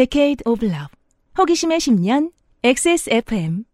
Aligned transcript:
Decade 0.00 0.42
of 0.46 0.64
Love. 0.64 0.88
호기심의 1.36 1.78
10년 1.78 2.30
XSFM. 2.64 3.64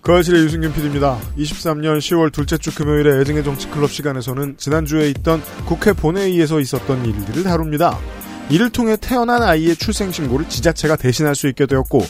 거실의 0.00 0.44
유승균 0.44 0.72
PD입니다. 0.72 1.20
23년 1.36 1.98
10월 1.98 2.32
둘째 2.32 2.56
주 2.56 2.74
금요일에 2.74 3.20
애증의 3.20 3.44
정치 3.44 3.68
클럽 3.68 3.90
시간에서는 3.90 4.56
지난주에 4.56 5.10
있던 5.10 5.42
국회 5.66 5.92
본회의에서 5.92 6.60
있었던 6.60 7.04
일들을 7.04 7.42
다룹니다. 7.42 7.98
이를 8.48 8.70
통해 8.70 8.96
태어난 8.96 9.42
아이의 9.42 9.76
출생신고를 9.76 10.48
지자체가 10.48 10.96
대신할 10.96 11.34
수 11.34 11.46
있게 11.48 11.66
되었고 11.66 12.00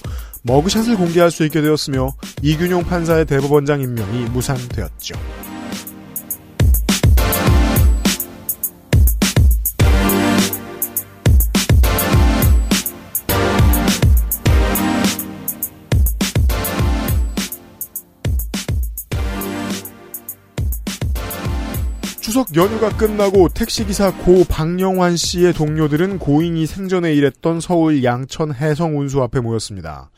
머그샷을 0.44 0.96
공개할 0.96 1.32
수 1.32 1.44
있게 1.44 1.62
되었으며 1.62 2.12
이균용 2.42 2.84
판사의 2.84 3.26
대법원장 3.26 3.80
임명이 3.80 4.26
무산되었죠. 4.26 5.41
추석 22.32 22.56
연휴가 22.56 22.88
끝나고 22.96 23.50
택시기사 23.50 24.10
고 24.16 24.44
박영환 24.48 25.18
씨의 25.18 25.52
동료들은 25.52 26.18
고인이 26.18 26.64
생전에 26.64 27.12
일했던 27.12 27.60
서울 27.60 28.02
양천 28.02 28.54
해성운수 28.54 29.22
앞에 29.22 29.40
모였습니다. 29.40 30.10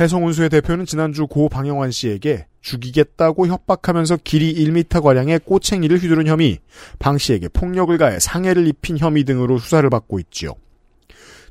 해성운수의 0.00 0.48
대표는 0.48 0.86
지난주 0.86 1.28
고 1.28 1.48
박영환 1.48 1.92
씨에게 1.92 2.48
죽이겠다고 2.62 3.46
협박하면서 3.46 4.18
길이 4.24 4.52
1m가량의 4.56 5.44
꼬챙이를 5.44 5.98
휘두른 5.98 6.26
혐의, 6.26 6.58
방 6.98 7.16
씨에게 7.16 7.46
폭력을 7.46 7.96
가해 7.96 8.18
상해를 8.18 8.66
입힌 8.66 8.98
혐의 8.98 9.22
등으로 9.22 9.58
수사를 9.58 9.88
받고 9.88 10.18
있지요. 10.18 10.54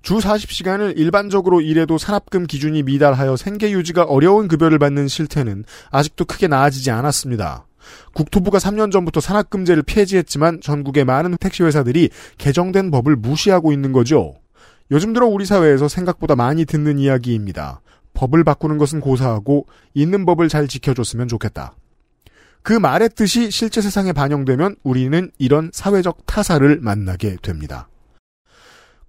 주 0.01 0.17
40시간을 0.17 0.97
일반적으로 0.97 1.61
일해도 1.61 1.97
산업금 1.97 2.47
기준이 2.47 2.83
미달하여 2.83 3.37
생계 3.37 3.71
유지가 3.71 4.03
어려운 4.03 4.49
급여를 4.49 4.77
받는 4.77 5.07
실태는 5.07 5.63
아직도 5.89 6.25
크게 6.25 6.49
나아지지 6.49 6.91
않았습니다. 6.91 7.65
국토부가 8.13 8.57
3년 8.57 8.91
전부터 8.91 9.19
산학금제를 9.19 9.83
폐지했지만 9.83 10.61
전국의 10.61 11.05
많은 11.05 11.37
택시회사들이 11.37 12.09
개정된 12.37 12.91
법을 12.91 13.15
무시하고 13.15 13.71
있는 13.71 13.91
거죠. 13.91 14.35
요즘 14.91 15.13
들어 15.13 15.27
우리 15.27 15.45
사회에서 15.45 15.87
생각보다 15.87 16.35
많이 16.35 16.65
듣는 16.65 16.99
이야기입니다. 16.99 17.81
법을 18.13 18.43
바꾸는 18.43 18.77
것은 18.77 18.99
고사하고 18.99 19.67
있는 19.93 20.25
법을 20.25 20.49
잘 20.49 20.67
지켜줬으면 20.67 21.27
좋겠다. 21.27 21.75
그 22.63 22.73
말의 22.73 23.09
뜻이 23.15 23.49
실제 23.49 23.81
세상에 23.81 24.13
반영되면 24.13 24.75
우리는 24.83 25.31
이런 25.37 25.71
사회적 25.73 26.25
타사를 26.25 26.79
만나게 26.81 27.37
됩니다. 27.41 27.87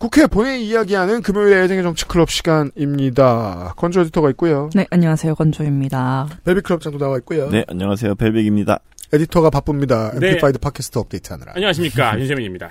국회 0.02 0.26
본회의 0.26 0.66
이야기하는 0.66 1.22
금요일의 1.22 1.62
애정의 1.62 1.84
정치 1.84 2.08
클럽 2.08 2.28
시간입니다. 2.28 3.72
건조 3.76 4.00
에디터가 4.00 4.30
있고요. 4.30 4.68
네, 4.74 4.84
안녕하세요. 4.90 5.36
건조입니다. 5.36 6.40
벨빅 6.44 6.60
클럽장도 6.60 6.98
나와 6.98 7.18
있고요. 7.18 7.48
네, 7.50 7.64
안녕하세요. 7.68 8.16
벨빅입니다. 8.16 8.80
에디터가 9.12 9.50
바쁩니다. 9.50 10.10
네. 10.18 10.30
amplified 10.30 10.58
팟캐스트 10.58 10.98
업데이트 10.98 11.32
하느라. 11.32 11.52
안녕하십니까 11.54 12.18
윤세민입니다. 12.18 12.70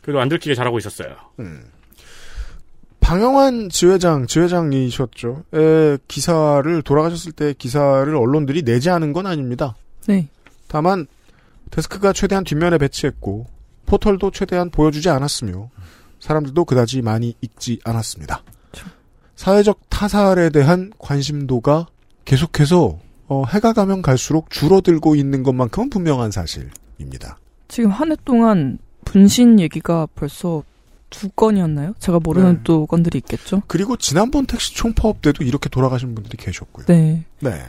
그래도 0.00 0.18
안 0.18 0.30
들키게 0.30 0.54
잘하고 0.54 0.78
있었어요. 0.78 1.10
음. 1.40 1.64
방영환 3.00 3.68
지회장, 3.68 4.26
지회장이셨죠. 4.26 5.44
의 5.52 5.98
기사를 6.08 6.80
돌아가셨을 6.80 7.32
때 7.32 7.52
기사를 7.52 8.16
언론들이 8.16 8.62
내지 8.62 8.88
않은 8.88 9.12
건 9.12 9.26
아닙니다. 9.26 9.76
네. 10.06 10.28
다만 10.68 11.06
데스크가 11.70 12.14
최대한 12.14 12.44
뒷면에 12.44 12.78
배치했고 12.78 13.44
포털도 13.84 14.30
최대한 14.30 14.70
보여주지 14.70 15.10
않았으며 15.10 15.68
사람들도 16.26 16.64
그다지 16.64 17.02
많이 17.02 17.34
읽지 17.40 17.78
않았습니다. 17.84 18.42
사회적 19.36 19.80
타살에 19.90 20.50
대한 20.50 20.90
관심도가 20.98 21.86
계속해서 22.24 22.98
어, 23.28 23.44
해가 23.48 23.72
가면 23.72 24.02
갈수록 24.02 24.50
줄어들고 24.50 25.14
있는 25.14 25.42
것만큼은 25.42 25.90
분명한 25.90 26.30
사실입니다. 26.32 27.38
지금 27.68 27.90
한 27.90 28.10
해 28.10 28.16
동안 28.24 28.78
분신 29.04 29.60
얘기가 29.60 30.08
벌써 30.16 30.62
두 31.10 31.28
건이었나요? 31.28 31.94
제가 32.00 32.18
모르는 32.20 32.54
네. 32.54 32.60
또 32.64 32.86
건들이 32.86 33.18
있겠죠? 33.18 33.62
그리고 33.68 33.96
지난번 33.96 34.46
택시 34.46 34.74
총파업 34.74 35.22
때도 35.22 35.44
이렇게 35.44 35.68
돌아가신 35.68 36.14
분들이 36.14 36.36
계셨고요. 36.36 36.86
네. 36.86 37.24
네. 37.40 37.62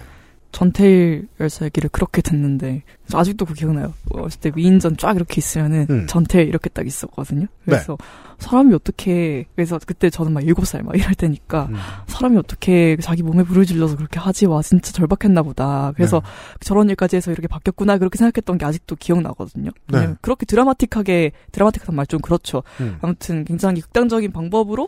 전태일 0.51 1.27
열사 1.39 1.65
얘기를 1.65 1.89
그렇게 1.89 2.21
듣는데 2.21 2.83
저 3.07 3.19
아직도 3.19 3.45
그 3.45 3.53
기억나요. 3.53 3.93
어렸을 4.11 4.39
때 4.39 4.51
위인전 4.55 4.97
쫙 4.97 5.15
이렇게 5.15 5.35
있으면은 5.37 5.87
음. 5.89 6.07
전태일 6.07 6.47
이렇게 6.47 6.69
딱 6.69 6.87
있었거든요. 6.87 7.45
그래서 7.65 7.97
사람이 8.39 8.73
어떻게 8.73 9.45
그래서 9.55 9.79
그때 9.85 10.09
저는 10.09 10.31
막 10.33 10.43
일곱 10.43 10.65
살 10.65 10.83
막 10.83 10.95
이럴 10.95 11.13
때니까 11.15 11.67
음. 11.69 11.75
사람이 12.07 12.37
어떻게 12.37 12.97
자기 13.01 13.23
몸에 13.23 13.43
불을 13.43 13.65
질러서 13.65 13.97
그렇게 13.97 14.19
하지 14.19 14.45
와 14.45 14.61
진짜 14.61 14.91
절박했나 14.91 15.43
보다. 15.43 15.91
그래서 15.95 16.21
네. 16.21 16.27
저런 16.61 16.89
일까지 16.89 17.15
해서 17.17 17.31
이렇게 17.31 17.47
바뀌었구나 17.47 17.97
그렇게 17.97 18.17
생각했던 18.17 18.57
게 18.57 18.65
아직도 18.65 18.95
기억나거든요. 18.95 19.71
네. 19.91 20.13
그렇게 20.21 20.45
드라마틱하게 20.45 21.31
드라마틱한 21.51 21.95
말 21.95 22.07
좀 22.07 22.21
그렇죠. 22.21 22.63
음. 22.79 22.97
아무튼 23.01 23.43
굉장히 23.43 23.81
극단적인 23.81 24.31
방법으로 24.31 24.87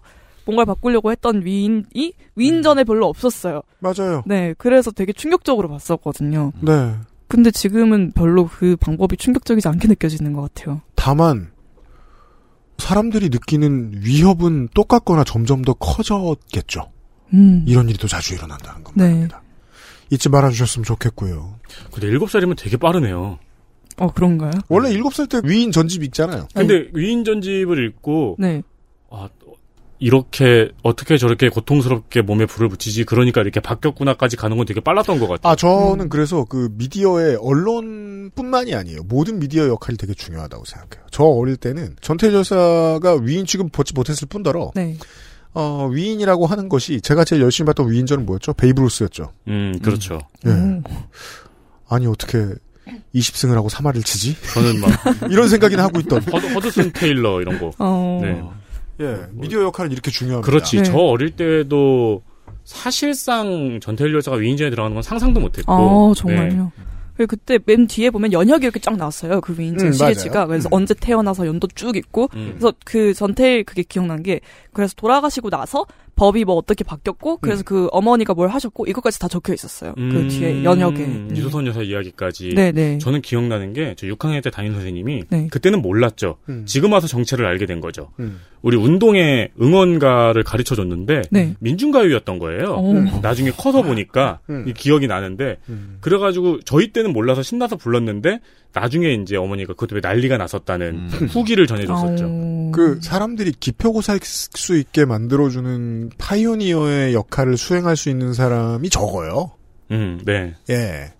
뭔가를 0.50 0.66
바꾸려고 0.66 1.12
했던 1.12 1.46
위인이 1.46 2.14
위인전에 2.36 2.84
별로 2.84 3.08
없었어요. 3.08 3.62
맞아요. 3.80 4.24
네, 4.26 4.54
그래서 4.58 4.92
되게 4.92 5.14
충격적으로 5.14 5.70
봤었거든요. 5.70 6.52
네. 6.62 6.96
근데 7.28 7.52
지금은 7.52 8.12
별로 8.14 8.48
그 8.48 8.76
방법이 8.76 9.16
충격적이지 9.18 9.68
않게 9.68 9.88
느껴지는 9.88 10.34
것 10.34 10.42
같아요. 10.42 10.82
다만 10.96 11.52
사람들이 12.80 13.30
느끼는 13.30 14.02
위협은 14.04 14.70
똑같거나 14.74 15.24
점점 15.24 15.62
더 15.62 15.74
커졌겠죠. 15.74 16.92
음. 17.34 17.64
이런 17.68 17.88
일이 17.90 18.00
더 18.00 18.08
자주 18.08 18.34
일어난다는 18.34 18.84
겁니다. 18.84 19.06
네. 19.06 19.28
잊지 20.12 20.30
말아주셨으면 20.30 20.86
좋겠고요. 20.86 21.60
근데 21.92 22.08
일곱 22.08 22.32
살이면 22.32 22.56
되게 22.56 22.78
빠르네요. 22.78 23.38
어, 23.98 24.08
그런가요? 24.14 24.52
원래 24.70 24.90
일곱 24.92 25.14
살때 25.14 25.42
위인 25.44 25.72
전집 25.72 26.04
읽잖아요. 26.04 26.48
근데 26.56 26.90
위인 26.94 27.24
전집을 27.24 27.86
읽고 27.86 28.38
네. 28.40 28.64
아, 29.12 29.30
이렇게 30.00 30.72
어떻게 30.82 31.18
저렇게 31.18 31.50
고통스럽게 31.50 32.22
몸에 32.22 32.46
불을 32.46 32.70
붙이지 32.70 33.04
그러니까 33.04 33.42
이렇게 33.42 33.60
바뀌었구나까지 33.60 34.38
가는 34.38 34.56
건 34.56 34.66
되게 34.66 34.80
빨랐던 34.80 35.20
것 35.20 35.28
같아요. 35.28 35.52
아 35.52 35.56
저는 35.56 36.10
그래서 36.10 36.46
그 36.46 36.70
미디어의 36.74 37.38
언론뿐만이 37.42 38.74
아니에요. 38.74 39.04
모든 39.04 39.40
미디어 39.40 39.68
역할이 39.68 39.98
되게 39.98 40.14
중요하다고 40.14 40.64
생각해요. 40.66 41.06
저 41.12 41.24
어릴 41.24 41.58
때는 41.58 41.98
전태일 42.02 42.34
여사가 42.34 43.20
위인 43.22 43.46
취급 43.46 43.72
받지 43.72 43.94
못했을 43.94 44.28
뿐더러 44.28 44.72
네. 44.74 44.98
어, 45.54 45.90
위인이라고 45.92 46.46
하는 46.46 46.70
것이 46.70 47.02
제가 47.02 47.26
제일 47.26 47.42
열심히 47.42 47.66
봤던 47.68 47.92
위인전은 47.92 48.26
뭐였죠? 48.26 48.54
베이브루스였죠. 48.54 49.34
음, 49.50 49.80
그렇죠. 49.82 50.20
예. 50.46 50.50
음. 50.50 50.84
아니 51.90 52.08
어떻게 52.08 52.46
20승을 53.14 53.54
하고 53.56 53.68
3할을 53.68 54.06
치지? 54.06 54.38
저는 54.54 54.80
막 54.80 54.90
이런 55.30 55.50
생각이나 55.50 55.84
하고 55.84 56.00
있던. 56.00 56.22
허드, 56.24 56.54
허드슨 56.54 56.94
테일러 56.94 57.42
이런 57.42 57.60
거. 57.60 57.72
어. 57.80 58.20
네. 58.22 58.42
예, 59.00 59.26
미디어 59.32 59.64
역할은 59.64 59.92
이렇게 59.92 60.12
중요합니다. 60.12 60.46
그렇지. 60.46 60.78
네. 60.78 60.84
저 60.84 60.98
어릴 60.98 61.32
때도 61.32 62.24
사실상 62.64 63.80
전태일 63.82 64.14
여사가 64.16 64.38
위인전에 64.38 64.70
들어가는 64.70 64.94
건 64.94 65.02
상상도 65.02 65.40
못했고. 65.40 65.72
어, 65.72 66.14
네. 66.14 66.22
정말요. 66.22 66.72
그리고 67.16 67.32
그때 67.32 67.60
맨 67.66 67.86
뒤에 67.86 68.12
보면 68.12 68.32
연혁이 68.32 68.64
이렇게 68.64 68.80
쫙 68.80 68.96
나왔어요. 68.96 69.42
그 69.42 69.54
위인전 69.58 69.88
음, 69.88 69.92
시리즈가. 69.92 70.46
그래서 70.46 70.70
음. 70.70 70.74
언제 70.74 70.94
태어나서 70.94 71.48
연도 71.48 71.68
쭉 71.76 71.98
있고. 71.98 72.30
음. 72.36 72.52
그래서 72.52 72.74
그 72.86 73.14
전태일 73.14 73.66
그게 73.66 73.84
기억난 73.84 74.24
게 74.24 74.40
그래서 74.72 74.94
돌아가시고 74.96 75.50
나서 75.50 75.86
법이 76.20 76.46
뭐 76.46 76.56
어떻게 76.56 76.84
바뀌었고 76.84 77.38
그래서 77.38 77.64
그 77.64 77.88
어머니가 77.92 78.34
뭘 78.34 78.50
하셨고 78.50 78.86
이것까지 78.88 79.20
다 79.20 79.28
적혀 79.28 79.54
있었어요. 79.54 79.94
그 79.96 80.02
음, 80.02 80.28
뒤에 80.28 80.64
연혁에. 80.64 81.04
음. 81.04 81.30
이소선 81.34 81.66
여사 81.68 81.82
이야기까지. 81.82 82.56
네네. 82.56 82.98
저는 83.00 83.22
기억나는 83.22 83.74
게 83.74 83.90
저 83.96 84.08
6학년 84.08 84.42
때 84.44 84.50
담임 84.50 84.74
선생님이 84.74 85.24
네. 85.30 85.48
그때는 85.52 85.82
몰랐죠. 85.82 86.38
음. 86.48 86.64
지금 86.66 86.94
와서 86.94 87.08
정체를 87.08 87.46
알게 87.46 87.66
된 87.66 87.82
거죠. 87.82 88.12
음. 88.20 88.40
우리 88.62 88.78
운동회 88.78 89.50
응원가를 89.62 90.44
가르쳐 90.44 90.76
줬는데 90.76 91.24
네. 91.32 91.56
민중가요였던 91.60 92.40
거예요. 92.40 92.76
어. 92.78 93.20
나중에 93.22 93.52
커서 93.52 93.82
보니까 93.82 94.40
음. 94.50 94.66
이 94.68 94.74
기억이 94.74 95.08
나는데 95.08 95.58
음. 95.70 95.98
그래가지고 96.02 96.60
저희 96.62 96.92
때는 96.92 97.14
몰라서 97.14 97.42
신나서 97.42 97.78
불렀는데 97.78 98.40
나중에 98.74 99.14
이제 99.14 99.36
어머니가 99.36 99.74
그것 99.74 99.88
때문에 99.88 100.08
난리가 100.08 100.38
났었다는 100.38 100.88
음. 100.88 101.28
후기를 101.32 101.68
전해줬었죠. 101.68 102.26
어. 102.28 102.72
그 102.74 103.00
사람들이 103.02 103.54
기표고사할 103.60 104.20
수 104.24 104.78
있게 104.78 105.06
만들어주는 105.06 106.09
파이오니어의 106.18 107.14
역할을 107.14 107.58
수행할 107.58 107.96
수 107.96 108.10
있는 108.10 108.34
사람이 108.34 108.90
적어요. 108.90 109.52
음, 109.92 110.22
네. 110.26 110.56
예. 110.70 111.14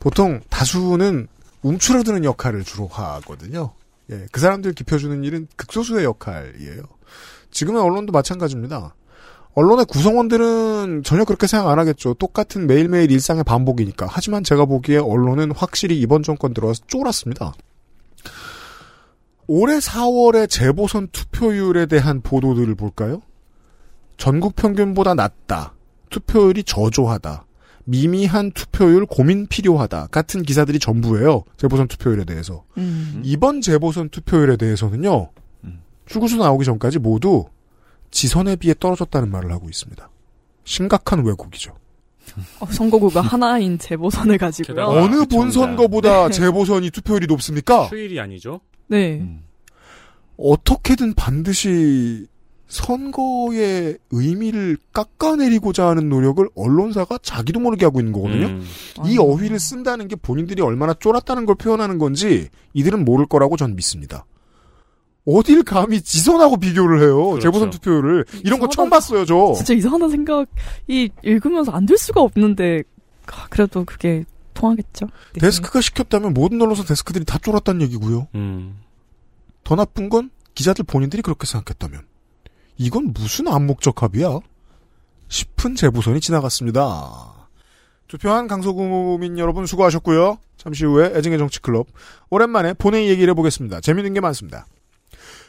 보통 0.00 0.40
다수는 0.50 1.28
움츠러드는 1.62 2.24
역할을 2.24 2.64
주로 2.64 2.86
하거든요. 2.88 3.72
예. 4.10 4.26
그 4.32 4.40
사람들 4.40 4.72
기펴주는 4.74 5.24
일은 5.24 5.48
극소수의 5.56 6.04
역할이에요. 6.04 6.82
지금의 7.50 7.82
언론도 7.82 8.12
마찬가지입니다. 8.12 8.94
언론의 9.54 9.86
구성원들은 9.86 11.02
전혀 11.04 11.24
그렇게 11.24 11.46
생각 11.46 11.70
안 11.70 11.78
하겠죠. 11.78 12.14
똑같은 12.14 12.66
매일매일 12.66 13.10
일상의 13.10 13.44
반복이니까. 13.44 14.06
하지만 14.10 14.42
제가 14.42 14.64
보기에 14.64 14.98
언론은 14.98 15.52
확실히 15.52 15.98
이번 16.00 16.22
정권 16.22 16.52
들어와서 16.52 16.82
쫄았습니다. 16.88 17.54
올해 19.46 19.78
4월의 19.78 20.48
재보선 20.50 21.08
투표율에 21.12 21.86
대한 21.86 22.20
보도들을 22.20 22.74
볼까요? 22.74 23.22
전국 24.16 24.56
평균보다 24.56 25.14
낮다. 25.14 25.74
투표율이 26.10 26.64
저조하다. 26.64 27.46
미미한 27.86 28.50
투표율 28.52 29.04
고민 29.06 29.46
필요하다. 29.46 30.06
같은 30.10 30.42
기사들이 30.42 30.78
전부예요. 30.78 31.44
재보선 31.58 31.88
투표율에 31.88 32.24
대해서. 32.24 32.64
음. 32.78 33.20
이번 33.24 33.60
재보선 33.60 34.08
투표율에 34.08 34.56
대해서는요. 34.56 35.30
음. 35.64 35.82
출구수 36.06 36.36
나오기 36.38 36.64
전까지 36.64 36.98
모두 36.98 37.44
지선에 38.10 38.56
비해 38.56 38.74
떨어졌다는 38.78 39.30
말을 39.30 39.52
하고 39.52 39.68
있습니다. 39.68 40.08
심각한 40.64 41.24
왜곡이죠. 41.26 41.74
어, 42.60 42.66
선거구가 42.66 43.20
하나인 43.20 43.78
재보선을. 43.78 44.38
게다가- 44.38 44.88
어느 44.88 45.16
그쵸, 45.18 45.36
본선거보다 45.36 46.30
재보선이 46.30 46.90
투표율이 46.90 47.26
높습니까? 47.26 47.84
휴일이 47.86 48.18
아니죠. 48.18 48.60
네. 48.86 49.18
음. 49.20 49.42
어떻게든 50.38 51.14
반드시 51.14 52.26
선거의 52.74 53.98
의미를 54.10 54.76
깎아내리고자 54.92 55.86
하는 55.88 56.08
노력을 56.08 56.44
언론사가 56.56 57.18
자기도 57.22 57.60
모르게 57.60 57.84
하고 57.84 58.00
있는 58.00 58.12
거거든요. 58.12 58.46
음. 58.46 58.64
이 59.06 59.16
아. 59.16 59.22
어휘를 59.22 59.60
쓴다는 59.60 60.08
게 60.08 60.16
본인들이 60.16 60.60
얼마나 60.60 60.92
쫄았다는 60.92 61.46
걸 61.46 61.54
표현하는 61.54 61.98
건지 61.98 62.48
이들은 62.72 63.04
모를 63.04 63.26
거라고 63.26 63.56
전 63.56 63.76
믿습니다. 63.76 64.26
어딜 65.24 65.62
감히 65.62 66.02
지선하고 66.02 66.56
비교를 66.58 67.00
해요. 67.00 67.16
그렇죠. 67.30 67.40
재보선 67.42 67.70
투표율을. 67.70 68.24
이런 68.44 68.58
거 68.58 68.66
이상하다. 68.66 68.68
처음 68.70 68.90
봤어요, 68.90 69.24
저. 69.24 69.54
진짜 69.54 69.72
이상한 69.72 70.10
생각이 70.10 71.10
읽으면서 71.22 71.72
안 71.72 71.86
들 71.86 71.96
수가 71.96 72.20
없는데 72.22 72.82
아, 73.28 73.46
그래도 73.48 73.84
그게 73.84 74.24
통하겠죠. 74.52 75.06
네. 75.34 75.40
데스크가 75.40 75.80
시켰다면 75.80 76.34
모든 76.34 76.60
언론사 76.60 76.82
데스크들이 76.84 77.24
다 77.24 77.38
쫄았다는 77.38 77.82
얘기고요. 77.82 78.26
음. 78.34 78.78
더 79.62 79.76
나쁜 79.76 80.08
건 80.10 80.30
기자들 80.54 80.84
본인들이 80.84 81.22
그렇게 81.22 81.46
생각했다면 81.46 82.02
이건 82.76 83.12
무슨 83.12 83.48
암묵적 83.48 84.02
합의야? 84.02 84.40
싶은 85.28 85.74
재보선이 85.74 86.20
지나갔습니다. 86.20 87.48
투표한 88.08 88.46
강서구민 88.46 89.38
여러분 89.38 89.66
수고하셨고요. 89.66 90.38
잠시 90.56 90.84
후에 90.84 91.12
애증의 91.14 91.38
정치클럽 91.38 91.86
오랜만에 92.30 92.74
본회의 92.74 93.08
얘기를 93.08 93.30
해보겠습니다. 93.30 93.80
재밌는 93.80 94.14
게 94.14 94.20
많습니다. 94.20 94.66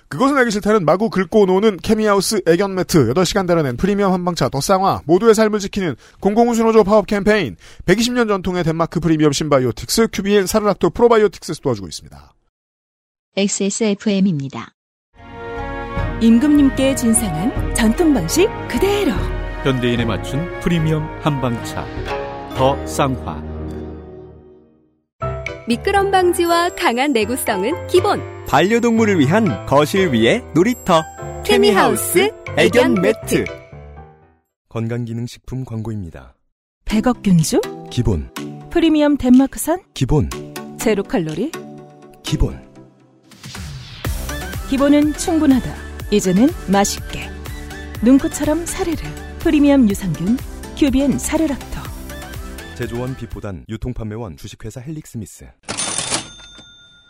그것은 0.07 0.37
알기 0.37 0.51
싫다는 0.51 0.85
마구 0.85 1.09
긁고 1.09 1.47
노는 1.47 1.77
케미하우스 1.77 2.41
애견 2.45 2.75
매트 2.75 3.13
8시간 3.13 3.47
달아낸 3.47 3.75
프리미엄 3.75 4.13
한방차 4.13 4.49
더 4.49 4.61
쌍화 4.61 5.01
모두의 5.05 5.33
삶을 5.33 5.59
지키는 5.59 5.95
공공운수노조 6.19 6.83
파업 6.83 7.07
캠페인 7.07 7.55
120년 7.85 8.27
전통의 8.27 8.63
덴마크 8.63 8.99
프리미엄 8.99 9.31
신바이오틱스 9.31 10.09
큐비일 10.13 10.47
사르락토 10.47 10.91
프로바이오틱스에서 10.91 11.61
도와주고 11.61 11.87
있습니다. 11.87 12.33
XSFM입니다. 13.35 14.74
임금님께 16.21 16.95
진상한 16.95 17.75
전통 17.75 18.13
방식 18.13 18.47
그대로. 18.69 19.11
현대인에 19.63 20.05
맞춘 20.05 20.47
프리미엄 20.61 21.03
한방차. 21.21 21.85
더 22.55 22.85
쌍화. 22.85 23.43
미끄럼 25.67 26.11
방지와 26.11 26.69
강한 26.69 27.11
내구성은 27.11 27.87
기본. 27.87 28.21
반려동물을 28.47 29.19
위한 29.19 29.65
거실 29.65 30.13
위의 30.13 30.41
놀이터. 30.53 31.03
케미하우스 31.43 32.31
애견 32.57 32.93
매트. 33.01 33.43
건강기능식품 34.69 35.65
광고입니다. 35.65 36.35
100억 36.85 37.23
균주? 37.23 37.59
기본. 37.89 38.29
프리미엄 38.69 39.17
덴마크산? 39.17 39.81
기본. 39.93 40.29
제로 40.79 41.03
칼로리? 41.03 41.51
기본. 42.23 42.63
기본은 44.69 45.13
충분하다 45.13 45.84
이제는 46.15 46.47
맛있게 46.71 47.29
눈코처럼 48.01 48.65
사르르 48.65 48.95
프리미엄 49.39 49.89
유산균 49.89 50.37
큐비엔 50.77 51.19
사르락토 51.19 51.81
제조원 52.75 53.17
빛보단 53.17 53.65
유통판매원 53.67 54.37
주식회사 54.37 54.79
헬릭스미스 54.79 55.45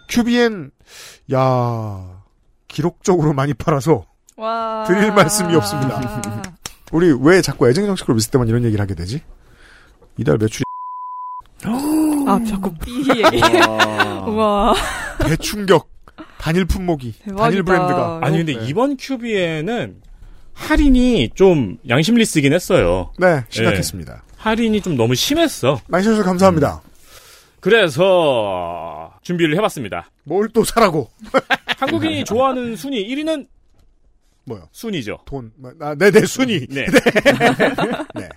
큐비엔 0.10 0.72
야 1.36 2.24
기록적으로 2.68 3.34
많이 3.34 3.54
팔아서 3.54 4.07
와. 4.38 4.86
드릴 4.88 5.12
말씀이 5.12 5.56
없습니다. 5.56 6.01
우리 6.92 7.16
왜 7.22 7.44
자꾸 7.44 7.69
애증 7.69 7.86
정책으로 7.86 8.18
있을 8.18 8.31
때만 8.31 8.48
이런 8.48 8.63
얘기를 8.63 8.81
하게 8.81 8.96
되지? 8.96 9.22
이달 10.18 10.38
매출이 10.40 10.63
아, 12.28 12.40
자꾸 12.48 12.74
삐 12.74 13.08
얘기. 13.08 13.42
우와. 14.28 14.74
대충격 15.19 15.95
단일 16.38 16.66
품목이 16.66 17.14
대박이다. 17.24 17.44
단일 17.44 17.64
브랜드가 17.64 18.20
아니 18.22 18.38
근데 18.38 18.56
네. 18.56 18.66
이번 18.68 18.98
큐비에는 18.98 20.02
할인이 20.54 21.30
좀 21.36 21.78
양심리 21.90 22.24
쓰긴 22.26 22.54
했어요. 22.54 23.12
네 23.20 23.44
심각했습니다. 23.50 24.24
할인이 24.38 24.82
좀 24.82 24.96
너무 24.96 25.16
심했어. 25.16 25.80
많이 25.88 26.04
주셔서 26.04 26.24
감사합니다. 26.24 26.82
그래서 27.60 29.12
준비를 29.24 29.56
해봤습니다. 29.58 30.10
뭘 30.24 30.50
또 30.54 30.64
사라고 30.64 31.10
한국인이 31.80 32.24
좋아하는 32.26 32.76
순위 32.76 33.08
1위는 33.08 33.48
뭐요? 34.46 34.70
순위죠. 34.72 35.18
돈 35.26 35.52
아, 35.82 35.96
네네 35.96 36.26
순위 36.28 36.68
네. 36.68 36.86
네. 38.16 38.30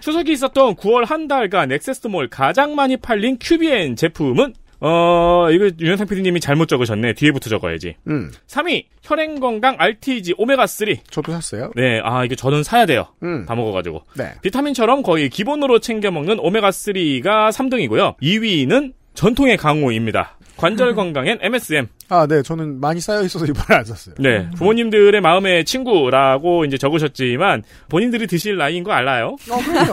추석이 0.00 0.32
있었던 0.32 0.76
9월 0.76 1.04
한 1.06 1.26
달간 1.26 1.72
엑세스몰 1.72 2.28
가장 2.28 2.76
많이 2.76 2.96
팔린 2.96 3.36
큐비엔 3.40 3.96
제품은 3.96 4.54
어 4.80 5.48
이거 5.50 5.70
윤현상 5.80 6.06
PD님이 6.06 6.40
잘못 6.40 6.68
적으셨네. 6.68 7.14
뒤에부터 7.14 7.50
적어야지. 7.50 7.96
음 8.06 8.30
3위 8.46 8.84
혈행건강 9.02 9.76
RTG 9.78 10.34
오메가 10.38 10.66
3. 10.66 10.88
저도 11.10 11.32
샀어요. 11.32 11.72
네, 11.74 12.00
아 12.04 12.24
이거 12.24 12.34
저는 12.34 12.62
사야 12.62 12.86
돼요. 12.86 13.06
음 13.22 13.44
다 13.46 13.54
먹어가지고. 13.54 14.02
네. 14.16 14.32
비타민처럼 14.42 15.02
거의 15.02 15.28
기본으로 15.30 15.78
챙겨 15.80 16.10
먹는 16.10 16.38
오메가 16.40 16.70
3가 16.70 17.50
3등이고요. 17.50 18.16
2위는 18.20 18.92
전통의 19.14 19.56
강호입니다. 19.56 20.37
관절 20.58 20.94
건강엔 20.94 21.38
MSM. 21.40 21.86
아, 22.08 22.26
네, 22.26 22.42
저는 22.42 22.80
많이 22.80 23.00
쌓여 23.00 23.22
있어서 23.22 23.46
이번에 23.46 23.78
안 23.78 23.84
샀어요. 23.84 24.14
네, 24.18 24.50
부모님들의 24.56 25.20
마음의 25.20 25.64
친구라고 25.64 26.64
이제 26.64 26.76
적으셨지만 26.76 27.62
본인들이 27.88 28.26
드실 28.26 28.56
나이인 28.56 28.82
거 28.84 28.92
알아요? 28.92 29.36
어, 29.50 29.56
그럼요. 29.64 29.92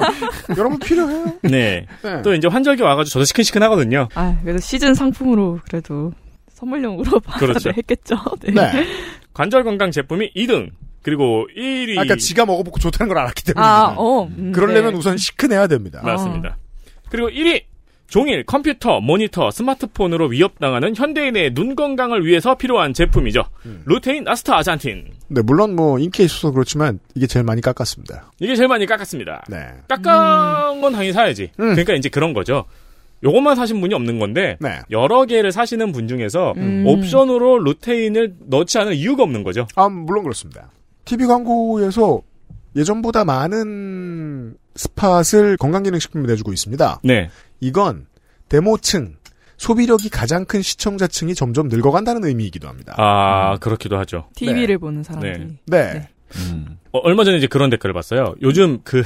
여러분 0.57 0.79
필요해요. 0.79 1.25
네. 1.43 1.85
네. 2.03 2.21
또 2.23 2.33
이제 2.33 2.47
환절기 2.47 2.81
와가지고 2.81 3.11
저도 3.13 3.25
시큰시큰 3.25 3.61
하거든요. 3.63 4.09
아, 4.15 4.37
그래도 4.41 4.59
시즌 4.59 4.93
상품으로 4.95 5.59
그래도 5.65 6.11
선물용으로 6.53 7.19
그렇죠. 7.37 7.69
했겠죠. 7.69 8.15
네. 8.41 8.51
네. 8.51 8.85
관절 9.33 9.63
건강 9.63 9.91
제품이 9.91 10.31
2등. 10.35 10.71
그리고 11.03 11.47
1위. 11.55 11.99
아까 11.99 12.15
지가 12.15 12.47
먹어보고 12.47 12.79
좋다는 12.79 13.09
걸 13.09 13.19
알았기 13.19 13.43
때문에. 13.43 13.63
아, 13.63 13.93
어. 13.95 14.23
음, 14.25 14.51
그러려면 14.51 14.93
네. 14.93 14.97
우선 14.97 15.17
시큰해야 15.17 15.67
됩니다. 15.67 16.01
맞습니다. 16.03 16.57
그리고 17.09 17.29
1위. 17.29 17.61
종일 18.07 18.43
컴퓨터, 18.45 19.01
모니터, 19.01 19.49
스마트폰으로 19.51 20.27
위협당하는 20.27 20.95
현대인의 20.95 21.53
눈 21.53 21.75
건강을 21.75 22.25
위해서 22.25 22.55
필요한 22.55 22.93
제품이죠. 22.93 23.43
음. 23.65 23.81
루테인 23.85 24.27
아스타 24.27 24.57
아잔틴. 24.57 25.05
네, 25.27 25.41
물론 25.41 25.75
뭐 25.75 25.97
인기에 25.99 26.25
있어서 26.25 26.51
그렇지만 26.51 26.99
이게 27.15 27.27
제일 27.27 27.43
많이 27.43 27.61
깎았습니다. 27.61 28.31
이게 28.39 28.55
제일 28.55 28.67
많이 28.67 28.85
깎았습니다. 28.85 29.45
네. 29.49 29.57
깎은 29.87 30.81
건 30.81 30.93
당연히 30.93 31.13
사야지. 31.13 31.51
음. 31.59 31.71
그러니까 31.71 31.93
이제 31.93 32.09
그런 32.09 32.33
거죠. 32.33 32.65
요것만 33.23 33.55
사신 33.55 33.81
분이 33.81 33.93
없는 33.95 34.19
건데 34.19 34.57
네. 34.59 34.79
여러 34.91 35.25
개를 35.25 35.51
사시는 35.51 35.91
분 35.91 36.07
중에서 36.07 36.53
음. 36.57 36.83
옵션으로 36.85 37.59
루테인을 37.59 38.35
넣지 38.47 38.77
않을 38.77 38.93
이유가 38.93 39.23
없는 39.23 39.43
거죠. 39.43 39.67
아, 39.75 39.89
물론 39.89 40.23
그렇습니다. 40.23 40.69
TV 41.05 41.25
광고에서 41.25 42.21
예전보다 42.75 43.25
많은 43.25 44.55
spot을 44.75 45.57
건강기능식품을 45.57 46.27
내주고 46.27 46.51
있습니다. 46.51 46.99
네. 47.03 47.29
이건 47.59 48.07
demo층, 48.49 49.15
소비력이 49.57 50.09
가장 50.09 50.45
큰 50.45 50.61
시청자층이 50.61 51.33
점점 51.35 51.67
늙어간다는 51.69 52.25
의미이기도 52.25 52.67
합니다. 52.67 52.93
아 52.97 53.57
그렇기도 53.57 53.97
하죠. 53.99 54.29
TV를 54.35 54.77
보는 54.77 55.03
사람들이. 55.03 55.57
네. 55.65 55.93
네. 55.93 55.93
네. 55.93 56.09
음. 56.51 56.77
어, 56.95 56.99
얼마 57.03 57.25
전에 57.25 57.37
이제 57.37 57.47
그런 57.47 57.69
댓글을 57.69 57.93
봤어요. 57.93 58.35
요즘 58.41 58.79
그 58.85 59.03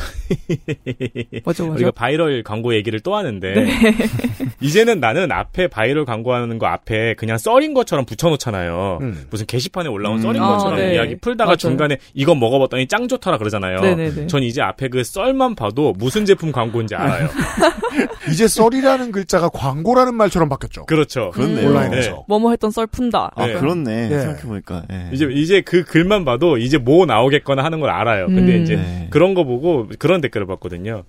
뭐죠, 1.44 1.66
뭐죠? 1.66 1.74
우리가 1.74 1.92
바이럴 1.92 2.44
광고 2.44 2.76
얘기를 2.76 3.00
또 3.00 3.16
하는데 3.16 3.52
네. 3.52 3.68
이제는 4.62 5.00
나는 5.00 5.32
앞에 5.32 5.68
바이럴 5.68 6.06
광고하는 6.06 6.60
거 6.60 6.68
앞에 6.68 7.16
그냥 7.16 7.40
썰인 7.40 7.74
것처럼 7.74 8.06
붙여놓잖아요. 8.06 9.00
음. 9.02 9.26
무슨 9.32 9.48
게시판에 9.48 9.90
올라온 9.90 10.18
음. 10.18 10.22
썰인 10.22 10.40
아, 10.42 10.50
것처럼 10.50 10.78
네. 10.78 10.94
이야기 10.94 11.16
풀다가 11.16 11.48
맞아요. 11.48 11.58
중간에 11.58 11.98
이거 12.14 12.36
먹어봤더니 12.36 12.88
짱 12.88 13.08
좋더라 13.08 13.40
그러잖아요. 13.40 13.82
네네네. 13.82 14.28
전 14.28 14.44
이제 14.44 14.62
앞에 14.62 14.90
그 14.90 15.04
썰만 15.04 15.56
봐도 15.56 15.94
무슨 15.98 16.26
제품 16.26 16.52
광고인지 16.52 16.94
알아요. 16.94 17.28
이제 18.32 18.48
썰이라는 18.48 19.12
글자가 19.12 19.50
광고라는 19.50 20.14
말처럼 20.14 20.48
바뀌었죠. 20.48 20.86
그렇죠. 20.86 21.32
그렇네요. 21.32 21.70
온라인에서. 21.70 22.26
뭐뭐 22.28 22.52
했던 22.52 22.70
썰 22.70 22.86
푼다. 22.86 23.32
아 23.36 23.48
네. 23.48 23.54
그렇네 23.54 24.10
예. 24.12 24.20
생각해 24.20 24.42
보니까 24.44 24.84
예. 24.92 25.10
이제 25.12 25.28
이제 25.32 25.62
그 25.62 25.84
글만 25.84 26.24
봐도 26.24 26.58
이제 26.58 26.78
뭐 26.78 27.08
나오겠거나 27.08 27.64
하는 27.64 27.79
걸 27.80 27.90
알아요. 27.90 28.28
근데 28.28 28.58
음. 28.58 28.64
이제 28.64 28.76
네. 28.76 29.08
그런 29.10 29.34
거 29.34 29.44
보고 29.44 29.88
그런 30.00 30.22
댓글을 30.22 30.48
봤거든요. 30.48 31.04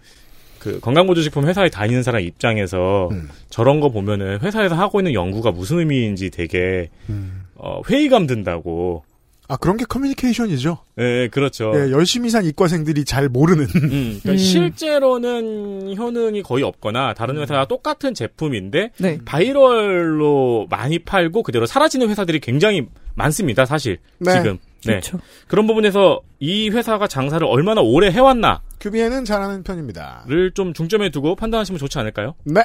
그 0.59 0.79
건강보조식품 0.81 1.47
회사에 1.49 1.71
다니는 1.71 2.03
사람 2.03 2.21
입장에서 2.23 3.09
음. 3.11 3.29
저런 3.49 3.81
거 3.81 3.89
보면은 3.89 4.41
회사에서 4.43 4.75
하고 4.75 5.01
있는 5.01 5.15
연구가 5.15 5.51
무슨 5.51 5.79
의미인지 5.79 6.31
되게 6.31 6.91
음. 7.09 7.45
어, 7.57 7.81
회의감 7.89 8.27
든다고. 8.27 9.05
아 9.49 9.57
그런 9.57 9.77
게 9.77 9.85
커뮤니케이션이죠. 9.85 10.79
예, 11.01 11.29
그렇죠. 11.29 11.73
예, 11.75 11.91
열심히 11.91 12.31
산 12.31 12.45
이과생들이 12.45 13.05
잘 13.05 13.29
모르는. 13.29 13.65
음, 13.65 14.21
그러니까 14.23 14.31
음. 14.31 14.37
실제로는 14.37 15.97
효능이 15.99 16.45
거의 16.45 16.63
없거나 16.63 17.15
다른 17.15 17.37
음. 17.37 17.43
회사와 17.43 17.65
똑같은 17.65 18.15
제품인데 18.15 18.91
네. 18.99 19.19
바이럴로 19.25 20.69
많이 20.71 21.01
팔고 21.01 21.43
그대로 21.43 21.67
사라지는 21.67 22.09
회사들이 22.11 22.39
굉장히 22.39 22.87
많습니다, 23.17 23.67
사실. 23.67 23.99
네. 24.19 24.35
지금. 24.35 24.59
네. 24.87 24.93
그렇죠. 24.93 25.19
그런 25.47 25.67
부분에서 25.67 26.21
이 26.39 26.71
회사가 26.71 27.07
장사를 27.07 27.47
얼마나 27.47 27.81
오래 27.81 28.11
해왔나를 28.11 28.59
큐비에는 28.81 29.25
잘하는 29.25 29.63
편입니다. 29.63 30.25
좀 30.55 30.73
중점에 30.73 31.11
두고 31.11 31.37
판단하시면 31.37 31.79
좋지 31.79 31.99
않을까요? 31.99 32.35
네. 32.45 32.63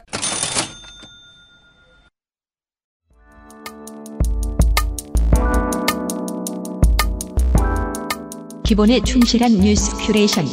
기본에 8.64 9.00
충실한 9.02 9.60
뉴스 9.60 9.96
큐레이션. 9.98 10.46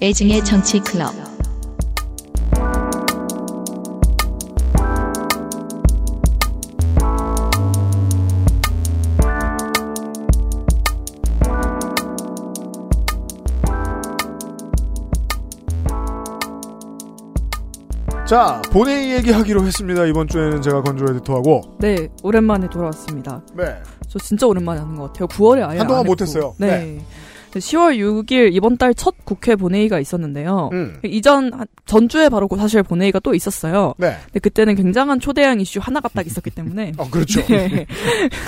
애증의 0.00 0.44
정치 0.44 0.78
클럽. 0.80 1.35
자, 18.26 18.60
본회의 18.72 19.12
얘기하기로 19.18 19.64
했습니다. 19.64 20.04
이번 20.06 20.26
주에는 20.26 20.60
제가 20.60 20.82
건조 20.82 21.04
에디터하고. 21.14 21.76
네, 21.78 22.08
오랜만에 22.24 22.68
돌아왔습니다. 22.68 23.40
네. 23.54 23.64
저 24.08 24.18
진짜 24.18 24.46
오랜만에 24.48 24.80
하는 24.80 24.96
것 24.96 25.12
같아요. 25.12 25.28
9월에 25.28 25.68
아예 25.68 25.78
한동안. 25.78 26.04
못했어요. 26.06 26.54
네. 26.58 26.98
10월 27.52 27.96
6일 27.96 28.52
이번 28.52 28.76
달 28.76 28.92
첫 28.94 29.14
국회 29.24 29.54
본회의가 29.56 29.98
있었는데요. 30.00 30.68
음. 30.72 30.98
이전 31.04 31.52
한- 31.54 31.66
전주에 31.86 32.28
바로 32.28 32.48
사실 32.58 32.82
본회의가 32.82 33.20
또 33.20 33.32
있었어요. 33.34 33.94
네. 33.96 34.16
근데 34.26 34.40
그때는 34.40 34.74
굉장한 34.74 35.20
초대형 35.20 35.60
이슈 35.60 35.78
하나가 35.80 36.08
딱 36.08 36.26
있었기 36.26 36.50
때문에 36.50 36.92
어, 36.98 37.08
그렇죠. 37.08 37.40
네. 37.46 37.86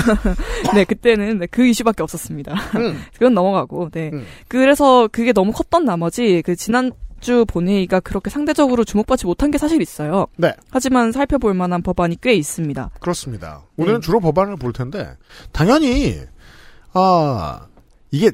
네, 0.75 0.85
그때는 0.85 1.39
네, 1.39 1.47
그 1.47 1.65
이슈밖에 1.65 2.03
없었습니다. 2.03 2.53
음. 2.77 2.99
그건 3.15 3.33
넘어가고, 3.33 3.89
네. 3.91 4.11
음. 4.13 4.27
그래서 4.49 5.09
그게 5.11 5.33
너무 5.33 5.53
컸던 5.53 5.85
나머지 5.87 6.43
그 6.45 6.55
지난 6.57 6.91
주 7.21 7.45
본회의가 7.47 8.01
그렇게 8.01 8.31
상대적으로 8.31 8.85
주목받지 8.85 9.27
못한 9.27 9.51
게 9.51 9.59
사실 9.59 9.83
있어요. 9.83 10.27
네. 10.37 10.53
하지만 10.71 11.13
살펴볼 11.13 11.55
만한 11.55 11.83
법안이 11.83 12.19
꽤 12.21 12.35
있습니다. 12.35 12.91
그렇습니다. 13.01 13.63
오늘은 13.77 14.01
네. 14.01 14.05
주로 14.05 14.21
법안을 14.21 14.57
볼 14.57 14.73
텐데, 14.73 15.17
당연히, 15.53 16.21
아, 16.93 17.67
이게, 18.11 18.29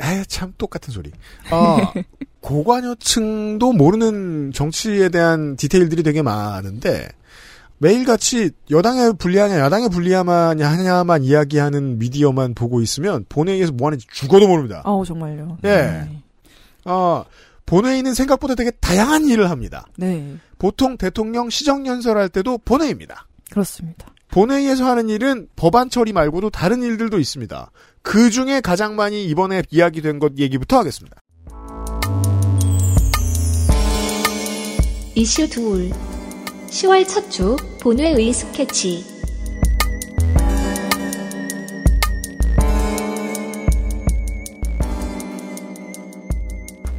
에, 0.00 0.24
참 0.28 0.54
똑같은 0.58 0.92
소리. 0.92 1.10
아, 1.50 1.92
고관여층도 2.40 3.72
모르는 3.72 4.52
정치에 4.52 5.08
대한 5.10 5.56
디테일들이 5.56 6.02
되게 6.02 6.22
많은데, 6.22 7.08
매일같이 7.78 8.50
여당에 8.70 9.12
불리하냐, 9.12 9.58
야당에 9.58 9.88
불리하냐만 9.88 11.24
이야기하는 11.24 11.98
미디어만 11.98 12.54
보고 12.54 12.82
있으면 12.82 13.24
본회의에서 13.28 13.72
뭐 13.72 13.88
하는지 13.88 14.06
죽어도 14.12 14.46
모릅니다. 14.46 14.82
아우, 14.84 15.04
정말요. 15.04 15.58
예. 15.64 15.68
네. 15.68 16.22
아, 16.84 17.24
본회의는 17.70 18.14
생각보다 18.14 18.56
되게 18.56 18.72
다양한 18.72 19.26
일을 19.28 19.48
합니다. 19.48 19.86
네. 19.96 20.36
보통 20.58 20.96
대통령 20.96 21.48
시정연설할 21.50 22.28
때도 22.28 22.58
본회의입니다. 22.64 23.28
그렇습니다. 23.48 24.08
본회의에서 24.32 24.84
하는 24.86 25.08
일은 25.08 25.46
법안 25.54 25.88
처리 25.88 26.12
말고도 26.12 26.50
다른 26.50 26.82
일들도 26.82 27.20
있습니다. 27.20 27.70
그 28.02 28.30
중에 28.30 28.60
가장 28.60 28.96
많이 28.96 29.24
이번에 29.24 29.62
이야기된 29.70 30.18
것 30.18 30.36
얘기부터 30.38 30.78
하겠습니다. 30.78 31.16
이슈 35.14 35.48
둘. 35.48 35.90
10월 36.70 37.06
첫 37.06 37.30
주 37.30 37.56
본회의 37.80 38.32
스케치. 38.32 39.04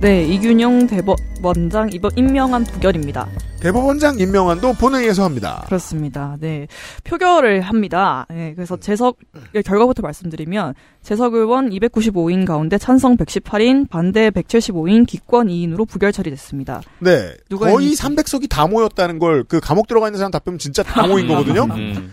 네, 0.02 0.24
이균용 0.26 0.88
대법원장 0.88 1.90
이번 1.94 2.10
임명안 2.16 2.64
부결입니다. 2.64 3.28
대법원장 3.60 4.18
임명안도 4.18 4.74
본회의에서 4.74 5.24
합니다. 5.24 5.64
그렇습니다. 5.68 6.38
네. 6.40 6.66
표결을 7.04 7.62
합니다. 7.62 8.26
네, 8.32 8.54
그래서 8.56 8.78
재석, 8.78 9.18
결과부터 9.64 10.02
말씀드리면, 10.02 10.74
재석 11.04 11.36
의원 11.36 11.70
295인 11.70 12.48
가운데 12.48 12.80
찬성 12.80 13.16
118인, 13.16 13.88
반대 13.92 14.32
175인, 14.32 15.06
기권 15.06 15.50
2인으로 15.50 15.88
부결 15.88 16.12
처리됐습니다. 16.12 16.82
네. 16.98 17.36
누가 17.48 17.68
거의 17.70 17.90
했는지. 17.92 18.02
300석이 18.02 18.50
다 18.50 18.66
모였다는 18.66 19.20
걸 19.20 19.44
그 19.48 19.60
감옥 19.60 19.86
들어가 19.88 20.08
있는 20.08 20.18
사람 20.18 20.32
다 20.32 20.40
빼면 20.40 20.58
진짜 20.58 20.82
다 20.82 21.06
모인 21.06 21.28
거거든요. 21.30 21.66
음. 21.66 22.12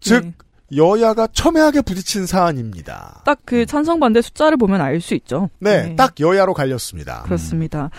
즉 0.00 0.24
네. 0.24 0.32
여야가 0.76 1.28
첨예하게 1.32 1.82
부딪힌 1.82 2.26
사안입니다. 2.26 3.22
딱 3.24 3.40
그 3.44 3.66
찬성 3.66 3.98
반대 3.98 4.22
숫자를 4.22 4.56
보면 4.56 4.80
알 4.80 5.00
수 5.00 5.14
있죠. 5.14 5.50
네, 5.58 5.82
네. 5.88 5.96
딱 5.96 6.14
여야로 6.20 6.54
갈렸습니다. 6.54 7.22
그렇습니다. 7.24 7.90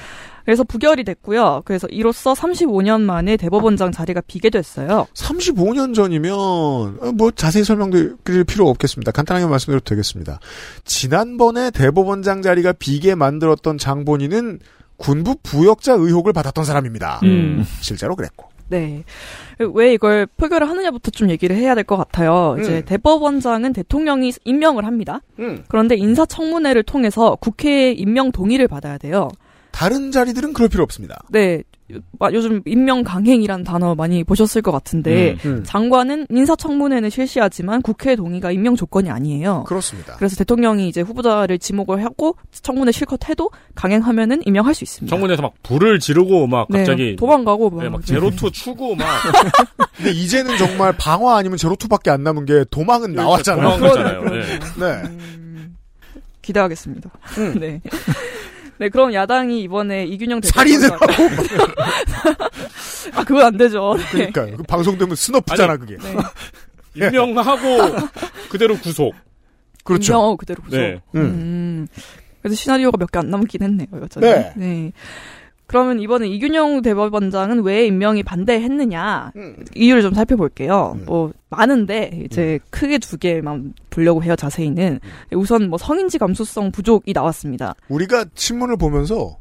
그래서 0.45 0.63
부결이 0.63 1.03
됐고요. 1.03 1.61
그래서 1.65 1.87
이로써 1.89 2.33
35년 2.33 3.01
만에 3.01 3.37
대법원장 3.37 3.91
자리가 3.91 4.21
비게 4.27 4.49
됐어요. 4.49 5.07
35년 5.13 5.93
전이면 5.93 6.33
어, 6.33 7.11
뭐 7.13 7.31
자세히 7.31 7.63
설명드릴 7.63 8.43
필요 8.45 8.69
없겠습니다. 8.69 9.11
간단하게 9.11 9.45
말씀드려도 9.47 9.83
되겠습니다. 9.83 10.39
지난번에 10.85 11.71
대법원장 11.71 12.41
자리가 12.41 12.73
비게 12.73 13.15
만들었던 13.15 13.77
장본인은 13.77 14.59
군부 14.97 15.35
부역자 15.41 15.93
의혹을 15.93 16.31
받았던 16.33 16.63
사람입니다. 16.63 17.19
음. 17.23 17.65
실제로 17.81 18.15
그랬고. 18.15 18.50
네. 18.71 19.03
왜 19.73 19.93
이걸 19.93 20.25
표결을 20.25 20.67
하느냐부터 20.69 21.11
좀 21.11 21.29
얘기를 21.29 21.55
해야 21.55 21.75
될 21.75 21.83
것 21.83 21.97
같아요. 21.97 22.55
이제 22.59 22.77
음. 22.77 22.85
대법원장은 22.85 23.73
대통령이 23.73 24.31
임명을 24.45 24.85
합니다. 24.85 25.19
음. 25.39 25.63
그런데 25.67 25.95
인사청문회를 25.95 26.83
통해서 26.83 27.35
국회의 27.41 27.93
임명 27.99 28.31
동의를 28.31 28.67
받아야 28.67 28.97
돼요. 28.97 29.27
다른 29.71 30.11
자리들은 30.11 30.53
그럴 30.53 30.69
필요 30.69 30.83
없습니다. 30.83 31.21
네. 31.29 31.63
마- 32.19 32.31
요즘 32.31 32.61
임명 32.65 33.03
강행이란 33.03 33.63
단어 33.63 33.95
많이 33.95 34.23
보셨을 34.23 34.61
것 34.61 34.71
같은데 34.71 35.37
음. 35.45 35.63
장관은 35.65 36.27
인사청문회는 36.29 37.09
실시하지만 37.09 37.81
국회 37.81 38.15
동의가 38.15 38.51
임명 38.51 38.75
조건이 38.75 39.09
아니에요. 39.09 39.63
그렇습니다. 39.67 40.15
그래서 40.17 40.35
대통령이 40.35 40.87
이제 40.89 41.01
후보자를 41.01 41.59
지목을 41.59 42.03
하고 42.03 42.35
청문회 42.51 42.91
실컷 42.91 43.27
해도 43.29 43.49
강행하면은 43.75 44.41
임명할 44.45 44.73
수 44.73 44.83
있습니다. 44.83 45.13
청문회에서 45.15 45.41
막 45.41 45.53
불을 45.63 45.99
지르고 45.99 46.47
막 46.47 46.67
네, 46.69 46.79
갑자기 46.79 47.15
도망가고 47.15 47.69
막, 47.69 47.83
네, 47.83 47.89
막 47.89 48.05
제로투 48.05 48.51
추고 48.51 48.95
막 48.95 49.05
근데 49.97 50.11
이제는 50.11 50.57
정말 50.57 50.93
방화 50.97 51.37
아니면 51.37 51.57
제로투밖에 51.57 52.09
안 52.11 52.23
남은 52.23 52.45
게 52.45 52.63
도망은 52.71 53.13
나왔잖아요. 53.13 53.69
도망갔잖아요. 53.77 54.19
그러네, 54.21 54.45
네. 54.45 54.59
네. 54.79 55.01
음, 55.07 55.75
기대하겠습니다. 56.41 57.09
음. 57.37 57.55
네. 57.61 57.81
네, 58.81 58.89
그럼 58.89 59.13
야당이 59.13 59.61
이번에 59.61 60.05
이균영 60.05 60.41
살인을 60.41 60.89
대법원장 60.89 61.67
아, 63.13 63.23
그건 63.23 63.45
안 63.45 63.55
되죠. 63.55 63.95
네. 64.11 64.31
그러니까 64.31 64.57
그 64.57 64.63
방송되면 64.63 65.15
스너프잖아 65.15 65.77
그게. 65.77 65.97
네. 65.97 66.15
임명하고 67.07 67.95
그대로 68.49 68.75
구속. 68.79 69.13
그렇죠. 69.83 70.13
임명 70.13 70.35
그대로 70.37 70.63
구속. 70.63 70.77
네. 70.79 70.99
음. 71.13 71.21
음. 71.21 71.87
그래서 72.41 72.55
시나리오가 72.55 72.97
몇 72.97 73.11
개 73.11 73.19
안 73.19 73.29
남긴 73.29 73.61
했네요, 73.61 73.85
여전히. 74.01 74.25
네. 74.55 74.91
그러면 75.71 76.01
이번에 76.01 76.27
이균영 76.27 76.81
대법원장은 76.81 77.63
왜 77.63 77.85
임명이 77.85 78.23
반대했느냐 78.23 79.31
음. 79.37 79.55
이유를 79.73 80.01
좀 80.01 80.13
살펴볼게요. 80.13 80.97
음. 80.97 81.05
뭐 81.05 81.31
많은데 81.49 82.23
이제 82.25 82.59
크게 82.69 82.97
두 82.97 83.17
개만 83.17 83.73
보려고 83.89 84.21
해요. 84.21 84.35
자세히는 84.35 84.99
우선 85.31 85.69
뭐 85.69 85.77
성인지 85.77 86.17
감수성 86.17 86.73
부족이 86.73 87.13
나왔습니다. 87.13 87.75
우리가 87.87 88.25
신문을 88.35 88.75
보면서 88.75 89.37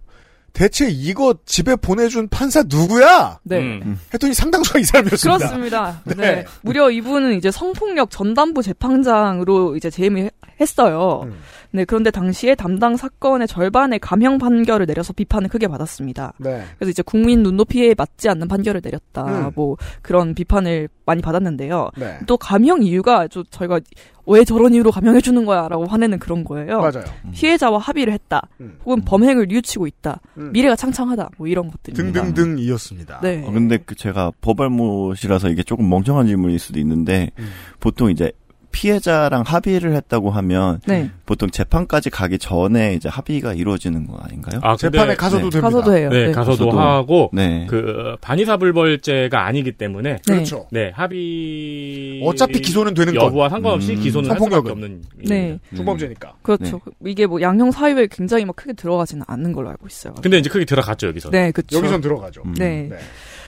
대체 0.52 0.88
이거 0.88 1.34
집에 1.44 1.74
보내준 1.74 2.28
판사 2.28 2.62
누구야? 2.62 3.40
네. 3.42 3.58
음. 3.58 3.98
했더니 4.14 4.32
상당수가 4.32 4.78
이 4.78 4.84
사람이었습니다. 4.84 5.38
그렇습니다. 5.38 6.00
네. 6.06 6.14
네. 6.14 6.44
무려 6.62 6.90
이분은 6.92 7.34
이제 7.34 7.50
성폭력 7.50 8.10
전담부 8.10 8.62
재판장으로 8.62 9.74
이제 9.76 9.90
재임을 9.90 10.30
했어요. 10.60 11.28
음. 11.72 11.76
네. 11.78 11.84
그런데 11.84 12.10
당시에 12.10 12.54
담당 12.54 12.96
사건의 12.96 13.46
절반의 13.48 13.98
감형 13.98 14.38
판결을 14.38 14.86
내려서 14.86 15.12
비판을 15.12 15.48
크게 15.48 15.68
받았습니다. 15.68 16.32
네. 16.38 16.64
그래서 16.78 16.90
이제 16.90 17.02
국민 17.02 17.42
눈높이에 17.42 17.94
맞지 17.96 18.28
않는 18.28 18.48
판결을 18.48 18.80
내렸다. 18.82 19.24
음. 19.24 19.52
뭐 19.54 19.76
그런 20.02 20.34
비판을 20.34 20.88
많이 21.06 21.22
받았는데요. 21.22 21.90
네. 21.96 22.18
또 22.26 22.36
감형 22.36 22.82
이유가 22.82 23.26
좀 23.28 23.44
저희가 23.50 23.80
왜 24.26 24.44
저런 24.44 24.72
이유로 24.74 24.92
감형해 24.92 25.20
주는 25.20 25.44
거야라고 25.44 25.86
화내는 25.86 26.20
그런 26.20 26.44
거예요. 26.44 26.78
맞아요. 26.78 27.04
피해자와 27.32 27.78
합의를 27.78 28.12
했다. 28.12 28.42
음. 28.60 28.78
혹은 28.84 29.02
범행을 29.02 29.48
뉘우치고 29.48 29.88
있다. 29.88 30.20
음. 30.36 30.52
미래가 30.52 30.76
창창하다. 30.76 31.30
뭐 31.36 31.48
이런 31.48 31.68
것들입니다. 31.68 32.22
등등등이었습니다. 32.22 33.20
네. 33.22 33.44
어, 33.44 33.50
근데 33.50 33.78
그 33.84 33.96
제가 33.96 34.30
법알못이라서 34.40 35.48
이게 35.48 35.62
조금 35.64 35.88
멍청한 35.88 36.26
질문일 36.26 36.58
수도 36.60 36.78
있는데 36.78 37.30
음. 37.38 37.48
보통 37.80 38.10
이제 38.10 38.30
피해자랑 38.72 39.42
합의를 39.46 39.94
했다고 39.94 40.30
하면 40.30 40.80
네. 40.86 41.10
보통 41.26 41.50
재판까지 41.50 42.10
가기 42.10 42.38
전에 42.38 42.94
이제 42.94 43.08
합의가 43.08 43.54
이루어지는 43.54 44.06
거 44.06 44.16
아닌가요? 44.18 44.60
아, 44.62 44.76
재판에 44.76 45.14
가서도 45.14 45.50
네. 45.50 45.60
됩니다. 45.60 45.60
가서도 45.62 45.96
해요. 45.96 46.08
네, 46.10 46.26
네. 46.26 46.32
가서도 46.32 46.66
가서도. 46.66 46.80
하고 46.80 47.30
네. 47.32 47.66
그 47.68 48.16
반의사불벌죄가 48.20 49.44
아니기 49.44 49.72
때문에 49.72 50.18
그렇죠. 50.26 50.66
네 50.70 50.90
합의 50.94 52.22
어차피 52.24 52.60
기소는 52.60 52.94
되는 52.94 53.14
건. 53.14 53.26
여부와 53.26 53.48
상관없이 53.48 53.94
음. 53.94 54.00
기소는 54.00 54.30
할 54.30 54.38
수밖에 54.38 54.54
성폭력은. 54.54 54.72
없는 54.72 55.02
네. 55.26 55.58
중범죄니까. 55.74 56.34
그렇죠. 56.42 56.80
이게 57.04 57.26
뭐 57.26 57.40
양형 57.40 57.70
사유에 57.70 58.08
굉장히 58.10 58.44
막 58.44 58.56
크게 58.56 58.72
들어가지는 58.72 59.24
않는 59.26 59.52
걸로 59.52 59.68
알고 59.70 59.86
있어요. 59.86 60.14
근데 60.22 60.38
이제 60.38 60.48
크게 60.48 60.64
들어갔죠 60.64 61.08
여기서. 61.08 61.30
네, 61.30 61.50
그렇죠. 61.50 61.76
여기선 61.76 62.00
들어가죠. 62.00 62.42
음. 62.46 62.54
네. 62.56 62.88
네. 62.90 62.96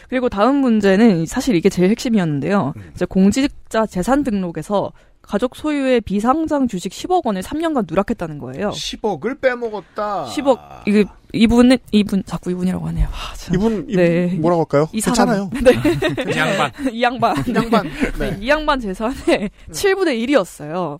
그리고 0.08 0.28
다음 0.28 0.56
문제는 0.56 1.24
사실 1.24 1.54
이게 1.54 1.70
제일 1.70 1.88
핵심이었는데요. 1.90 2.74
음. 2.76 2.90
이제 2.94 3.06
공직자 3.06 3.86
재산 3.86 4.22
등록에서 4.22 4.92
가족 5.22 5.56
소유의 5.56 6.02
비상장 6.02 6.68
주식 6.68 6.92
10억 6.92 7.24
원을 7.24 7.42
3년간 7.42 7.86
누락했다는 7.88 8.38
거예요. 8.38 8.70
10억을 8.70 9.40
빼먹었다. 9.40 10.26
10억 10.26 10.82
이게 10.86 11.04
이분은 11.32 11.78
이분 11.92 12.22
자꾸 12.26 12.50
이분이라고 12.50 12.86
하네요. 12.88 13.08
아, 13.08 13.34
참. 13.36 13.54
이분, 13.54 13.86
이분 13.88 13.96
네. 13.96 14.26
뭐라고 14.40 14.62
할까요? 14.62 14.88
이 14.92 15.00
사람. 15.00 15.48
괜찮아요. 15.50 15.50
이 16.28 16.36
양반. 16.36 16.72
이 16.92 17.02
양반. 17.02 17.44
이 17.46 17.54
양반. 17.54 17.90
네, 18.18 18.30
네. 18.30 18.38
이 18.40 18.48
양반 18.48 18.80
재산의 18.80 19.50
7분의 19.70 20.28
1이었어요. 20.28 20.98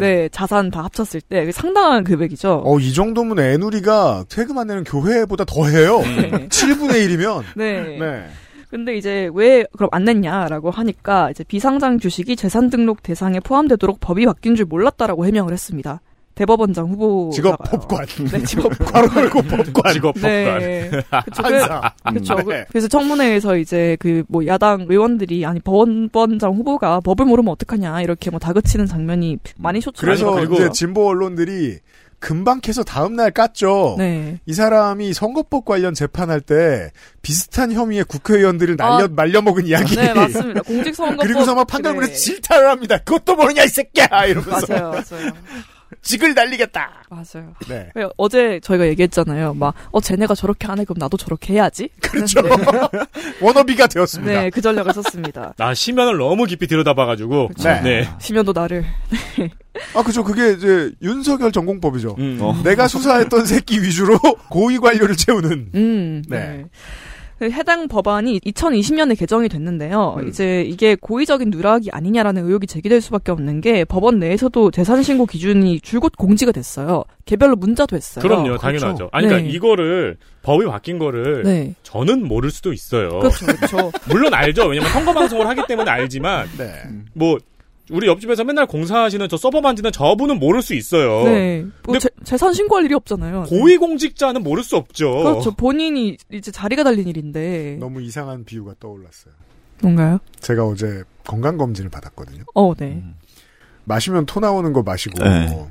네, 0.00 0.28
자산 0.30 0.70
다 0.70 0.82
합쳤을 0.84 1.20
때 1.22 1.50
상당한 1.52 2.04
금액이죠. 2.04 2.62
어, 2.64 2.78
이 2.78 2.92
정도면 2.92 3.38
애누리가 3.38 4.24
세금 4.28 4.58
안 4.58 4.66
내는 4.66 4.84
교회보다 4.84 5.44
더 5.44 5.66
해요. 5.66 6.00
네. 6.00 6.48
7분의 6.48 7.06
1이면. 7.06 7.44
네. 7.56 7.98
네. 7.98 8.26
근데 8.74 8.96
이제 8.96 9.30
왜 9.34 9.64
그럼 9.76 9.88
안 9.92 10.02
냈냐라고 10.02 10.72
하니까 10.72 11.30
이제 11.30 11.44
비상장 11.44 12.00
주식이 12.00 12.34
재산 12.34 12.70
등록 12.70 13.04
대상에 13.04 13.38
포함되도록 13.38 14.00
법이 14.00 14.26
바뀐 14.26 14.56
줄 14.56 14.64
몰랐다라고 14.66 15.24
해명을 15.26 15.52
했습니다. 15.52 16.00
대법원장 16.34 16.88
후보 16.88 17.30
직업 17.32 17.56
법관. 17.70 18.04
네, 18.32 18.42
직업 18.42 18.72
괄호 18.92 19.20
열고 19.20 19.42
법관. 19.42 19.92
직업 19.92 20.14
법관. 20.14 20.58
네. 20.58 20.90
그쵸. 21.24 21.42
그. 21.44 22.14
그쵸. 22.14 22.34
네. 22.48 22.64
그래서 22.70 22.88
청문회에서 22.88 23.56
이제 23.58 23.96
그 24.00 24.24
뭐 24.26 24.44
야당 24.44 24.86
의원들이 24.88 25.46
아니 25.46 25.60
법원장 25.60 26.54
후보가 26.54 26.98
법을 26.98 27.26
모르면 27.26 27.52
어떡하냐 27.52 28.02
이렇게 28.02 28.30
뭐 28.30 28.40
다그치는 28.40 28.86
장면이 28.86 29.38
많이 29.56 29.80
쇼츠 29.80 30.00
그래서 30.00 30.32
아니, 30.36 30.48
그리고- 30.48 30.56
이제 30.56 30.70
진보 30.72 31.06
언론들이 31.06 31.78
금방 32.24 32.62
캐서 32.62 32.84
다음날 32.84 33.32
깠죠. 33.32 33.98
네. 33.98 34.40
이 34.46 34.54
사람이 34.54 35.12
선거법 35.12 35.66
관련 35.66 35.92
재판할 35.92 36.40
때 36.40 36.90
비슷한 37.20 37.70
혐의의 37.70 38.04
국회의원들을 38.04 38.78
날려, 38.78 39.04
아. 39.04 39.08
말려먹은 39.08 39.66
이야기. 39.66 39.94
네, 39.94 40.14
맞습니다. 40.14 40.62
공직선거법. 40.62 41.20
그리고서 41.22 41.54
막 41.54 41.66
판결문에서 41.66 42.12
네. 42.12 42.18
질타를 42.18 42.70
합니다. 42.70 42.96
그것도 42.96 43.36
모르냐, 43.36 43.64
이 43.64 43.68
새끼야! 43.68 44.06
이러면서. 44.24 44.66
맞아요, 44.72 44.90
맞아요. 44.90 45.32
직을 46.02 46.34
날리겠다! 46.34 47.04
맞아요. 47.10 47.54
네. 47.68 47.90
왜 47.94 48.08
어제 48.16 48.60
저희가 48.62 48.86
얘기했잖아요. 48.88 49.54
막, 49.54 49.74
어, 49.90 50.00
쟤네가 50.00 50.34
저렇게 50.34 50.66
하네, 50.66 50.84
그럼 50.84 50.98
나도 50.98 51.16
저렇게 51.16 51.54
해야지. 51.54 51.88
그렇죠. 52.00 52.42
네, 52.42 52.48
워너비가 53.40 53.86
되었습니다. 53.86 54.42
네, 54.42 54.50
그 54.50 54.60
전략을 54.60 54.92
썼습니다. 54.94 55.54
나 55.56 55.74
심연을 55.74 56.16
너무 56.18 56.44
깊이 56.46 56.66
들여다봐가지고. 56.66 57.48
그쵸. 57.48 57.68
네. 57.82 58.08
시면도 58.18 58.52
나를. 58.52 58.84
아, 59.94 60.02
그죠. 60.02 60.22
그게 60.24 60.52
이제 60.52 60.92
윤석열 61.02 61.52
전공법이죠. 61.52 62.16
음. 62.18 62.38
어. 62.40 62.60
내가 62.62 62.86
수사했던 62.88 63.46
새끼 63.46 63.80
위주로 63.82 64.18
고위 64.50 64.78
관료를 64.78 65.16
채우는. 65.16 65.70
음, 65.74 66.24
네. 66.28 66.38
네. 66.38 66.64
그 67.38 67.50
해당 67.50 67.88
법안이 67.88 68.40
2020년에 68.40 69.18
개정이 69.18 69.48
됐는데요. 69.48 70.16
음. 70.18 70.28
이제 70.28 70.62
이게 70.62 70.94
고의적인 70.94 71.50
누락이 71.50 71.90
아니냐라는 71.90 72.44
의혹이 72.44 72.66
제기될 72.66 73.00
수밖에 73.00 73.32
없는 73.32 73.60
게 73.60 73.84
법원 73.84 74.18
내에서도 74.18 74.70
재산 74.70 75.02
신고 75.02 75.26
기준이 75.26 75.80
줄곧 75.80 76.12
공지가 76.16 76.52
됐어요. 76.52 77.04
개별로 77.24 77.56
문자도 77.56 77.96
했어요. 77.96 78.22
그럼요, 78.22 78.58
당연하죠. 78.58 79.08
아니, 79.12 79.26
그러니까 79.26 79.48
네. 79.48 79.54
이거를 79.54 80.16
법이 80.42 80.66
바뀐 80.66 80.98
거를 80.98 81.42
네. 81.42 81.74
저는 81.82 82.26
모를 82.26 82.50
수도 82.50 82.72
있어요. 82.72 83.08
그렇죠, 83.18 83.46
그렇죠. 83.46 83.92
물론 84.08 84.34
알죠. 84.34 84.66
왜냐면 84.66 84.90
선거 84.90 85.12
방송을 85.12 85.46
하기 85.48 85.62
때문에 85.66 85.90
알지만 85.90 86.48
네. 86.58 86.82
뭐 87.14 87.38
우리 87.90 88.06
옆집에서 88.08 88.44
맨날 88.44 88.66
공사하시는 88.66 89.28
저 89.28 89.36
서버 89.36 89.60
만지는 89.60 89.92
저분은 89.92 90.38
모를 90.38 90.62
수 90.62 90.74
있어요. 90.74 91.24
네. 91.24 91.62
뭐 91.82 91.92
근데- 91.92 92.00
재, 92.00 92.08
재산 92.24 92.52
신고할 92.54 92.84
일이 92.86 92.94
없잖아요. 92.94 93.42
고위공직자는 93.44 94.42
모를 94.42 94.62
수 94.62 94.76
없죠. 94.76 95.10
그렇죠. 95.12 95.50
본인이 95.52 96.16
이제 96.32 96.50
자리가 96.50 96.82
달린 96.84 97.06
일인데. 97.08 97.76
너무 97.80 98.00
이상한 98.00 98.44
비유가 98.44 98.74
떠올랐어요. 98.80 99.34
뭔가요? 99.82 100.18
제가 100.40 100.64
어제 100.64 101.02
건강검진을 101.24 101.90
받았거든요. 101.90 102.44
어, 102.54 102.74
네. 102.74 103.02
마시면 103.84 104.24
토 104.26 104.40
나오는 104.40 104.72
거 104.72 104.82
마시고, 104.82 105.22
네. 105.22 105.68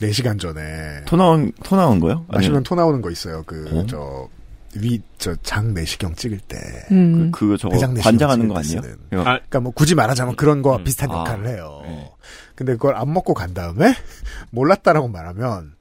4시간 0.00 0.40
전에. 0.40 1.04
토 1.06 1.16
나온 1.16 1.52
토 1.62 1.76
나온 1.76 2.00
거요? 2.00 2.24
마시면 2.28 2.64
토 2.64 2.74
나오는 2.74 3.00
거 3.00 3.10
있어요. 3.10 3.44
그, 3.46 3.68
어? 3.72 3.86
저, 3.88 4.28
위, 4.76 5.00
저, 5.18 5.34
장 5.36 5.74
내시경 5.74 6.14
찍을 6.14 6.38
때. 6.40 6.56
음. 6.90 7.30
그, 7.30 7.38
그거 7.38 7.56
저거 7.56 7.76
관장하는 8.00 8.48
거때 8.48 8.60
아니에요? 8.78 8.94
아, 9.20 9.24
그러니까 9.24 9.60
뭐 9.60 9.72
굳이 9.72 9.94
말하자면 9.94 10.36
그런 10.36 10.62
거와 10.62 10.78
음. 10.78 10.84
비슷한 10.84 11.10
아. 11.10 11.18
역할을 11.20 11.48
해요. 11.48 11.82
네. 11.84 12.10
근데 12.54 12.72
그걸 12.72 12.96
안 12.96 13.12
먹고 13.12 13.34
간 13.34 13.54
다음에 13.54 13.94
몰랐다라고 14.50 15.08
말하면 15.08 15.74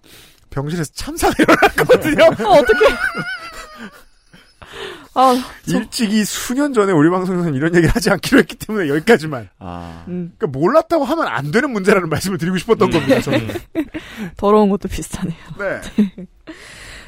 병실에서 0.49 0.91
참사가 0.93 1.33
일어날 1.39 1.75
거거든요. 1.75 2.23
어, 2.25 2.53
어떡해. 2.59 2.95
아, 5.13 5.35
저, 5.67 5.77
일찍이 5.77 6.23
수년 6.23 6.73
전에 6.73 6.93
우리 6.93 7.09
방송에서는 7.09 7.53
이런 7.55 7.75
얘기를 7.75 7.93
하지 7.93 8.09
않기로 8.09 8.39
했기 8.39 8.55
때문에 8.55 8.87
여기까지만. 8.89 9.49
아. 9.59 10.05
음, 10.07 10.33
그러니까 10.37 10.59
몰랐다고 10.59 11.03
하면 11.03 11.27
안 11.27 11.51
되는 11.51 11.69
문제라는 11.71 12.07
말씀을 12.09 12.37
드리고 12.37 12.57
싶었던 12.57 12.89
겁니다. 12.89 13.19
저는. 13.19 13.49
더러운 14.37 14.69
것도 14.69 14.87
비슷하네요. 14.87 15.37
네. 15.59 15.81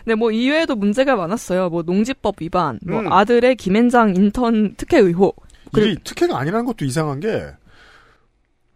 네, 0.06 0.16
뭐 0.16 0.32
이외에도 0.32 0.76
문제가 0.76 1.16
많았어요. 1.16 1.70
뭐 1.70 1.84
농지법 1.84 2.36
위반, 2.42 2.80
뭐 2.86 3.00
음. 3.00 3.12
아들의 3.12 3.56
김앤장 3.56 4.16
인턴 4.16 4.76
특혜 4.76 5.00
의혹. 5.00 5.44
이게 5.76 5.96
특혜가 6.04 6.38
아니라는 6.38 6.66
것도 6.66 6.86
이상한 6.86 7.20
게 7.20 7.48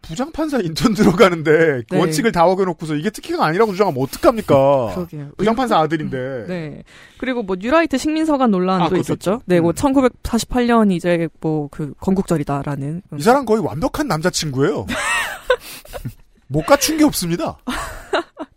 부장판사 0.02 0.58
인턴 0.60 0.94
들어가는데 0.94 1.82
네. 1.90 1.98
원칙을 1.98 2.32
다 2.32 2.44
어겨놓고서 2.46 2.94
이게 2.94 3.10
특혜가 3.10 3.44
아니라고 3.44 3.72
주장하면 3.72 4.02
어떡합니까? 4.02 4.94
그러게요. 4.94 5.30
부장판사 5.36 5.78
아들인데. 5.78 6.46
네. 6.48 6.82
그리고 7.18 7.42
뭐 7.42 7.56
뉴라이트 7.58 7.98
식민사관 7.98 8.50
논란도 8.50 8.84
아, 8.84 8.88
그것도 8.88 9.00
있었죠. 9.00 9.14
있죠. 9.34 9.42
네, 9.46 9.60
뭐 9.60 9.70
음. 9.70 9.74
1948년 9.74 10.92
이제 10.92 11.28
뭐 11.40 11.68
그 11.70 11.92
건국절이다라는. 12.00 13.02
이 13.18 13.22
사람 13.22 13.44
거의 13.44 13.62
완벽한 13.62 14.08
남자친구예요. 14.08 14.86
못 16.48 16.62
갖춘 16.64 16.96
게 16.96 17.04
없습니다. 17.04 17.58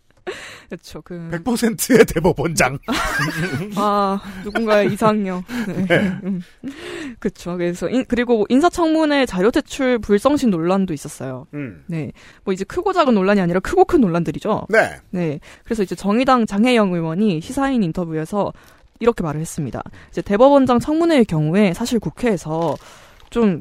그렇죠. 0.72 1.02
그 1.02 1.28
100%의 1.30 2.06
대법원장. 2.06 2.78
아, 3.76 4.18
누군가의 4.42 4.90
이상형. 4.94 5.44
네. 5.86 5.98
음. 6.24 6.40
그쵸. 7.18 7.58
그래서, 7.58 7.90
인, 7.90 8.06
그리고 8.08 8.46
인사청문회 8.48 9.26
자료 9.26 9.50
제출 9.50 9.98
불성실 9.98 10.48
논란도 10.48 10.94
있었어요. 10.94 11.46
음. 11.52 11.84
네. 11.88 12.12
뭐 12.44 12.54
이제 12.54 12.64
크고 12.64 12.94
작은 12.94 13.12
논란이 13.12 13.42
아니라 13.42 13.60
크고 13.60 13.84
큰 13.84 14.00
논란들이죠. 14.00 14.68
네. 14.70 14.96
네. 15.10 15.40
그래서 15.62 15.82
이제 15.82 15.94
정의당 15.94 16.46
장혜영 16.46 16.94
의원이 16.94 17.42
시사인 17.42 17.82
인터뷰에서 17.82 18.54
이렇게 18.98 19.22
말을 19.22 19.42
했습니다. 19.42 19.82
이제 20.08 20.22
대법원장 20.22 20.78
청문회의 20.78 21.26
경우에 21.26 21.74
사실 21.74 22.00
국회에서 22.00 22.76
좀 23.28 23.60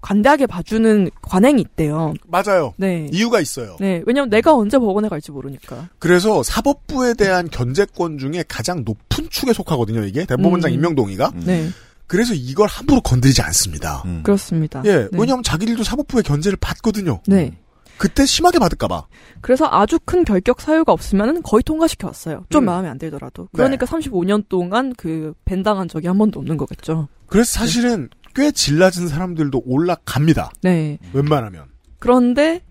관대하게 0.00 0.46
봐주는 0.46 1.10
관행이 1.22 1.60
있대요. 1.60 2.14
맞아요. 2.26 2.74
네. 2.76 3.08
이유가 3.12 3.40
있어요. 3.40 3.76
네. 3.80 4.02
왜냐면 4.06 4.30
내가 4.30 4.54
언제 4.54 4.78
법원에 4.78 5.08
갈지 5.08 5.30
모르니까. 5.30 5.88
그래서 5.98 6.42
사법부에 6.42 7.14
대한 7.14 7.48
견제권 7.50 8.18
중에 8.18 8.44
가장 8.48 8.84
높은 8.84 9.28
축에 9.30 9.52
속하거든요, 9.52 10.04
이게. 10.04 10.24
대법원장 10.24 10.70
음. 10.70 10.74
임명동의가. 10.74 11.32
음. 11.34 11.42
네. 11.44 11.68
그래서 12.06 12.32
이걸 12.34 12.68
함부로 12.68 13.00
건드리지 13.02 13.42
않습니다. 13.42 14.02
음. 14.06 14.22
그렇습니다. 14.22 14.82
예, 14.86 14.96
네. 14.96 15.08
왜냐하면 15.12 15.42
자기들도 15.42 15.84
사법부의 15.84 16.22
견제를 16.24 16.56
받거든요. 16.60 17.20
네. 17.26 17.52
그때 17.98 18.24
심하게 18.24 18.58
받을까봐. 18.60 19.06
그래서 19.40 19.68
아주 19.70 19.98
큰 20.04 20.24
결격 20.24 20.60
사유가 20.60 20.92
없으면 20.92 21.42
거의 21.42 21.62
통과시켜 21.64 22.06
왔어요. 22.06 22.44
좀 22.48 22.62
음. 22.62 22.66
마음에 22.66 22.88
안 22.88 22.96
들더라도. 22.98 23.48
그러니까 23.52 23.84
35년 23.86 24.44
동안 24.48 24.94
그 24.96 25.34
밴당한 25.44 25.88
적이 25.88 26.06
한 26.06 26.16
번도 26.16 26.38
없는 26.40 26.56
거겠죠. 26.56 27.08
그래서 27.26 27.58
사실은 27.60 28.08
꽤 28.34 28.50
질낮은 28.50 29.08
사람들도 29.08 29.62
올라갑니다. 29.66 30.50
네. 30.62 30.98
웬만하면. 31.12 31.64
그런데 31.98 32.62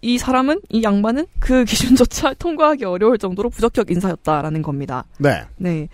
이 0.00 0.18
사람은 0.18 0.60
이 0.70 0.82
양반은 0.82 1.26
그 1.40 1.64
기준조차 1.64 2.34
통과하기 2.38 2.84
어려울 2.84 3.18
정도로 3.18 3.50
부적격 3.50 3.90
인사였다라는 3.90 4.62
겁니다. 4.62 5.04
네. 5.18 5.42
네. 5.56 5.88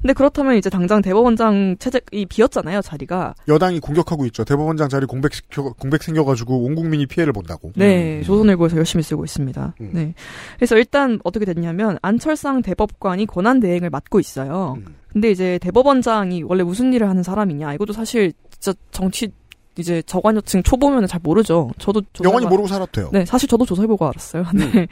근데 0.00 0.12
그렇다면 0.12 0.56
이제 0.56 0.70
당장 0.70 1.02
대법원장 1.02 1.76
체제이 1.78 2.26
비었잖아요 2.26 2.82
자리가. 2.82 3.34
여당이 3.48 3.80
공격하고 3.80 4.26
있죠. 4.26 4.44
대법원장 4.44 4.88
자리 4.88 5.06
공백 5.06 5.34
시켜, 5.34 5.72
공백 5.72 6.04
생겨가지고 6.04 6.64
온 6.64 6.76
국민이 6.76 7.06
피해를 7.06 7.32
본다고. 7.32 7.72
네, 7.74 8.22
조선일보에서 8.22 8.76
열심히 8.76 9.02
쓰고 9.02 9.24
있습니다. 9.24 9.74
음. 9.80 9.90
네. 9.92 10.14
그래서 10.56 10.76
일단 10.76 11.18
어떻게 11.24 11.44
됐냐면 11.44 11.98
안철상 12.00 12.62
대법관이 12.62 13.26
권한 13.26 13.58
대행을 13.58 13.90
맡고 13.90 14.20
있어요. 14.20 14.76
음. 14.78 14.94
근데 15.12 15.32
이제 15.32 15.58
대법원장이 15.62 16.44
원래 16.44 16.62
무슨 16.62 16.92
일을 16.92 17.08
하는 17.08 17.24
사람이냐 17.24 17.74
이것도 17.74 17.92
사실 17.92 18.32
진짜 18.58 18.78
정치 18.90 19.30
이제 19.76 20.02
저관여층 20.02 20.64
초보면 20.64 21.06
잘 21.06 21.20
모르죠. 21.22 21.70
저도 21.78 22.02
영원히 22.24 22.46
모르고 22.46 22.66
살았대요. 22.66 23.10
네, 23.12 23.24
사실 23.24 23.48
저도 23.48 23.64
조사해보고 23.64 24.08
알았어요. 24.08 24.44
네. 24.52 24.64
음. 24.64 24.86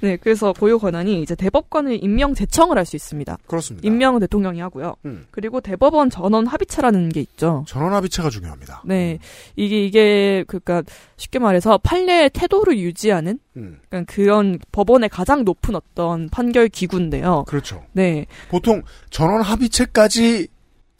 네, 0.00 0.16
그래서 0.16 0.52
고유 0.52 0.80
권한이 0.80 1.22
이제 1.22 1.36
대법관을 1.36 2.02
임명 2.02 2.34
제청을 2.34 2.76
할 2.76 2.84
수 2.84 2.96
있습니다. 2.96 3.38
그렇습니다. 3.46 3.86
임명은 3.86 4.18
대통령이 4.18 4.58
하고요. 4.58 4.96
음. 5.04 5.26
그리고 5.30 5.60
대법원 5.60 6.10
전원 6.10 6.48
합의체라는 6.48 7.10
게 7.10 7.20
있죠. 7.20 7.64
전원 7.68 7.92
합의체가 7.92 8.30
중요합니다. 8.30 8.82
네, 8.84 9.20
이게 9.54 9.86
이게 9.86 10.42
그러니까 10.48 10.82
쉽게 11.16 11.38
말해서 11.38 11.78
판례의 11.78 12.30
태도를 12.30 12.76
유지하는 12.80 13.38
음, 13.56 13.78
그러니까 13.88 14.12
그런 14.12 14.58
법원의 14.72 15.08
가장 15.10 15.44
높은 15.44 15.76
어떤 15.76 16.28
판결 16.30 16.68
기구인데요. 16.68 17.44
그렇죠. 17.46 17.84
네, 17.92 18.26
보통 18.50 18.82
전원 19.10 19.40
합의체까지 19.42 20.48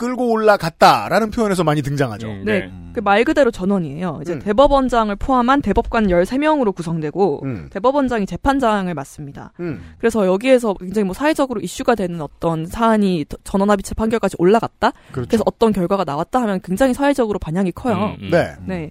끌고 0.02 0.30
올라갔다라는 0.32 1.30
표현에서 1.30 1.62
많이 1.64 1.80
등장하죠. 1.82 2.26
음, 2.28 2.42
네. 2.44 2.62
음. 2.64 2.90
그말 2.92 3.22
그대로 3.24 3.50
전원이에요. 3.52 4.18
이제 4.22 4.34
음. 4.34 4.38
대법원장을 4.40 5.14
포함한 5.16 5.62
대법관 5.62 6.08
13명으로 6.08 6.74
구성되고 6.74 7.40
음, 7.44 7.68
대법원장이 7.70 8.26
재판장을 8.26 8.92
맡습니다. 8.92 9.52
음, 9.60 9.80
그래서 9.98 10.26
여기에서 10.26 10.74
굉장히 10.74 11.04
뭐 11.04 11.14
사회적으로 11.14 11.60
이슈가 11.60 11.94
되는 11.94 12.20
어떤 12.20 12.66
사안이 12.66 13.26
더- 13.28 13.36
전원합의체 13.44 13.94
판결까지 13.94 14.36
올라갔다. 14.38 14.92
그렇죠. 15.12 15.28
그래서 15.28 15.44
어떤 15.46 15.72
결과가 15.72 16.02
나왔다 16.04 16.42
하면 16.42 16.60
굉장히 16.62 16.92
사회적으로 16.94 17.38
반향이 17.38 17.70
커요. 17.72 18.16
음, 18.18 18.24
음. 18.26 18.30
네. 18.30 18.52
네. 18.66 18.90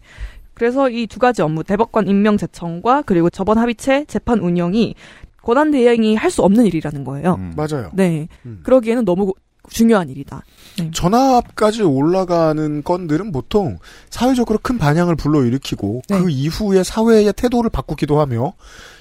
그래서 0.53 0.89
이 0.89 1.07
두 1.07 1.19
가지 1.19 1.41
업무, 1.41 1.63
대법관 1.63 2.07
임명 2.07 2.37
제청과 2.37 3.03
그리고 3.05 3.29
저번 3.29 3.57
합의체 3.57 4.05
재판 4.05 4.39
운영이 4.39 4.95
권한 5.43 5.71
대행이 5.71 6.15
할 6.15 6.31
수 6.31 6.41
없는 6.43 6.65
일이라는 6.67 7.03
거예요. 7.03 7.35
음. 7.39 7.53
맞아요. 7.57 7.89
네. 7.93 8.27
음. 8.45 8.61
그러기에는 8.63 9.03
너무 9.05 9.33
중요한 9.69 10.09
일이다. 10.09 10.41
전압까지 10.93 11.83
올라가는 11.83 12.83
건들은 12.83 13.31
보통 13.31 13.77
사회적으로 14.09 14.59
큰 14.61 14.77
반향을 14.77 15.15
불러일으키고 15.15 16.01
네. 16.07 16.19
그 16.19 16.29
이후에 16.29 16.83
사회의 16.83 17.31
태도를 17.33 17.69
바꾸기도 17.69 18.19
하며 18.19 18.53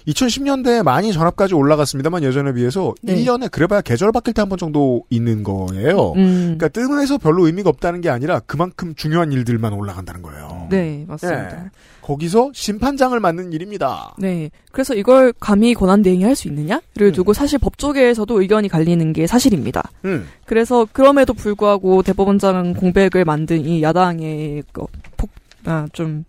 2010년대에 0.09 0.83
많이 0.83 1.13
전압까지 1.13 1.55
올라갔습니다만 1.55 2.23
예전에 2.25 2.53
비해서 2.55 2.95
네. 3.03 3.15
1년에 3.17 3.51
그래봐야 3.51 3.81
계절 3.83 4.13
바뀔 4.13 4.35
때 4.35 4.41
한 4.41 4.49
번 4.49 4.59
정도 4.59 5.05
있는 5.11 5.43
거예요. 5.45 6.13
음. 6.17 6.57
그러니까 6.59 6.69
뜸해서 6.69 7.19
별로 7.19 7.47
의미가 7.47 7.69
없다는 7.71 8.01
게 8.01 8.09
아니라 8.11 8.41
그만큼 8.41 8.95
중요한 8.97 9.31
일들만 9.33 9.73
올라간다는 9.75 10.23
거예요. 10.23 10.67
네, 10.71 11.05
맞습니다. 11.07 11.71
예. 12.11 12.15
거기서 12.15 12.51
심판장을 12.55 13.19
맡는 13.19 13.53
일입니다. 13.53 14.15
네. 14.19 14.51
그래서 14.73 14.95
이걸 14.95 15.33
감히 15.39 15.75
권한 15.75 16.03
대행이 16.03 16.25
할 16.25 16.35
수 16.35 16.49
있느냐를 16.49 16.83
음. 17.01 17.13
두고 17.13 17.33
사실 17.33 17.59
법조계에서도 17.59 18.41
의견이 18.41 18.69
갈리는 18.69 19.13
게 19.13 19.27
사실입니다. 19.27 19.91
음. 20.05 20.27
그래서 20.47 20.87
그럼에도 20.93 21.35
불구하고 21.35 22.03
대법원장 22.03 22.75
공백을 22.75 23.25
만든 23.25 23.65
이 23.65 23.83
야당의 23.83 24.63
그 24.73 24.85
폭, 25.17 25.31
아, 25.65 25.87
좀, 25.93 26.25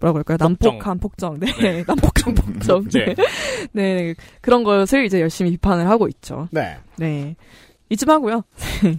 뭐라고 0.00 0.18
할까요? 0.18 0.36
난폭한 0.40 0.98
폭정. 0.98 1.38
네. 1.40 1.46
난폭한 1.86 2.34
폭정. 2.34 2.88
네. 2.88 3.14
네. 3.14 3.94
네. 3.94 4.14
그런 4.40 4.64
것을 4.64 5.06
이제 5.06 5.20
열심히 5.20 5.50
비판을 5.52 5.88
하고 5.88 6.08
있죠. 6.08 6.48
네. 6.50 6.76
네. 6.96 7.36
잊지 7.90 8.04
마고요. 8.06 8.42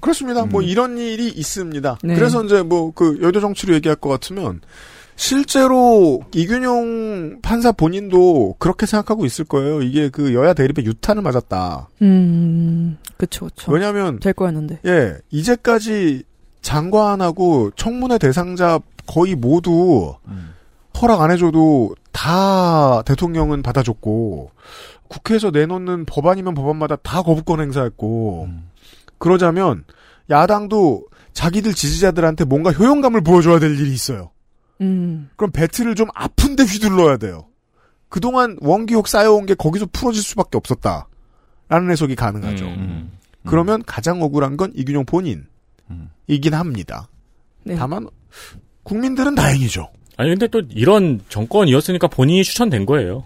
그렇습니다. 0.02 0.46
뭐 0.46 0.62
음. 0.62 0.66
이런 0.66 0.98
일이 0.98 1.28
있습니다. 1.28 2.00
네. 2.04 2.16
그래서 2.16 2.44
이제 2.44 2.62
뭐 2.64 2.92
그 2.94 3.20
여의도 3.22 3.40
정치로 3.40 3.74
얘기할 3.76 3.96
것 3.98 4.10
같으면 4.10 4.62
실제로 5.16 6.22
이균용 6.34 7.42
판사 7.42 7.72
본인도 7.72 8.56
그렇게 8.60 8.86
생각하고 8.86 9.26
있을 9.26 9.46
거예요. 9.46 9.82
이게 9.82 10.10
그 10.10 10.34
여야 10.34 10.54
대립의 10.54 10.86
유탄을 10.86 11.22
맞았다. 11.22 11.90
음, 12.02 12.98
그쵸, 13.18 13.46
그쵸. 13.46 13.72
왜냐하면 13.72 14.20
될 14.20 14.34
거였는데. 14.34 14.80
예 14.86 15.16
이제까지 15.32 16.24
장관하고 16.62 17.72
청문회 17.76 18.18
대상자 18.18 18.80
거의 19.08 19.36
모두 19.36 20.16
음. 20.28 20.54
허락 21.02 21.22
안 21.22 21.32
해줘도 21.32 21.96
다 22.12 23.02
대통령은 23.04 23.62
받아줬고 23.62 24.52
국회에서 25.08 25.52
내놓는 25.52 26.06
법안이면 26.06 26.56
법안마다 26.56 26.96
다 26.98 27.22
거부권 27.22 27.62
행사했고 27.62 28.46
음. 28.50 28.70
그러자면 29.18 29.84
야당도 30.30 31.06
자기들 31.34 31.74
지지자들한테 31.74 32.46
뭔가 32.46 32.72
효용감을 32.72 33.22
보여줘야 33.22 33.60
될 33.60 33.80
일이 33.80 33.94
있어요. 33.94 34.32
음, 34.82 35.30
그럼 35.36 35.52
배틀을 35.52 35.96
좀 35.96 36.08
아픈데 36.14 36.64
휘둘러야 36.64 37.18
돼요. 37.18 37.48
그동안 38.10 38.58
원기옥 38.62 39.08
쌓여온 39.08 39.46
게 39.46 39.56
거기서 39.56 39.88
풀어질 39.92 40.22
수밖에 40.22 40.58
없었다. 40.58 41.08
라는 41.68 41.90
해석이 41.92 42.16
가능하죠. 42.16 42.66
음. 42.66 43.12
그러면 43.46 43.84
가장 43.86 44.22
억울한 44.22 44.58
건 44.58 44.72
이균용 44.76 45.06
본인이긴 45.06 45.46
음. 45.90 46.54
합니다. 46.54 47.10
네. 47.64 47.76
다만 47.76 48.08
국민들은 48.84 49.36
다행이죠. 49.36 49.90
아니 50.18 50.30
근데 50.30 50.48
또 50.48 50.62
이런 50.70 51.22
정권이었으니까 51.30 52.08
본인이 52.08 52.44
추천된 52.44 52.86
거예요. 52.86 53.24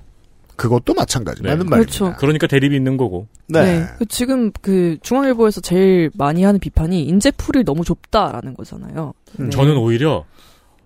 그것도 0.55 0.93
마찬가지. 0.93 1.41
네. 1.41 1.49
맞는 1.49 1.67
그렇죠. 1.67 2.05
말입니다. 2.05 2.19
그러니까 2.19 2.47
대립이 2.47 2.75
있는 2.75 2.97
거고. 2.97 3.27
네. 3.47 3.85
그 3.97 4.05
지금 4.07 4.51
그 4.61 4.97
중앙일보에서 5.01 5.61
제일 5.61 6.11
많이 6.15 6.43
하는 6.43 6.59
비판이 6.59 7.03
인재풀이 7.03 7.63
너무 7.63 7.85
좁다라는 7.85 8.55
거잖아요. 8.55 9.13
음. 9.39 9.45
네. 9.45 9.49
저는 9.51 9.77
오히려 9.77 10.25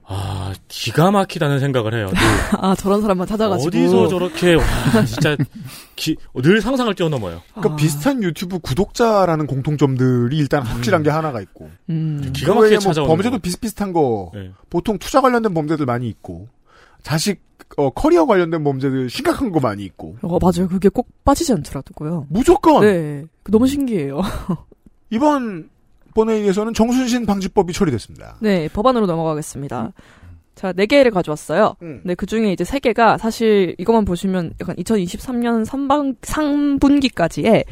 아 0.06 0.54
기가 0.68 1.12
막히다는 1.12 1.60
생각을 1.60 1.94
해요. 1.94 2.08
늘 2.08 2.18
아 2.60 2.76
저런 2.76 3.02
사람만 3.02 3.26
찾아가지고 3.28 3.68
어디서 3.68 4.08
저렇게 4.10 4.56
와 4.56 4.64
진짜 5.06 5.38
기- 5.96 6.18
늘 6.36 6.62
상상을 6.62 6.94
뛰어넘어요. 6.96 7.42
그러니까 7.54 7.74
아, 7.74 7.76
비슷한 7.78 8.22
유튜브 8.22 8.60
구독자라는 8.60 9.48
공통점들이 9.48 10.38
일단 10.38 10.62
확실한 10.64 11.04
게 11.04 11.10
하나가 11.10 11.40
있고. 11.42 11.70
음. 11.90 12.32
기가 12.34 12.54
막히게 12.54 12.76
뭐 12.76 12.80
찾아오는 12.82 13.08
범죄도 13.08 13.38
거. 13.38 13.42
비슷비슷한 13.42 13.94
거. 13.94 14.32
네. 14.34 14.52
보통 14.70 14.98
투자 15.00 15.22
관련된 15.22 15.54
범죄들 15.54 15.86
많이 15.86 16.10
있고. 16.10 16.48
자식 17.02 17.42
어, 17.78 17.90
커리어 17.90 18.26
관련된 18.26 18.64
범죄들 18.64 19.10
심각한 19.10 19.52
거 19.52 19.60
많이 19.60 19.84
있고. 19.86 20.18
어 20.22 20.38
맞아요. 20.40 20.68
그게 20.68 20.90
꼭 20.90 21.08
빠지지 21.24 21.54
않더라고요. 21.54 22.28
무조건 22.30 22.82
네, 22.82 23.24
너무 23.50 23.68
신기해요. 23.68 24.22
이번 25.10 25.70
본회의에서는 26.14 26.74
정순신 26.74 27.26
방지법이 27.26 27.74
처리됐습니다. 27.74 28.36
네, 28.40 28.68
법안으로 28.72 29.06
넘어가겠습니다. 29.06 29.92
자, 30.56 30.72
네 30.74 30.86
개를 30.86 31.12
가져왔어요. 31.12 31.76
음. 31.82 32.02
네, 32.04 32.14
그 32.16 32.26
중에 32.26 32.52
이제 32.54 32.64
세 32.64 32.80
개가 32.80 33.18
사실 33.18 33.76
이것만 33.80 34.06
보시면 34.06 34.54
약간 34.62 34.76
2023년 34.76 35.66
3방, 35.66 36.16
상분기까지의 36.22 37.66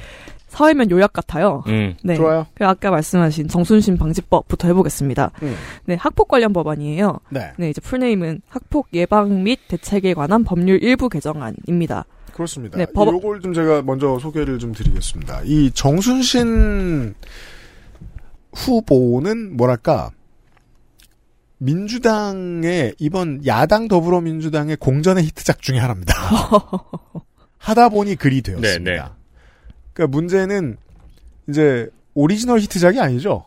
사회면 0.47 0.91
요약 0.91 1.13
같아요. 1.13 1.63
음. 1.67 1.95
네. 2.03 2.15
좋아요. 2.15 2.45
그 2.55 2.65
아까 2.65 2.91
말씀하신 2.91 3.47
정순신 3.47 3.97
방지법부터 3.97 4.67
해보겠습니다. 4.67 5.31
음. 5.43 5.55
네, 5.85 5.95
학폭 5.95 6.27
관련 6.27 6.51
법안이에요. 6.51 7.19
네, 7.29 7.53
네, 7.57 7.69
이제 7.69 7.79
풀네임은 7.79 8.41
학폭 8.49 8.87
예방 8.93 9.43
및 9.43 9.59
대책에 9.69 10.13
관한 10.13 10.43
법률 10.43 10.83
일부 10.83 11.07
개정안입니다. 11.07 12.05
그렇습니다. 12.33 12.77
네, 12.77 12.85
법- 12.93 13.13
요걸 13.13 13.39
좀 13.41 13.53
제가 13.53 13.83
먼저 13.83 14.17
소개를 14.19 14.59
좀 14.59 14.73
드리겠습니다. 14.73 15.41
이 15.45 15.71
정순신 15.73 17.13
후보는 18.53 19.55
뭐랄까 19.57 20.11
민주당의 21.57 22.95
이번 22.97 23.45
야당 23.45 23.87
더불어민주당의 23.87 24.77
공전의 24.77 25.23
히트작 25.25 25.61
중에 25.61 25.77
하나입니다. 25.77 26.13
하다 27.59 27.89
보니 27.89 28.15
글이 28.15 28.41
되었습니다. 28.41 28.79
네, 28.79 28.97
네. 28.97 29.03
그러니까 29.93 30.17
문제는 30.17 30.77
이제 31.47 31.87
오리지널 32.15 32.59
히트작이 32.59 32.99
아니죠. 32.99 33.45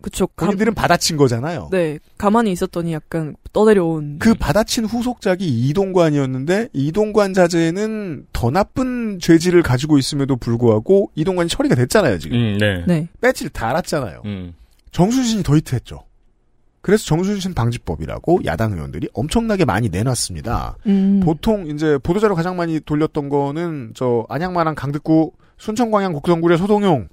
그쵸. 0.00 0.26
감, 0.28 0.48
본인들은 0.48 0.74
받아친 0.74 1.16
거잖아요. 1.16 1.68
네, 1.70 1.98
가만히 2.16 2.52
있었더니 2.52 2.92
약간 2.92 3.34
떠내려온. 3.52 4.18
그 4.18 4.34
받아친 4.34 4.84
후속작이 4.84 5.46
이동관이었는데 5.68 6.68
이동관 6.72 7.34
자제는 7.34 8.26
더 8.32 8.50
나쁜 8.50 9.18
죄질을 9.18 9.62
가지고 9.62 9.98
있음에도 9.98 10.36
불구하고 10.36 11.10
이동관이 11.14 11.48
처리가 11.48 11.74
됐잖아요 11.74 12.18
지금 12.18 12.36
음, 12.38 12.58
네. 12.58 12.84
네. 12.86 13.08
배지를 13.20 13.50
달았잖아요 13.50 14.22
음. 14.24 14.54
정순신이 14.92 15.42
더 15.42 15.56
히트했죠 15.56 16.04
그래서 16.80 17.04
정순신 17.06 17.54
방지법이라고 17.54 18.40
야당 18.44 18.72
의원들이 18.72 19.08
엄청나게 19.12 19.64
많이 19.64 19.88
내놨습니다 19.88 20.76
음. 20.86 21.20
보통 21.24 21.66
이제 21.66 21.98
보도자료 22.02 22.34
가장 22.34 22.56
많이 22.56 22.80
돌렸던 22.80 23.28
거는 23.28 23.92
저 23.94 24.24
안양만안 24.28 24.74
강득구 24.74 25.32
순천광양 25.58 26.12
곡성구의 26.12 26.58
소동용 26.58 27.08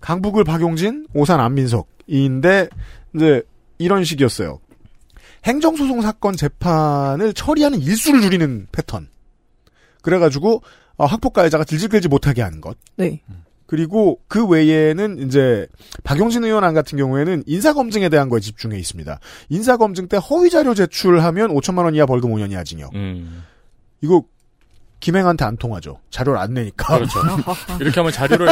강북을 0.00 0.44
박용진 0.44 1.06
오산 1.14 1.40
안민석인데 1.40 2.68
이제 3.14 3.42
이런 3.78 4.04
식이었어요. 4.04 4.60
행정소송 5.44 6.02
사건 6.02 6.36
재판을 6.36 7.32
처리하는 7.32 7.80
일수를 7.80 8.20
줄이는 8.20 8.66
패턴. 8.72 9.08
그래가지고 10.02 10.62
어, 10.96 11.04
학폭 11.06 11.32
가해자가 11.32 11.64
질질 11.64 11.88
끌지 11.88 12.08
못하게 12.08 12.42
하는 12.42 12.60
것. 12.60 12.76
네. 12.96 13.22
그리고 13.66 14.18
그 14.28 14.46
외에는 14.46 15.26
이제 15.26 15.66
박용진 16.02 16.42
의원 16.42 16.64
안 16.64 16.74
같은 16.74 16.96
경우에는 16.96 17.44
인사검증에 17.46 18.08
대한 18.08 18.30
거에 18.30 18.40
집중해 18.40 18.78
있습니다. 18.78 19.20
인사검증 19.50 20.08
때 20.08 20.16
허위 20.16 20.48
자료 20.48 20.74
제출하면 20.74 21.50
5천만 21.50 21.84
원 21.84 21.94
이하 21.94 22.06
벌금 22.06 22.30
5년 22.30 22.50
이하 22.50 22.64
징역. 22.64 22.94
음. 22.94 23.44
이거 24.00 24.24
김행한테 25.00 25.44
안 25.44 25.56
통하죠. 25.56 26.00
자료를 26.10 26.40
안 26.40 26.54
내니까. 26.54 26.96
그렇죠. 26.96 27.20
이렇게 27.80 28.00
하면 28.00 28.12
자료를 28.12 28.48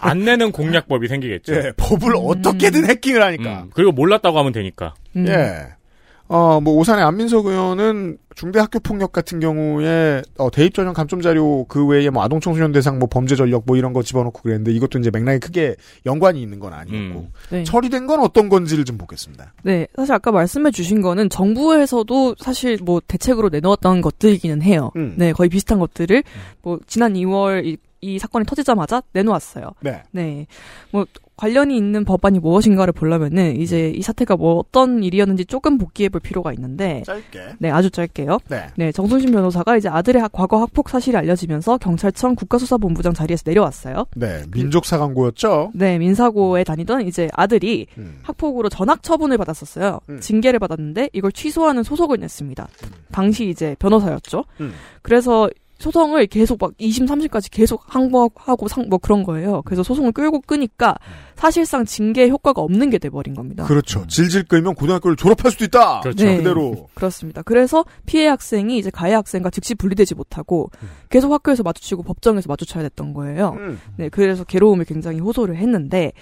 안 0.00 0.24
내는 0.24 0.52
공략법이 0.52 1.08
생기겠죠. 1.08 1.54
예, 1.54 1.72
법을 1.76 2.14
음. 2.14 2.22
어떻게든 2.24 2.88
해킹을 2.88 3.22
하니까. 3.22 3.62
음, 3.62 3.70
그리고 3.74 3.92
몰랐다고 3.92 4.38
하면 4.38 4.52
되니까. 4.52 4.94
음. 5.16 5.26
예. 5.28 5.77
어, 6.28 6.60
뭐, 6.60 6.74
오산의 6.74 7.04
안민석 7.04 7.46
의원은 7.46 8.18
중대 8.34 8.60
학교 8.60 8.78
폭력 8.78 9.12
같은 9.12 9.40
경우에, 9.40 10.22
어, 10.36 10.50
대입 10.50 10.74
전형 10.74 10.92
감점 10.92 11.22
자료 11.22 11.64
그 11.64 11.84
외에 11.86 12.08
뭐 12.10 12.22
아동 12.22 12.38
청소년 12.38 12.70
대상 12.70 12.98
뭐 12.98 13.08
범죄 13.08 13.34
전력 13.34 13.64
뭐 13.66 13.76
이런 13.76 13.92
거 13.92 14.02
집어넣고 14.02 14.42
그랬는데 14.42 14.70
이것도 14.72 14.98
이제 14.98 15.10
맥락이 15.10 15.40
크게 15.40 15.74
연관이 16.06 16.42
있는 16.42 16.60
건 16.60 16.74
아니었고. 16.74 17.20
음. 17.20 17.32
네. 17.50 17.64
처리된 17.64 18.06
건 18.06 18.20
어떤 18.20 18.48
건지를 18.48 18.84
좀 18.84 18.98
보겠습니다. 18.98 19.54
네, 19.62 19.88
사실 19.96 20.12
아까 20.12 20.30
말씀해 20.30 20.70
주신 20.70 21.00
거는 21.02 21.30
정부에서도 21.30 22.36
사실 22.38 22.78
뭐 22.82 23.00
대책으로 23.08 23.48
내놓았던 23.48 24.02
것들이기는 24.02 24.62
해요. 24.62 24.92
음. 24.96 25.14
네, 25.16 25.32
거의 25.32 25.48
비슷한 25.48 25.78
것들을 25.78 26.22
뭐 26.62 26.78
지난 26.86 27.14
2월 27.14 27.78
이, 28.00 28.14
이 28.14 28.18
사건이 28.18 28.44
터지자마자 28.44 29.02
내놓았어요. 29.12 29.70
네. 29.80 30.02
네. 30.12 30.46
뭐 30.92 31.04
관련이 31.36 31.76
있는 31.76 32.04
법안이 32.04 32.40
무엇인가를 32.40 32.92
보려면은 32.92 33.60
이제 33.60 33.90
이 33.90 34.02
사태가 34.02 34.36
뭐 34.36 34.56
어떤 34.58 35.04
일이었는지 35.04 35.44
조금 35.44 35.78
복기해 35.78 36.08
볼 36.08 36.20
필요가 36.20 36.52
있는데 36.52 37.02
짧게. 37.06 37.40
네, 37.60 37.70
아주 37.70 37.90
짧게요. 37.90 38.38
네. 38.48 38.66
네, 38.76 38.90
정순신 38.90 39.30
변호사가 39.30 39.76
이제 39.76 39.88
아들의 39.88 40.20
학- 40.20 40.32
과거 40.32 40.60
학폭 40.60 40.88
사실이 40.88 41.16
알려지면서 41.16 41.78
경찰청 41.78 42.34
국가수사본부장 42.34 43.12
자리에서 43.14 43.44
내려왔어요. 43.46 44.06
네. 44.16 44.42
민족사관고였죠. 44.52 45.70
네, 45.74 45.98
민사고에 45.98 46.64
다니던 46.64 47.06
이제 47.06 47.28
아들이 47.34 47.86
음. 47.98 48.18
학폭으로 48.22 48.68
전학 48.68 49.02
처분을 49.04 49.38
받았었어요. 49.38 50.00
음. 50.08 50.20
징계를 50.20 50.58
받았는데 50.58 51.10
이걸 51.12 51.30
취소하는 51.30 51.84
소속을 51.84 52.18
냈습니다. 52.18 52.66
당시 53.12 53.48
이제 53.48 53.76
변호사였죠. 53.78 54.44
음. 54.60 54.72
그래서 55.02 55.48
소송을 55.78 56.26
계속 56.26 56.58
막 56.60 56.76
2심, 56.78 57.08
3심까지 57.08 57.48
계속 57.50 57.82
항고하고 57.86 58.66
상, 58.66 58.88
뭐 58.88 58.98
그런 58.98 59.22
거예요. 59.22 59.62
그래서 59.64 59.82
소송을 59.82 60.12
끌고 60.12 60.40
끄니까 60.40 60.96
사실상 61.36 61.84
징계 61.84 62.28
효과가 62.28 62.60
없는 62.60 62.90
게 62.90 62.98
돼버린 62.98 63.34
겁니다. 63.34 63.64
그렇죠. 63.64 64.04
질질 64.08 64.44
끌면 64.44 64.74
고등학교를 64.74 65.16
졸업할 65.16 65.52
수도 65.52 65.64
있다. 65.64 66.00
그렇죠. 66.00 66.24
네. 66.24 66.38
그대로. 66.38 66.88
그렇습니다. 66.94 67.42
그래서 67.42 67.84
피해 68.06 68.26
학생이 68.26 68.76
이제 68.76 68.90
가해 68.90 69.14
학생과 69.14 69.50
즉시 69.50 69.76
분리되지 69.76 70.16
못하고 70.16 70.68
음. 70.82 70.88
계속 71.10 71.32
학교에서 71.32 71.62
마주치고 71.62 72.02
법정에서 72.02 72.48
마주쳐야 72.48 72.82
됐던 72.82 73.14
거예요. 73.14 73.54
음. 73.58 73.80
네, 73.96 74.08
그래서 74.08 74.42
괴로움을 74.42 74.84
굉장히 74.84 75.20
호소를 75.20 75.56
했는데 75.56 76.12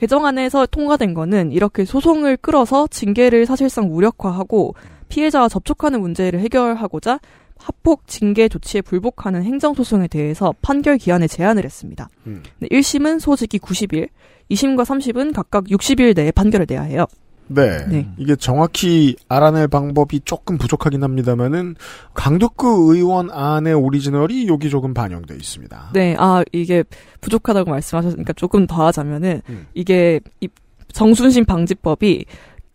개정안에서 0.00 0.66
통과된 0.66 1.14
거는 1.14 1.52
이렇게 1.52 1.84
소송을 1.84 2.36
끌어서 2.38 2.88
징계를 2.88 3.46
사실상 3.46 3.88
무력화하고 3.88 4.74
피해자와 5.08 5.48
접촉하는 5.48 6.00
문제를 6.00 6.40
해결하고자 6.40 7.20
합폭 7.64 8.06
징계 8.06 8.46
조치에 8.46 8.82
불복하는 8.82 9.42
행정소송에 9.42 10.08
대해서 10.08 10.52
판결 10.60 10.98
기한에 10.98 11.26
제한을 11.26 11.64
했습니다. 11.64 12.10
음. 12.26 12.42
네, 12.58 12.68
1심은 12.68 13.20
소직이 13.20 13.58
90일, 13.58 14.08
2심과 14.50 14.84
30은 14.84 15.32
각각 15.32 15.64
60일 15.64 16.14
내에 16.14 16.30
판결을 16.30 16.66
내야 16.68 16.82
해요. 16.82 17.06
네. 17.46 17.86
네. 17.86 18.08
이게 18.18 18.36
정확히 18.36 19.16
알아낼 19.28 19.68
방법이 19.68 20.20
조금 20.26 20.58
부족하긴 20.58 21.02
합니다만은 21.02 21.76
강덕구 22.12 22.94
의원 22.94 23.30
안의 23.30 23.72
오리지널이 23.72 24.46
여기 24.48 24.68
조금 24.68 24.92
반영돼 24.92 25.34
있습니다. 25.34 25.90
네, 25.94 26.16
아, 26.18 26.42
이게 26.52 26.84
부족하다고 27.22 27.70
말씀하셨으니까 27.70 28.34
조금 28.34 28.66
더 28.66 28.86
하자면은, 28.86 29.40
음. 29.48 29.66
이게, 29.72 30.20
이 30.40 30.48
정순신 30.92 31.44
방지법이 31.46 32.24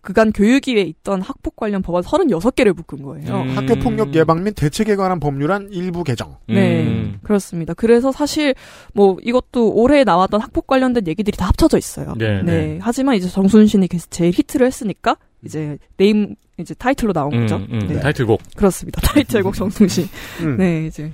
그간 0.01 0.31
교육위에 0.31 0.81
있던 0.81 1.21
학폭 1.21 1.55
관련 1.55 1.81
법안 1.81 2.01
36개를 2.03 2.75
묶은 2.75 3.01
거예요. 3.01 3.41
음. 3.41 3.57
학교 3.57 3.75
폭력 3.75 4.13
예방 4.15 4.43
및 4.43 4.53
대책에 4.53 4.95
관한 4.95 5.19
법률안 5.19 5.69
일부 5.71 6.03
개정. 6.03 6.37
네, 6.47 6.83
음. 6.83 7.19
그렇습니다. 7.23 7.73
그래서 7.73 8.11
사실 8.11 8.55
뭐 8.93 9.17
이것도 9.21 9.73
올해 9.73 10.03
나왔던 10.03 10.41
학폭 10.41 10.67
관련된 10.67 11.07
얘기들이 11.07 11.37
다 11.37 11.47
합쳐져 11.47 11.77
있어요. 11.77 12.13
네, 12.17 12.41
네. 12.43 12.79
하지만 12.81 13.15
이제 13.15 13.27
정순신이 13.27 13.87
계속 13.87 14.09
제일 14.11 14.31
히트를 14.33 14.65
했으니까 14.67 15.17
이제 15.43 15.77
네임 15.97 16.35
이제 16.57 16.73
타이틀로 16.73 17.13
나온 17.13 17.33
음, 17.33 17.41
거죠. 17.41 17.55
음, 17.57 17.87
네. 17.87 17.99
타이틀곡. 17.99 18.41
그렇습니다. 18.55 19.01
타이틀곡 19.07 19.53
정순신. 19.55 20.07
음, 20.41 20.57
네, 20.57 20.85
이제 20.87 21.11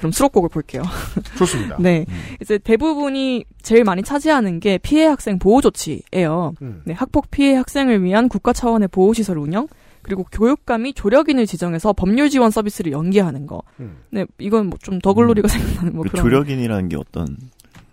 그, 0.00 0.02
그럼 0.02 0.12
수록곡을 0.12 0.48
볼게요. 0.48 0.82
좋습니다. 1.38 1.76
네, 1.78 2.06
이제 2.40 2.56
대부분이 2.58 3.44
제일 3.62 3.84
많이 3.84 4.02
차지하는 4.02 4.60
게 4.60 4.78
피해 4.78 5.04
학생 5.06 5.38
보호 5.38 5.60
조치예요. 5.60 6.54
음. 6.62 6.82
네, 6.84 6.94
학폭 6.94 7.30
피해 7.30 7.54
학생을 7.54 8.02
위한 8.02 8.28
국가 8.28 8.52
차원의 8.52 8.88
보호 8.88 9.12
시설 9.12 9.38
운영, 9.38 9.68
그리고 10.02 10.24
교육감이 10.32 10.94
조력인을 10.94 11.46
지정해서 11.46 11.92
법률 11.92 12.30
지원 12.30 12.50
서비스를 12.50 12.92
연계하는 12.92 13.46
거. 13.46 13.62
음. 13.80 13.98
네, 14.10 14.24
이건 14.38 14.66
뭐 14.68 14.78
좀 14.80 14.98
더글로리가 14.98 15.46
생각나는 15.48 15.92
뭐 15.92 16.04
그 16.04 16.10
그런. 16.12 16.24
조력인이라는 16.24 16.88
게 16.88 16.96
어떤 16.96 17.36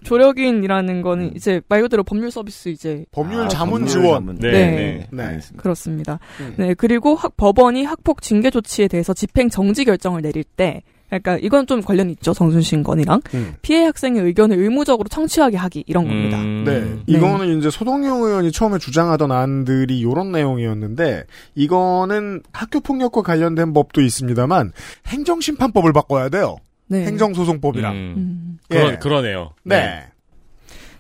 조력인이라는 0.04 1.02
거는 1.02 1.36
이제 1.36 1.60
말 1.68 1.82
그대로 1.82 2.04
법률 2.04 2.32
서비스 2.32 2.70
이제 2.70 3.06
법률 3.12 3.42
아, 3.42 3.48
자문 3.50 3.82
법률 3.82 3.90
지원. 3.90 4.14
자문. 4.14 4.36
네, 4.38 4.52
네. 4.52 4.62
네. 4.62 5.08
네. 5.12 5.24
알겠습니다. 5.24 5.62
그렇습니다. 5.62 6.20
음. 6.40 6.54
네, 6.58 6.74
그리고 6.76 7.16
학, 7.16 7.36
법원이 7.36 7.84
학폭 7.84 8.22
징계 8.22 8.50
조치에 8.50 8.88
대해서 8.88 9.14
집행 9.14 9.50
정지 9.50 9.84
결정을 9.84 10.22
내릴 10.22 10.44
때, 10.46 10.82
그러니까 11.08 11.38
이건 11.38 11.68
좀 11.68 11.82
관련이 11.82 12.12
있죠 12.14 12.34
정순신 12.34 12.84
건이랑 12.84 13.22
음. 13.34 13.54
피해 13.62 13.86
학생의 13.86 14.24
의견을 14.24 14.58
의무적으로 14.60 15.08
청취하게 15.08 15.58
하기 15.58 15.84
이런 15.88 16.06
겁니다. 16.06 16.38
음. 16.38 16.64
네. 16.66 17.14
이거는 17.16 17.58
이제 17.58 17.70
소동영 17.70 18.22
의원이 18.24 18.52
처음에 18.52 18.78
주장하던 18.78 19.32
안들이 19.32 20.00
이런 20.00 20.32
내용이었는데 20.32 21.24
이거는 21.56 22.42
학교 22.52 22.80
폭력과 22.82 23.22
관련된 23.22 23.74
법도 23.74 24.02
있습니다만 24.02 24.74
행정심판법을 25.08 25.94
바꿔야 25.94 26.30
돼요. 26.30 26.58
네. 26.88 27.06
행정소송법이랑. 27.06 27.94
음. 27.94 28.14
음. 28.18 28.58
그러, 28.70 28.92
예. 28.92 28.98
그러네요. 28.98 29.52
네. 29.64 30.06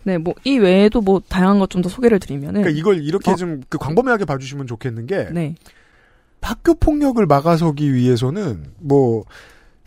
네, 0.03 0.17
뭐 0.17 0.33
이 0.45 0.57
외에도 0.57 1.01
뭐 1.01 1.21
다양한 1.27 1.59
것 1.59 1.67
좀 1.69 1.81
더 1.81 1.89
소개를 1.89 2.19
드리면은 2.19 2.61
그러니까 2.61 2.79
이걸 2.79 3.03
이렇게 3.03 3.31
어. 3.31 3.35
좀그 3.35 3.77
광범위하게 3.77 4.23
봐주시면 4.23 4.65
좋겠는 4.67 5.05
게 5.05 5.27
네. 5.33 5.55
학교 6.41 6.75
폭력을 6.75 7.25
막아서기 7.25 7.93
위해서는 7.93 8.63
뭐 8.79 9.25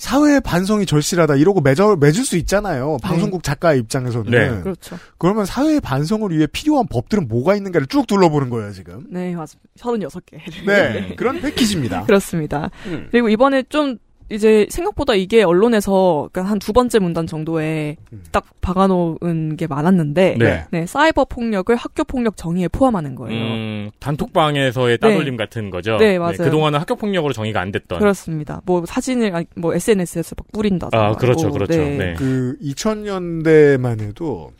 사회의 0.00 0.40
반성이 0.40 0.86
절실하다 0.86 1.36
이러고 1.36 1.60
맺어 1.60 1.96
맺을 1.96 2.24
수 2.24 2.38
있잖아요. 2.38 2.96
방송국 3.02 3.42
작가의 3.42 3.80
입장에서는 3.80 4.30
네. 4.30 4.62
그렇죠. 4.62 4.98
그러면 5.18 5.44
사회의 5.44 5.78
반성을 5.78 6.30
위해 6.30 6.46
필요한 6.46 6.86
법들은 6.86 7.28
뭐가 7.28 7.54
있는가를 7.54 7.86
쭉 7.86 8.06
둘러보는 8.06 8.48
거예요 8.48 8.72
지금. 8.72 9.04
네, 9.10 9.36
맞습니다. 9.36 9.68
36개. 9.78 10.66
네, 10.66 11.14
그런 11.16 11.38
패키지입니다. 11.42 12.04
그렇습니다. 12.08 12.70
음. 12.86 13.08
그리고 13.10 13.28
이번에 13.28 13.62
좀 13.64 13.98
이제 14.30 14.66
생각보다 14.70 15.14
이게 15.14 15.42
언론에서 15.42 16.28
그러니까 16.32 16.50
한두 16.52 16.72
번째 16.72 17.00
문단 17.00 17.26
정도에 17.26 17.96
음. 18.12 18.22
딱 18.30 18.44
박아놓은 18.60 19.56
게 19.56 19.66
많았는데 19.66 20.36
네. 20.38 20.64
네, 20.70 20.86
사이버 20.86 21.24
폭력을 21.24 21.74
학교 21.74 22.04
폭력 22.04 22.36
정의에 22.36 22.68
포함하는 22.68 23.16
거예요. 23.16 23.36
음, 23.36 23.90
단톡방에서의 23.98 24.98
따돌림 24.98 25.36
같은 25.36 25.70
거죠. 25.70 25.96
네, 25.96 26.18
맞아요. 26.18 26.36
그동안은 26.38 26.78
학교 26.78 26.94
폭력으로 26.94 27.32
정의가 27.32 27.60
안 27.60 27.72
됐던. 27.72 27.98
그렇습니다. 27.98 28.60
뭐 28.64 28.84
사진을 28.86 29.34
아니, 29.34 29.46
뭐 29.56 29.74
SNS에서 29.74 30.34
막 30.38 30.46
뿌린다든가. 30.52 31.06
아, 31.06 31.12
그렇죠, 31.16 31.48
뭐, 31.48 31.54
그렇죠. 31.58 31.76
네. 31.78 32.14
그 32.16 32.56
2000년대만 32.62 34.00
해도 34.00 34.52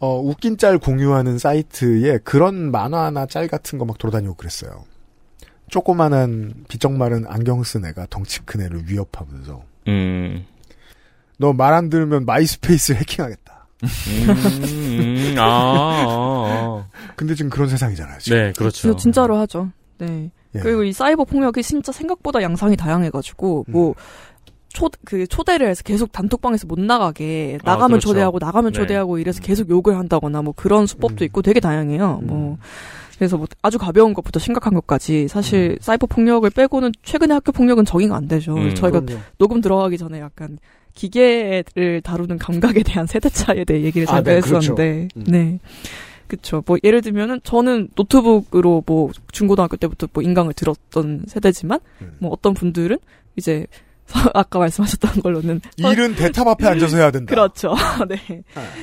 어 0.00 0.18
웃긴 0.20 0.56
짤 0.58 0.78
공유하는 0.78 1.38
사이트에 1.38 2.18
그런 2.24 2.70
만화나 2.72 3.26
짤 3.26 3.46
같은 3.48 3.78
거 3.78 3.84
막 3.84 3.96
돌아다니고 3.98 4.34
그랬어요. 4.34 4.84
조그만한 5.78 6.54
비쩍 6.68 6.92
마른 6.92 7.24
안경 7.26 7.64
쓴 7.64 7.84
애가 7.84 8.06
덩치 8.08 8.40
큰 8.44 8.60
애를 8.60 8.88
위협하면서 8.88 9.62
음. 9.88 10.46
너 11.36 11.52
말 11.52 11.74
안 11.74 11.88
들으면 11.90 12.24
MySpace를 12.26 13.00
해킹하겠다. 13.00 13.66
음, 13.82 15.34
아, 15.36 15.42
아, 15.42 16.06
아. 16.06 16.86
근데 17.16 17.34
지금 17.34 17.50
그런 17.50 17.68
세상이잖아요. 17.68 18.18
지금. 18.20 18.38
네, 18.38 18.52
그렇죠. 18.56 18.82
진짜 18.82 18.96
진짜로 18.98 19.36
하죠. 19.38 19.70
네. 19.98 20.30
예. 20.54 20.60
그리고 20.60 20.84
이 20.84 20.92
사이버 20.92 21.24
폭력이 21.24 21.60
진짜 21.64 21.90
생각보다 21.90 22.40
양상이 22.40 22.76
다양해가지고 22.76 23.64
음. 23.68 23.72
뭐. 23.72 23.94
초, 24.68 24.90
그, 25.04 25.24
초대를 25.28 25.68
해서 25.68 25.84
계속 25.84 26.10
단톡방에서 26.10 26.66
못 26.66 26.80
나가게, 26.80 27.58
아, 27.62 27.70
나가면 27.70 27.90
그렇죠. 27.90 28.08
초대하고, 28.08 28.40
나가면 28.40 28.72
네. 28.72 28.76
초대하고, 28.80 29.18
이래서 29.18 29.40
계속 29.40 29.70
욕을 29.70 29.96
한다거나, 29.96 30.42
뭐 30.42 30.52
그런 30.52 30.86
수법도 30.88 31.22
음. 31.22 31.26
있고 31.26 31.42
되게 31.42 31.60
다양해요. 31.60 32.18
음. 32.22 32.26
뭐. 32.26 32.58
그래서 33.24 33.38
뭐 33.38 33.46
아주 33.62 33.78
가벼운 33.78 34.12
것부터 34.12 34.38
심각한 34.38 34.74
것까지, 34.74 35.28
사실 35.28 35.70
음. 35.72 35.76
사이버 35.80 36.06
폭력을 36.06 36.48
빼고는 36.50 36.92
최근에 37.02 37.32
학교 37.32 37.52
폭력은 37.52 37.86
정의가 37.86 38.14
안 38.14 38.28
되죠. 38.28 38.54
음, 38.54 38.74
저희가 38.74 39.00
그럼요. 39.00 39.20
녹음 39.38 39.62
들어가기 39.62 39.96
전에 39.96 40.20
약간 40.20 40.58
기계를 40.92 42.02
다루는 42.02 42.38
감각에 42.38 42.82
대한 42.82 43.06
세대 43.08 43.30
차이에 43.30 43.64
대해 43.64 43.82
얘기를 43.82 44.06
아, 44.08 44.16
잠깐 44.16 44.34
네, 44.34 44.40
그렇죠. 44.40 44.56
했었는데, 44.56 45.08
음. 45.16 45.24
네. 45.26 45.58
그쵸. 46.26 46.62
뭐, 46.66 46.76
예를 46.84 47.00
들면은, 47.00 47.40
저는 47.44 47.88
노트북으로 47.96 48.82
뭐, 48.86 49.10
중고등학교 49.32 49.76
때부터 49.76 50.06
뭐, 50.12 50.22
인강을 50.22 50.52
들었던 50.52 51.24
세대지만, 51.26 51.80
음. 52.02 52.16
뭐, 52.18 52.30
어떤 52.30 52.52
분들은, 52.52 52.98
이제, 53.36 53.66
아까 54.34 54.58
말씀하셨던 54.58 55.22
걸로는. 55.22 55.60
일은 55.76 56.14
대탑 56.14 56.46
앞에 56.46 56.66
앉아서 56.66 56.96
해야 56.96 57.10
된다. 57.10 57.30
그렇죠. 57.30 57.74
네. 58.08 58.42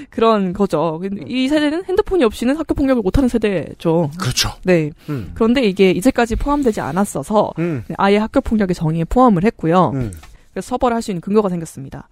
그런 0.09 0.53
거죠. 0.53 0.99
근데 1.01 1.23
이 1.27 1.47
세대는 1.47 1.85
핸드폰이 1.85 2.23
없이는 2.23 2.57
학교 2.57 2.73
폭력을 2.73 3.01
못하는 3.01 3.29
세대죠. 3.29 4.11
그렇죠. 4.19 4.51
네. 4.63 4.91
음. 5.09 5.31
그런데 5.33 5.61
이게 5.63 5.91
이제까지 5.91 6.35
포함되지 6.35 6.81
않았어서, 6.81 7.53
음. 7.59 7.83
아예 7.97 8.17
학교 8.17 8.41
폭력의 8.41 8.75
정의에 8.75 9.03
포함을 9.05 9.43
했고요. 9.45 9.91
음. 9.93 10.11
그래서 10.53 10.69
처벌을 10.69 10.95
할수 10.95 11.11
있는 11.11 11.21
근거가 11.21 11.49
생겼습니다. 11.49 12.09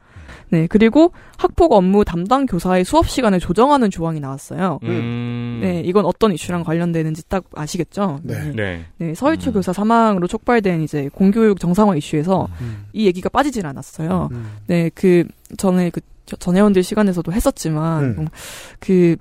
네, 0.52 0.68
그리고 0.68 1.12
학폭 1.38 1.74
업무 1.74 2.04
담당 2.04 2.46
교사의 2.46 2.84
수업 2.84 3.08
시간을 3.08 3.40
조정하는 3.40 3.92
조항이 3.92 4.20
나왔어요. 4.20 4.80
음. 4.84 5.60
네, 5.62 5.82
이건 5.86 6.06
어떤 6.06 6.32
이슈랑 6.34 6.64
관련되는지 6.64 7.28
딱 7.30 7.44
아시겠죠? 7.56 8.20
네. 8.24 8.52
네. 8.56 8.86
네, 8.98 9.14
서이초 9.14 9.52
음. 9.52 9.54
교사 9.54 9.74
사망으로 9.74 10.28
촉발된 10.28 10.82
이제 10.82 11.10
공교육 11.14 11.60
정상화 11.60 11.96
이슈에서 11.98 12.48
음. 12.62 12.86
이 12.94 13.06
얘기가 13.06 13.30
빠지질 13.30 13.66
않았어요. 13.68 14.30
음. 14.32 14.52
네, 14.68 14.90
그 14.96 15.24
전에 15.58 15.90
그 15.92 16.02
저- 16.26 16.36
전회원들 16.38 16.84
시간에서도 16.84 17.32
했었지만 17.32 18.04
음. 18.04 18.16
음, 18.20 18.28
그 18.80 19.16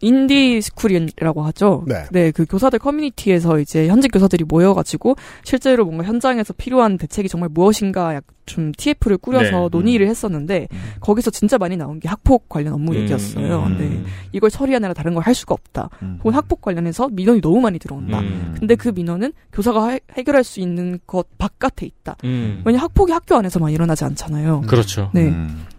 인디 0.00 0.60
스쿨이라고 0.60 1.42
하죠. 1.44 1.84
네. 2.10 2.30
그 2.32 2.46
교사들 2.46 2.78
커뮤니티에서 2.78 3.58
이제 3.58 3.88
현직 3.88 4.08
교사들이 4.08 4.44
모여가지고 4.44 5.16
실제로 5.44 5.84
뭔가 5.84 6.04
현장에서 6.04 6.52
필요한 6.54 6.98
대책이 6.98 7.28
정말 7.28 7.48
무엇인가 7.52 8.14
약 8.14 8.24
좀 8.48 8.72
TF를 8.76 9.18
꾸려서 9.18 9.50
네. 9.50 9.68
논의를 9.70 10.08
했었는데 10.08 10.68
음. 10.72 10.78
거기서 11.00 11.30
진짜 11.30 11.58
많이 11.58 11.76
나온 11.76 12.00
게 12.00 12.08
학폭 12.08 12.48
관련 12.48 12.72
업무 12.72 12.92
음, 12.92 12.96
얘기였어요. 12.96 13.64
음. 13.64 13.78
네. 13.78 14.02
이걸 14.32 14.50
처리하느라 14.50 14.94
다른 14.94 15.14
걸 15.14 15.28
할 15.28 15.34
수가 15.34 15.52
없다. 15.52 15.90
음. 16.00 16.16
혹은 16.20 16.32
학폭 16.32 16.62
관련해서 16.62 17.08
민원이 17.08 17.42
너무 17.42 17.60
많이 17.60 17.78
들어온다. 17.78 18.20
음. 18.20 18.54
근데 18.58 18.76
그 18.76 18.88
민원은 18.88 19.32
교사가 19.52 19.90
해, 19.90 20.00
해결할 20.12 20.42
수 20.42 20.60
있는 20.60 21.00
것 21.06 21.26
바깥에 21.36 21.84
있다. 21.84 22.16
음. 22.24 22.62
왜냐 22.64 22.78
학폭이 22.78 23.12
학교 23.12 23.34
안에서만 23.34 23.70
일어나지 23.72 24.04
않잖아요. 24.04 24.62
그렇죠. 24.62 25.10
네. 25.12 25.34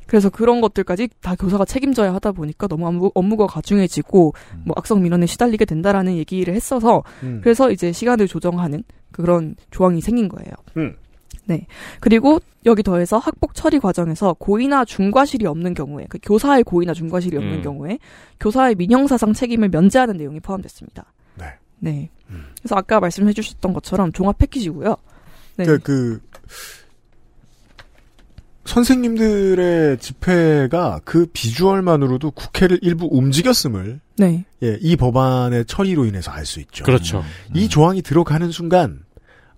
음. 0.10 0.12
그래서 0.12 0.30
그런 0.30 0.60
것들까지 0.62 1.10
다 1.22 1.36
교사가 1.36 1.66
책임져야 1.66 2.14
하다 2.16 2.32
보니까 2.32 2.68
너무 2.68 2.88
업무, 2.88 3.12
업무가 3.14 3.48
가중해지고 3.48 4.34
음. 4.56 4.62
뭐 4.66 4.76
악성 4.78 5.02
민원에 5.02 5.26
시달리게 5.26 5.66
된다라는 5.66 6.18
얘기를 6.18 6.54
했어서 6.54 7.04
음. 7.24 7.40
그래서 7.44 7.72
이제 7.72 7.92
시간을 7.92 8.28
조정하는 8.28 8.84
그런 9.12 9.56
조항이 9.72 10.02
생긴 10.02 10.28
거예요. 10.30 10.52
음. 10.78 10.96
네. 11.46 11.66
그리고 12.00 12.40
여기 12.66 12.84
더해서 12.84 13.18
학폭 13.18 13.56
처리 13.56 13.80
과정에서 13.80 14.34
고의나 14.38 14.86
중과실이 14.86 15.46
없는 15.48 15.74
경우에 15.74 16.06
그 16.10 16.20
교사의 16.22 16.64
고의나 16.64 16.94
중과실이 16.94 17.38
없는 17.38 17.54
음. 17.56 17.62
경우에 17.62 18.00
교사의 18.40 18.76
민형사상 18.76 19.34
책임을 19.34 19.70
면제하는 19.70 20.18
내용이 20.18 20.40
포함됐습니다. 20.40 21.12
네. 21.36 21.46
네. 21.80 22.10
음. 22.30 22.46
그래서 22.60 22.76
아까 22.76 23.00
말씀해 23.00 23.34
주셨던 23.34 23.74
것처럼 23.74 24.12
종합 24.12 24.38
패키지고요. 24.38 24.96
네. 25.58 25.66
그, 25.66 25.80
그, 25.80 26.22
선생님들의 28.70 29.98
집회가 29.98 31.00
그 31.04 31.26
비주얼만으로도 31.34 32.32
국회를 32.32 32.78
일부 32.84 33.08
움직였음을, 33.10 34.00
네. 34.18 34.46
예, 34.62 34.78
이 34.80 34.96
법안의 34.96 35.66
처리로 35.66 36.06
인해서 36.06 36.30
알 36.30 36.46
수 36.46 36.60
있죠. 36.60 36.84
그렇죠. 36.84 37.24
이 37.56 37.68
조항이 37.68 38.04
들어가는 38.04 38.52
순간, 38.52 39.04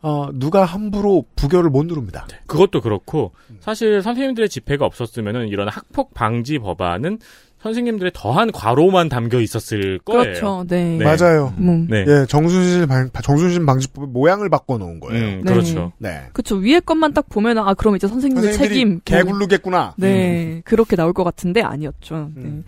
어, 0.01 0.29
누가 0.33 0.63
함부로 0.63 1.25
부결을 1.35 1.69
못 1.69 1.85
누릅니다. 1.85 2.25
그것도 2.47 2.79
그렇고 2.79 3.33
사실 3.59 4.01
선생님들의 4.01 4.47
집회가 4.47 4.85
없었으면은 4.85 5.49
이런 5.49 5.67
학폭 5.67 6.13
방지 6.13 6.57
법안은 6.57 7.19
선생님들의 7.61 8.11
더한 8.15 8.51
과로만 8.51 9.09
담겨 9.09 9.39
있었을 9.39 9.99
거예요. 9.99 10.23
그렇죠. 10.23 10.65
네. 10.67 10.97
네. 10.97 11.05
맞아요. 11.05 11.53
음. 11.59 11.87
네. 11.89 12.05
예, 12.07 12.25
정순신, 12.27 12.87
방, 12.87 13.09
정순신 13.23 13.65
방지법의 13.65 14.09
모양을 14.09 14.49
바꿔 14.49 14.77
놓은 14.77 14.99
거예요. 14.99 15.23
음, 15.23 15.41
네. 15.43 15.51
그렇죠. 15.51 15.91
네. 15.99 16.23
그쵸. 16.33 16.55
위에 16.55 16.79
것만 16.79 17.13
딱 17.13 17.29
보면, 17.29 17.59
아, 17.59 17.73
그럼 17.75 17.95
이제 17.95 18.07
선생님들 18.07 18.53
선생님들이 18.53 18.75
책임. 18.75 18.89
뭐, 18.89 18.99
개굴르겠구나. 19.05 19.93
네. 19.97 20.61
그렇게 20.65 20.95
나올 20.95 21.13
것 21.13 21.23
같은데 21.23 21.61
아니었죠. 21.61 22.31
네. 22.35 22.41
음. 22.43 22.63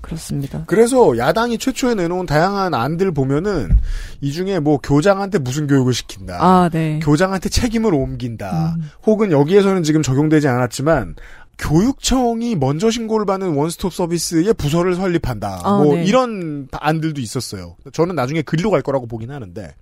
그렇습니다. 0.00 0.62
그래서 0.66 1.18
야당이 1.18 1.58
최초에 1.58 1.94
내놓은 1.94 2.26
다양한 2.26 2.72
안들 2.72 3.12
보면은 3.12 3.76
이 4.20 4.32
중에 4.32 4.60
뭐 4.60 4.78
교장한테 4.78 5.38
무슨 5.38 5.66
교육을 5.66 5.92
시킨다. 5.92 6.38
아, 6.40 6.70
네. 6.72 7.00
교장한테 7.02 7.48
책임을 7.48 7.92
옮긴다. 7.92 8.76
음. 8.76 8.82
혹은 9.04 9.32
여기에서는 9.32 9.82
지금 9.82 10.02
적용되지 10.02 10.48
않았지만 10.48 11.16
교육청이 11.58 12.54
먼저 12.56 12.90
신고를 12.90 13.26
받는 13.26 13.54
원스톱 13.54 13.92
서비스의 13.92 14.54
부서를 14.54 14.94
설립한다. 14.94 15.60
아, 15.64 15.82
뭐 15.82 15.94
네. 15.96 16.04
이런 16.04 16.68
안들도 16.72 17.20
있었어요. 17.20 17.76
저는 17.92 18.14
나중에 18.14 18.42
글로 18.42 18.70
갈 18.70 18.82
거라고 18.82 19.06
보긴 19.06 19.30
하는데 19.30 19.74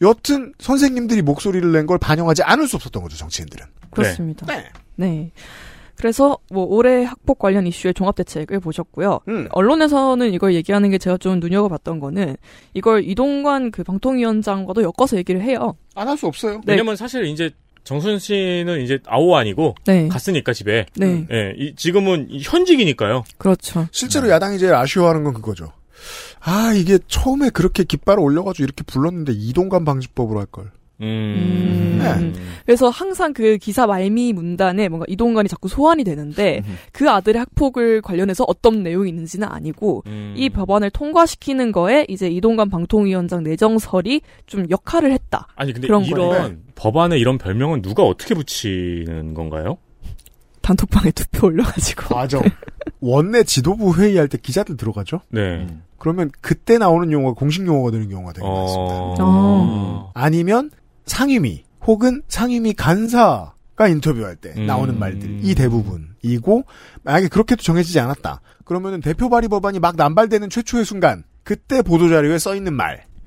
여튼 0.00 0.52
선생님들이 0.58 1.22
목소리를 1.22 1.70
낸 1.72 1.86
걸 1.86 1.98
반영하지 1.98 2.42
않을 2.42 2.66
수 2.68 2.76
없었던 2.76 3.02
거죠 3.02 3.16
정치인들은. 3.16 3.66
그렇습니다. 3.90 4.46
네. 4.46 4.70
네. 4.96 5.30
그래서 5.96 6.36
뭐 6.50 6.64
올해 6.64 7.04
학폭 7.04 7.38
관련 7.38 7.66
이슈의 7.68 7.94
종합 7.94 8.16
대책을 8.16 8.58
보셨고요. 8.58 9.20
음. 9.28 9.46
언론에서는 9.52 10.32
이걸 10.32 10.54
얘기하는 10.54 10.90
게 10.90 10.98
제가 10.98 11.18
좀 11.18 11.38
눈여겨봤던 11.38 12.00
거는 12.00 12.36
이걸 12.74 13.04
이동관 13.04 13.70
그 13.70 13.84
방통위원장과도 13.84 14.82
엮어서 14.82 15.16
얘기를 15.16 15.40
해요. 15.40 15.76
안 15.94 16.08
할 16.08 16.16
수 16.16 16.26
없어요. 16.26 16.54
네. 16.64 16.72
왜냐면 16.72 16.96
사실 16.96 17.24
이제 17.26 17.50
정순 17.84 18.18
씨는 18.18 18.80
이제 18.82 18.98
아오 19.06 19.36
아니고 19.36 19.74
네. 19.86 20.08
갔으니까 20.08 20.52
집에. 20.52 20.86
네. 20.96 21.26
예, 21.30 21.52
이- 21.56 21.74
지금은 21.76 22.28
이 22.30 22.40
현직이니까요. 22.42 23.24
그렇죠. 23.38 23.86
실제로 23.92 24.28
야당이 24.30 24.58
제일 24.58 24.74
아쉬워하는 24.74 25.22
건 25.24 25.34
그거죠. 25.34 25.72
아 26.40 26.72
이게 26.74 26.98
처음에 27.08 27.50
그렇게 27.50 27.84
깃발을 27.84 28.20
올려가지고 28.22 28.64
이렇게 28.64 28.82
불렀는데 28.84 29.32
이동관 29.34 29.84
방지법으로 29.84 30.38
할 30.40 30.46
걸. 30.46 30.70
음. 31.00 32.00
음. 32.00 32.34
그래서 32.64 32.88
항상 32.88 33.32
그 33.32 33.58
기사 33.58 33.86
말미 33.86 34.32
문단에 34.32 34.88
뭔가 34.88 35.04
이동관이 35.08 35.48
자꾸 35.48 35.68
소환이 35.68 36.04
되는데 36.04 36.62
음. 36.66 36.76
그 36.92 37.10
아들의 37.10 37.38
학폭을 37.40 38.02
관련해서 38.02 38.44
어떤 38.46 38.82
내용이 38.82 39.08
있는지는 39.08 39.48
아니고 39.48 40.04
음. 40.06 40.34
이 40.36 40.50
법안을 40.50 40.90
통과시키는 40.90 41.72
거에 41.72 42.06
이제 42.08 42.28
이동관 42.28 42.70
방통위원장 42.70 43.42
내정설이 43.42 44.22
좀 44.46 44.66
역할을 44.70 45.12
했다. 45.12 45.48
아니 45.56 45.72
근데 45.72 45.88
그런 45.88 46.04
이런 46.04 46.28
거예요. 46.28 46.52
법안에 46.74 47.18
이런 47.18 47.38
별명은 47.38 47.82
누가 47.82 48.02
어떻게 48.02 48.34
붙이는 48.34 49.34
건가요? 49.34 49.78
단톡방에 50.62 51.10
투표 51.10 51.48
올려가지고. 51.48 52.14
맞아. 52.14 52.40
원내 53.00 53.44
지도부 53.44 53.94
회의할 53.94 54.28
때 54.28 54.38
기자들 54.38 54.76
들어가죠. 54.76 55.20
네. 55.28 55.66
그러면 55.98 56.30
그때 56.40 56.78
나오는 56.78 57.10
용어가 57.12 57.34
공식 57.34 57.66
용어가 57.66 57.90
되는 57.90 58.08
경우가 58.08 58.32
되게 58.32 58.46
많습니다. 58.46 59.24
어. 59.24 60.10
아니면 60.14 60.70
상임위 61.06 61.64
혹은 61.86 62.22
상임위 62.28 62.74
간사가 62.74 63.88
인터뷰할 63.88 64.36
때 64.36 64.54
음. 64.56 64.66
나오는 64.66 64.98
말들이 64.98 65.54
대부분이고 65.54 66.64
만약에 67.02 67.28
그렇게도 67.28 67.62
정해지지 67.62 68.00
않았다. 68.00 68.40
그러면은 68.64 69.00
대표 69.00 69.28
발의 69.28 69.48
법안이 69.48 69.78
막 69.80 69.96
남발되는 69.96 70.48
최초의 70.50 70.84
순간 70.84 71.24
그때 71.42 71.82
보도 71.82 72.08
자료에 72.08 72.38
써 72.38 72.54
있는 72.54 72.72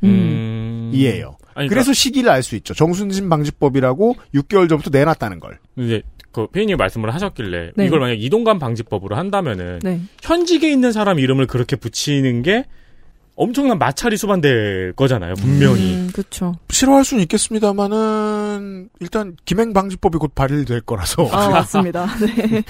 음. 0.04 0.90
말이에요. 0.92 1.38
아니, 1.54 1.70
그래서 1.70 1.94
시기를 1.94 2.30
알 2.30 2.44
수 2.44 2.56
있죠. 2.56 2.74
정순신 2.74 3.30
방지법이라고 3.30 4.16
6개월 4.36 4.70
전부터 4.70 4.90
내놨다는 4.92 5.40
걸. 5.40 5.60
이제 5.78 6.02
그 6.32 6.48
피디님 6.48 6.78
말씀을 6.78 7.14
하셨길래 7.14 7.72
네. 7.76 7.86
이걸 7.86 8.00
만약 8.00 8.14
이동관 8.20 8.60
방지법으로 8.60 9.16
한다면은 9.16 9.80
네. 9.84 10.02
현직에 10.22 10.72
있는 10.72 10.92
사람 10.92 11.18
이름을 11.20 11.48
그렇게 11.48 11.76
붙이는 11.76 12.42
게 12.44 12.66
엄청난 13.40 13.78
마찰이 13.78 14.18
수반될 14.18 14.94
거잖아요, 14.96 15.36
분명히. 15.36 15.94
음, 15.94 16.10
그쵸. 16.12 16.56
싫어할 16.72 17.06
수는 17.06 17.22
있겠습니다만은 17.24 18.90
일단 19.00 19.38
김행 19.46 19.74
방지법이 19.74 20.18
곧 20.18 20.34
발의될 20.34 20.82
거라서 20.82 21.28
아, 21.32 21.48
맞습니다. 21.50 22.08
네. 22.20 22.64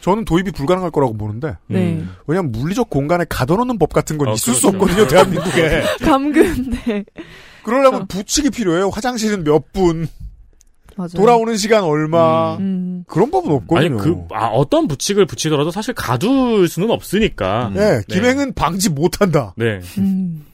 저는 0.00 0.24
도입이 0.24 0.50
불가능할 0.50 0.90
거라고 0.90 1.16
보는데 1.16 1.56
네. 1.68 1.92
음. 1.92 2.10
왜냐면 2.26 2.50
물리적 2.50 2.90
공간에 2.90 3.24
가둬놓는 3.28 3.78
법 3.78 3.92
같은 3.92 4.18
건 4.18 4.28
어, 4.28 4.32
있을 4.32 4.52
수 4.54 4.62
그렇죠. 4.72 4.76
없거든요 4.84 5.06
대한민국에 5.06 5.82
감금, 6.04 6.70
네. 6.70 7.04
그러려면 7.62 8.06
부칙이 8.08 8.50
필요해요 8.50 8.88
화장실은 8.90 9.44
몇 9.44 9.62
분 9.72 10.08
맞아요. 11.00 11.10
돌아오는 11.16 11.56
시간 11.56 11.84
얼마 11.84 12.56
음. 12.58 13.04
그런 13.08 13.30
법은 13.30 13.48
아니 13.50 13.56
없거든요 13.56 13.96
그 13.98 14.34
아, 14.34 14.46
어떤 14.48 14.86
부칙을 14.88 15.26
붙이더라도 15.26 15.70
사실 15.70 15.94
가둘 15.94 16.68
수는 16.68 16.90
없으니까. 16.90 17.72
예, 17.76 18.00
김행은 18.08 18.54
방지 18.54 18.90
못한다 18.90 19.54
네. 19.56 19.80
음. 19.98 20.44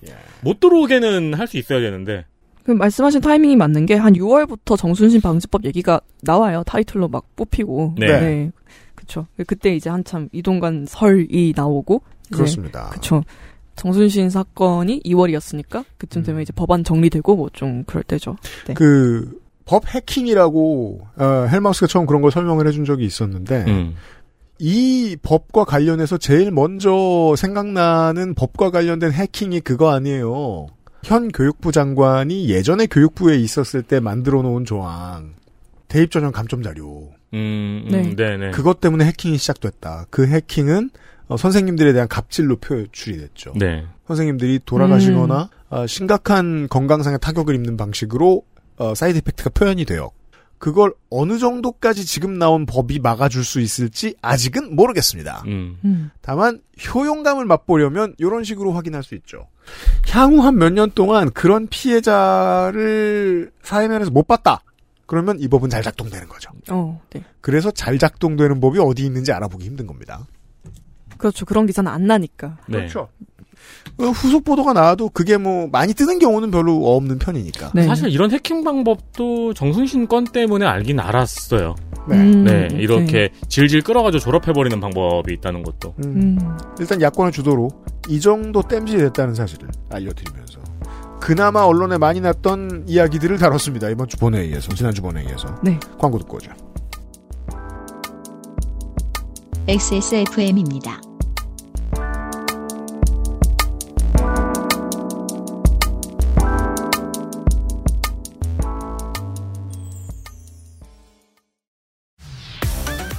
못 0.43 0.61
들어오게는 0.61 1.35
할 1.35 1.47
수 1.47 1.57
있어야 1.59 1.81
되는데. 1.81 2.25
그 2.65 2.73
말씀하신 2.73 3.21
타이밍이 3.21 3.55
맞는 3.57 3.87
게 3.87 3.95
한 3.97 4.15
6월부터 4.15 4.77
정순신 4.77 5.21
방지법 5.21 5.65
얘기가 5.65 6.01
나와요. 6.23 6.63
타이틀로 6.67 7.07
막 7.09 7.25
뽑히고. 7.37 7.95
네. 7.99 8.51
그쵸. 8.97 9.27
그때 9.47 9.75
이제 9.75 9.89
한참 9.91 10.29
이동관 10.33 10.87
설이 10.89 11.53
나오고. 11.57 12.03
이제 12.29 12.37
그렇습니다 12.37 12.91
그쵸. 12.93 13.23
정순신 13.77 14.31
사건이 14.31 15.03
2월이었으니까 15.05 15.85
그쯤 15.99 16.23
되면 16.25 16.41
이제 16.43 16.53
법안 16.57 16.83
정리되고 16.83 17.37
뭐 17.37 17.49
좀 17.53 17.85
그럴 17.85 18.03
때죠. 18.03 18.37
네. 18.67 18.75
그 18.75 19.39
법 19.67 19.87
해킹이라고 19.95 21.01
어, 21.17 21.25
헬마우스가 21.51 21.87
처음 21.89 22.07
그런 22.07 22.23
걸 22.23 22.31
설명을 22.31 22.67
해준 22.67 22.85
적이 22.85 23.05
있었는데 23.05 23.65
음. 23.67 23.97
이 24.59 25.17
법과 25.23 25.65
관련해서 25.65 26.17
제일 26.17 26.51
먼저 26.51 27.35
생각나는 27.37 28.35
법과 28.35 28.71
관련된 28.71 29.13
해킹이 29.13 29.61
그거 29.61 29.91
아니에요. 29.91 30.69
현 31.05 31.29
교육부 31.29 31.73
장관이 31.73 32.49
예전에 32.49 32.87
교육부에 32.87 33.37
있었을 33.37 33.83
때 33.83 34.01
만들어 34.01 34.43
놓은 34.43 34.65
조항. 34.65 35.35
대입 35.89 36.11
전형 36.11 36.33
감점 36.33 36.63
자료. 36.63 37.13
음, 37.35 37.85
음, 37.87 37.89
네. 37.91 38.15
네, 38.17 38.37
네. 38.37 38.51
그것 38.51 38.81
때문에 38.81 39.05
해킹이 39.05 39.37
시작됐다. 39.37 40.07
그 40.11 40.27
해킹은 40.27 40.91
어, 41.29 41.37
선생님들에 41.37 41.93
대한 41.93 42.09
갑질로 42.09 42.57
표출이 42.57 43.19
됐죠. 43.19 43.53
네. 43.57 43.85
선생님들이 44.07 44.61
돌아가시거나 44.65 45.51
어, 45.71 45.87
심각한 45.87 46.69
건강상의 46.69 47.19
타격을 47.21 47.55
입는 47.57 47.77
방식으로 47.77 48.43
어, 48.79 48.95
side 48.95 49.19
effect가 49.19 49.51
표현이 49.51 49.85
돼요. 49.85 50.11
그걸 50.59 50.95
어느 51.11 51.39
정도까지 51.39 52.07
지금 52.07 52.39
나온 52.39 52.65
법이 52.65 52.99
막아줄 53.01 53.45
수 53.45 53.61
있을지 53.61 54.15
아직은 54.23 54.75
모르겠습니다. 54.75 55.43
음. 55.47 55.79
음. 55.85 56.11
다만 56.23 56.61
효용감을 56.95 57.45
맛보려면 57.45 58.15
이런 58.17 58.43
식으로 58.43 58.73
확인할 58.73 59.03
수 59.03 59.15
있죠. 59.17 59.49
향후 60.09 60.41
한 60.43 60.55
몇 60.57 60.73
년 60.73 60.91
동안 60.93 61.31
그런 61.31 61.67
피해자를 61.69 63.51
사회면에서 63.63 64.11
못 64.11 64.27
봤다. 64.27 64.63
그러면 65.07 65.39
이 65.39 65.47
법은 65.47 65.69
잘 65.71 65.83
작동되는 65.83 66.27
거죠. 66.29 66.51
어, 66.71 67.01
네. 67.11 67.23
그래서 67.41 67.71
잘 67.71 67.99
작동되는 67.99 68.59
법이 68.61 68.79
어디 68.81 69.05
있는지 69.05 69.33
알아보기 69.33 69.65
힘든 69.65 69.87
겁니다. 69.87 70.27
그렇죠. 71.19 71.45
그런 71.47 71.67
기사는 71.67 71.91
안 71.91 72.07
나니까. 72.07 72.57
네. 72.67 72.79
그렇죠. 72.79 73.09
어, 73.99 74.05
후속 74.05 74.45
보도가 74.45 74.73
나와도 74.75 75.09
그게 75.11 75.37
뭐 75.37 75.69
많이 75.73 75.95
뜨는 75.95 76.19
경우는 76.19 76.51
별로 76.51 76.97
없는 76.97 77.19
편이니까. 77.19 77.73
네. 77.75 77.85
사실 77.85 78.11
이런 78.11 78.31
해킹 78.31 78.63
방법도 78.63 79.55
정순신 79.55 80.07
건 80.07 80.25
때문에 80.25 80.67
알긴 80.67 81.01
알았어요. 81.01 81.75
네. 82.09 82.17
음, 82.17 82.45
네, 82.45 82.69
이렇게 82.73 83.31
질질 83.49 83.83
끌어가지고 83.83 84.21
졸업해버리는 84.21 84.79
방법이 84.81 85.33
있다는 85.35 85.63
것도. 85.63 85.95
음. 86.05 86.39
음. 86.41 86.59
일단 86.79 87.01
야권의 87.01 87.33
주도로 87.33 87.69
이 88.09 88.21
정도 88.21 88.63
땜질이 88.63 88.99
됐다는 88.99 89.35
사실을 89.35 89.69
알려드리면서 89.91 90.61
그나마 91.21 91.63
언론에 91.63 91.99
많이 91.99 92.21
났던 92.21 92.85
이야기들을 92.87 93.39
다뤘습니다. 93.39 93.89
이번 93.89 94.07
주 94.07 94.17
본회의에서 94.19 94.73
지난주 94.75 95.03
본회의에서 95.03 95.57
네. 95.63 95.81
광고 95.99 96.19
듣고 96.19 96.37
오죠. 96.37 96.53
XSFM입니다. 99.67 101.01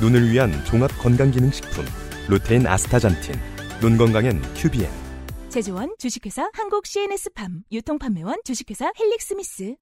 눈을 0.02 0.32
위한 0.32 0.52
종합 0.66 0.92
건강기능식품 1.00 1.86
루테인 2.28 2.68
아스타잔틴 2.68 3.36
눈 3.80 3.98
건강엔 3.98 4.42
큐비엔 4.56 4.90
제조원 5.50 5.96
주식회사 5.98 6.50
한국 6.54 6.86
CNS팜 6.86 7.64
유통판매원 7.72 8.38
주식회사 8.44 8.92
헬릭스미스 9.00 9.76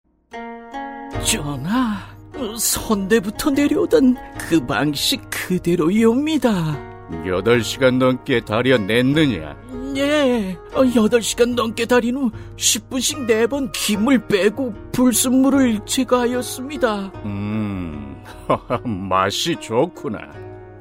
전하, 1.25 2.17
선대부터 2.59 3.51
내려오던 3.51 4.17
그 4.49 4.65
방식 4.67 5.21
그대로이옵니다. 5.31 6.95
8시간 7.25 7.99
넘게 7.99 8.41
다려냈느냐? 8.45 9.57
예, 9.97 10.57
8시간 10.73 11.55
넘게 11.55 11.87
달인 11.87 12.17
후 12.17 12.31
10분씩 12.57 13.29
4번 13.29 13.71
김을 13.73 14.27
빼고 14.27 14.75
불순물을 14.93 15.81
제거하였습니다. 15.87 17.12
음, 17.25 18.14
맛이 18.85 19.57
좋구나. 19.57 20.18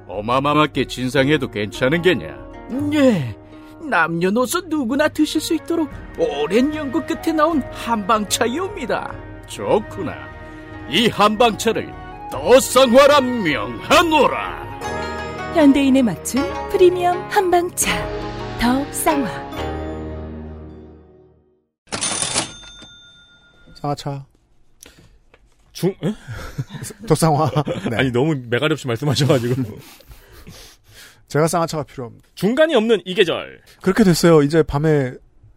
어마마하게 0.07 0.85
진상해도 0.85 1.49
괜찮은 1.49 2.01
게냐? 2.01 2.37
예, 2.93 3.35
남녀노소 3.81 4.61
누구나 4.67 5.07
드실 5.07 5.41
수 5.41 5.53
있도록 5.55 5.89
오랜 6.17 6.73
연구 6.75 7.01
끝에 7.05 7.33
나온 7.33 7.61
한방차이옵니다. 7.71 9.13
좋구나. 9.47 10.13
이 10.89 11.07
한방차를 11.07 11.91
더 12.31 12.59
쌍화라 12.59 13.21
명하노라. 13.21 14.63
현대인에 15.55 16.01
맞춘 16.01 16.41
프리미엄 16.69 17.17
한방차 17.29 17.91
더 18.59 18.91
쌍화 18.91 19.53
쌍화차. 23.83 24.32
중, 25.73 25.93
쌍화. 27.15 27.51
네. 27.89 27.97
아니, 27.97 28.11
너무 28.11 28.35
매가리 28.47 28.73
없이 28.73 28.87
말씀하셔가지고. 28.87 29.55
제가 31.27 31.47
쌍화차가 31.47 31.83
필요합니다. 31.83 32.27
중간이 32.35 32.75
없는 32.75 33.01
이 33.05 33.15
계절. 33.15 33.59
그렇게 33.81 34.03
됐어요. 34.03 34.43
이제 34.43 34.61
밤에 34.61 35.13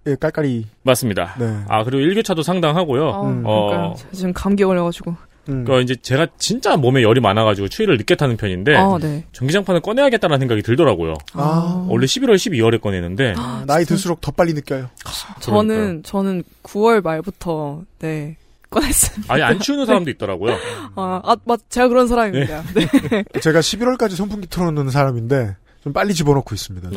예, 0.06 0.14
깔깔이. 0.14 0.66
맞습니다. 0.82 1.34
네. 1.38 1.64
아, 1.68 1.84
그리고 1.84 2.00
일교차도 2.00 2.42
상당하고요. 2.42 3.08
어, 3.08 3.28
음. 3.28 3.42
어. 3.44 3.94
지금 4.12 4.32
감기 4.32 4.64
걸려가지고. 4.64 5.16
음. 5.48 5.64
그 5.64 5.80
이제 5.80 5.94
제가 5.94 6.26
진짜 6.38 6.76
몸에 6.76 7.02
열이 7.02 7.20
많아가지고 7.20 7.68
추위를 7.68 7.96
늦게 7.98 8.16
타는 8.16 8.36
편인데 8.36 8.76
아, 8.76 8.98
네. 9.00 9.24
전기장판을 9.32 9.80
꺼내야겠다는 9.80 10.40
생각이 10.40 10.62
들더라고요. 10.62 11.14
아, 11.34 11.86
원래 11.88 12.06
11월, 12.06 12.34
12월에 12.34 12.80
꺼내는데 12.80 13.34
아, 13.36 13.62
나이 13.68 13.84
들수록 13.84 14.20
더 14.20 14.32
빨리 14.32 14.54
느껴요. 14.54 14.88
저는, 15.40 16.02
저는 16.02 16.42
9월 16.64 17.02
말부터, 17.02 17.82
네, 18.00 18.36
꺼냈습니다. 18.70 19.32
아예 19.32 19.42
안 19.42 19.58
추우는 19.60 19.86
사람도 19.86 20.10
있더라고요. 20.10 20.54
아, 20.96 21.20
아, 21.24 21.36
맞, 21.44 21.60
제가 21.68 21.88
그런 21.88 22.06
사람입니다. 22.08 22.62
네. 22.74 23.24
제가 23.40 23.60
11월까지 23.60 24.10
선풍기 24.16 24.46
틀어놓는 24.48 24.90
사람인데 24.90 25.56
좀 25.82 25.92
빨리 25.92 26.14
집어넣고 26.14 26.54
있습니다. 26.54 26.90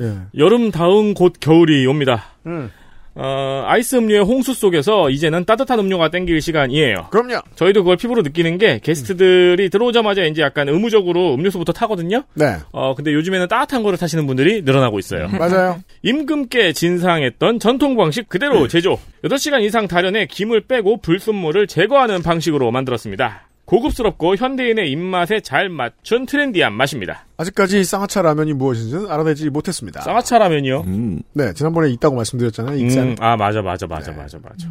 예. 0.00 0.18
여름 0.36 0.70
다음 0.70 1.14
곧 1.14 1.34
겨울이 1.40 1.86
옵니다. 1.86 2.24
음. 2.46 2.70
어, 3.16 3.64
아이스 3.66 3.96
음료의 3.96 4.24
홍수 4.24 4.54
속에서 4.54 5.08
이제는 5.10 5.44
따뜻한 5.44 5.78
음료가 5.78 6.10
땡길 6.10 6.40
시간이에요. 6.40 7.08
그럼요. 7.10 7.42
저희도 7.54 7.84
그걸 7.84 7.96
피부로 7.96 8.22
느끼는 8.22 8.58
게 8.58 8.80
게스트들이 8.82 9.70
들어오자마자 9.70 10.24
이제 10.24 10.42
약간 10.42 10.68
의무적으로 10.68 11.34
음료수부터 11.34 11.72
타거든요. 11.72 12.24
네. 12.34 12.56
어, 12.72 12.94
근데 12.94 13.12
요즘에는 13.12 13.48
따뜻한 13.48 13.82
거를 13.82 13.98
타시는 13.98 14.26
분들이 14.26 14.62
늘어나고 14.62 14.98
있어요. 14.98 15.28
맞아요. 15.28 15.80
임금께 16.02 16.72
진상했던 16.72 17.60
전통 17.60 17.96
방식 17.96 18.28
그대로 18.28 18.66
제조. 18.68 18.98
8시간 19.24 19.62
이상 19.62 19.86
달연해 19.86 20.26
김을 20.26 20.62
빼고 20.62 20.98
불순물을 20.98 21.66
제거하는 21.66 22.22
방식으로 22.22 22.70
만들었습니다. 22.70 23.48
고급스럽고 23.66 24.36
현대인의 24.36 24.90
입맛에 24.90 25.40
잘 25.40 25.68
맞춘 25.68 26.26
트렌디한 26.26 26.72
맛입니다. 26.72 27.26
아직까지 27.36 27.82
쌍화차 27.84 28.22
라면이 28.22 28.52
무엇인지는 28.52 29.10
알아내지 29.10 29.50
못했습니다. 29.50 30.02
쌍화차 30.02 30.38
라면이요? 30.38 30.80
음, 30.86 31.22
네, 31.32 31.52
지난번에 31.54 31.90
있다고 31.90 32.16
말씀드렸잖아요. 32.16 32.76
익산. 32.78 33.02
음, 33.08 33.16
아, 33.20 33.36
맞아, 33.36 33.62
맞아, 33.62 33.86
맞아, 33.86 34.12
네. 34.12 34.16
맞아, 34.18 34.38
맞아. 34.42 34.68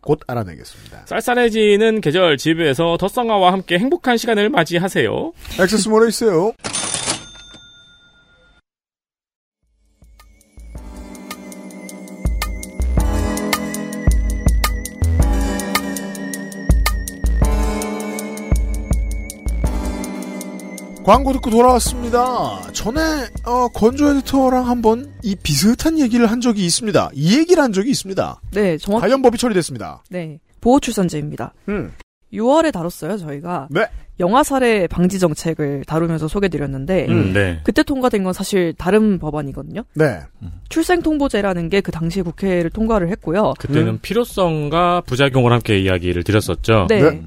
곧 0.00 0.20
알아내겠습니다. 0.26 1.02
쌀쌀해지는 1.04 2.00
계절 2.00 2.38
집에서 2.38 2.96
덧성화와 2.96 3.52
함께 3.52 3.78
행복한 3.78 4.16
시간을 4.16 4.48
맞이하세요. 4.48 5.32
액세스몰에 5.60 6.08
있어요. 6.08 6.52
광고 21.10 21.32
듣고 21.32 21.50
돌아왔습니다. 21.50 22.60
전에 22.72 23.00
어, 23.44 23.66
건조 23.74 24.10
에디터랑 24.10 24.68
한번 24.68 25.12
이 25.24 25.34
비슷한 25.34 25.98
얘기를 25.98 26.30
한 26.30 26.40
적이 26.40 26.64
있습니다. 26.64 27.10
이 27.14 27.36
얘기를 27.36 27.60
한 27.60 27.72
적이 27.72 27.90
있습니다. 27.90 28.40
네, 28.52 28.78
정확, 28.78 29.00
관련 29.00 29.20
법이 29.20 29.36
처리됐습니다. 29.36 30.04
네. 30.08 30.38
보호출산제입니다. 30.60 31.52
음. 31.68 31.90
6월에 32.32 32.72
다뤘어요, 32.72 33.18
저희가. 33.18 33.66
네. 33.72 33.86
영아 34.20 34.44
살해 34.44 34.86
방지 34.86 35.18
정책을 35.18 35.82
다루면서 35.84 36.28
소개드렸는데, 36.28 37.06
음, 37.08 37.32
네. 37.32 37.58
그때 37.64 37.82
통과된 37.82 38.22
건 38.22 38.32
사실 38.32 38.72
다른 38.78 39.18
법안이거든요. 39.18 39.82
네. 39.94 40.20
출생 40.68 41.02
통보제라는 41.02 41.70
게 41.70 41.80
그 41.80 41.90
당시 41.90 42.22
국회를 42.22 42.70
통과를 42.70 43.08
했고요. 43.08 43.54
그때는 43.58 43.94
음. 43.94 43.98
필요성과 44.00 45.00
부작용을 45.06 45.50
함께 45.52 45.76
이야기를 45.80 46.22
드렸었죠. 46.22 46.86
네. 46.88 47.02
네. 47.02 47.22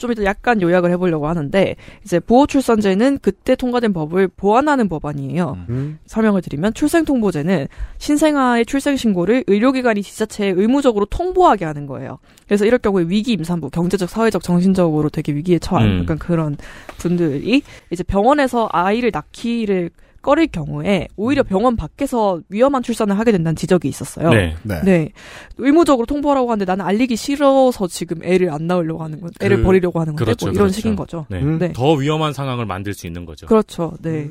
좀 0.00 0.10
이따 0.12 0.24
약간 0.24 0.62
요약을 0.62 0.90
해보려고 0.92 1.28
하는데, 1.28 1.76
이제 2.04 2.18
보호출산제는 2.18 3.18
그때 3.20 3.54
통과된 3.54 3.92
법을 3.92 4.28
보완하는 4.28 4.88
법안이에요. 4.88 5.58
음. 5.68 5.98
설명을 6.06 6.40
드리면 6.40 6.72
출생통보제는 6.72 7.68
신생아의 7.98 8.64
출생신고를 8.64 9.44
의료기관이 9.46 10.02
지자체에 10.02 10.54
의무적으로 10.56 11.04
통보하게 11.04 11.66
하는 11.66 11.86
거예요. 11.86 12.18
그래서 12.46 12.64
이럴 12.64 12.78
경우에 12.78 13.04
위기 13.06 13.32
임산부, 13.32 13.68
경제적, 13.70 14.08
사회적, 14.08 14.42
정신적으로 14.42 15.10
되게 15.10 15.32
위기에 15.32 15.58
처한 15.58 15.86
음. 15.86 16.00
약간 16.00 16.18
그런 16.18 16.56
분들이 16.96 17.62
이제 17.90 18.02
병원에서 18.02 18.70
아이를 18.72 19.10
낳기를 19.12 19.90
꺼릴 20.22 20.48
경우에 20.48 21.08
오히려 21.16 21.42
병원 21.42 21.76
밖에서 21.76 22.40
위험한 22.50 22.82
출산을 22.82 23.18
하게 23.18 23.32
된다는 23.32 23.56
지적이 23.56 23.88
있었어요. 23.88 24.30
네. 24.30 24.54
네. 24.62 24.80
네. 24.84 25.12
의무적으로 25.58 26.06
통보하라고 26.06 26.50
하는데 26.50 26.64
나는 26.70 26.84
알리기 26.84 27.16
싫어서 27.16 27.86
지금 27.88 28.22
애를 28.22 28.50
안 28.50 28.66
낳으려고 28.66 29.02
하는 29.02 29.20
건, 29.20 29.30
애를 29.40 29.58
그- 29.58 29.62
버리려고 29.62 29.98
하는 30.00 30.12
건데 30.14 30.24
그렇죠, 30.24 30.46
뭐 30.46 30.52
이런 30.52 30.64
그렇죠. 30.64 30.74
식인 30.76 30.96
거죠. 30.96 31.26
네. 31.30 31.40
음. 31.42 31.58
네. 31.58 31.72
더 31.72 31.92
위험한 31.94 32.32
상황을 32.32 32.66
만들 32.66 32.92
수 32.94 33.06
있는 33.06 33.24
거죠. 33.24 33.46
그렇죠. 33.46 33.92
네. 34.02 34.30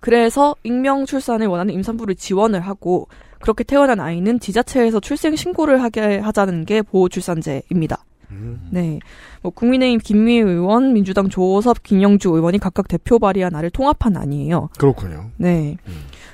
그래서 0.00 0.54
익명 0.64 1.06
출산을 1.06 1.46
원하는 1.46 1.72
임산부를 1.74 2.14
지원을 2.14 2.60
하고 2.60 3.08
그렇게 3.40 3.64
태어난 3.64 4.00
아이는 4.00 4.38
지자체에서 4.38 5.00
출생 5.00 5.34
신고를 5.36 5.82
하게 5.82 6.18
하자는 6.18 6.64
게 6.66 6.82
보호 6.82 7.08
출산제입니다. 7.08 8.04
음. 8.30 8.68
네. 8.70 8.98
뭐 9.44 9.52
국민의힘 9.52 10.00
김미애 10.00 10.40
의원, 10.40 10.94
민주당 10.94 11.28
조섭, 11.28 11.82
김영주 11.82 12.30
의원이 12.30 12.58
각각 12.58 12.88
대표 12.88 13.18
발의한 13.18 13.54
안을 13.54 13.68
통합한 13.68 14.16
안이에요. 14.16 14.70
그렇군요. 14.78 15.26
네. 15.36 15.76
음. 15.86 15.92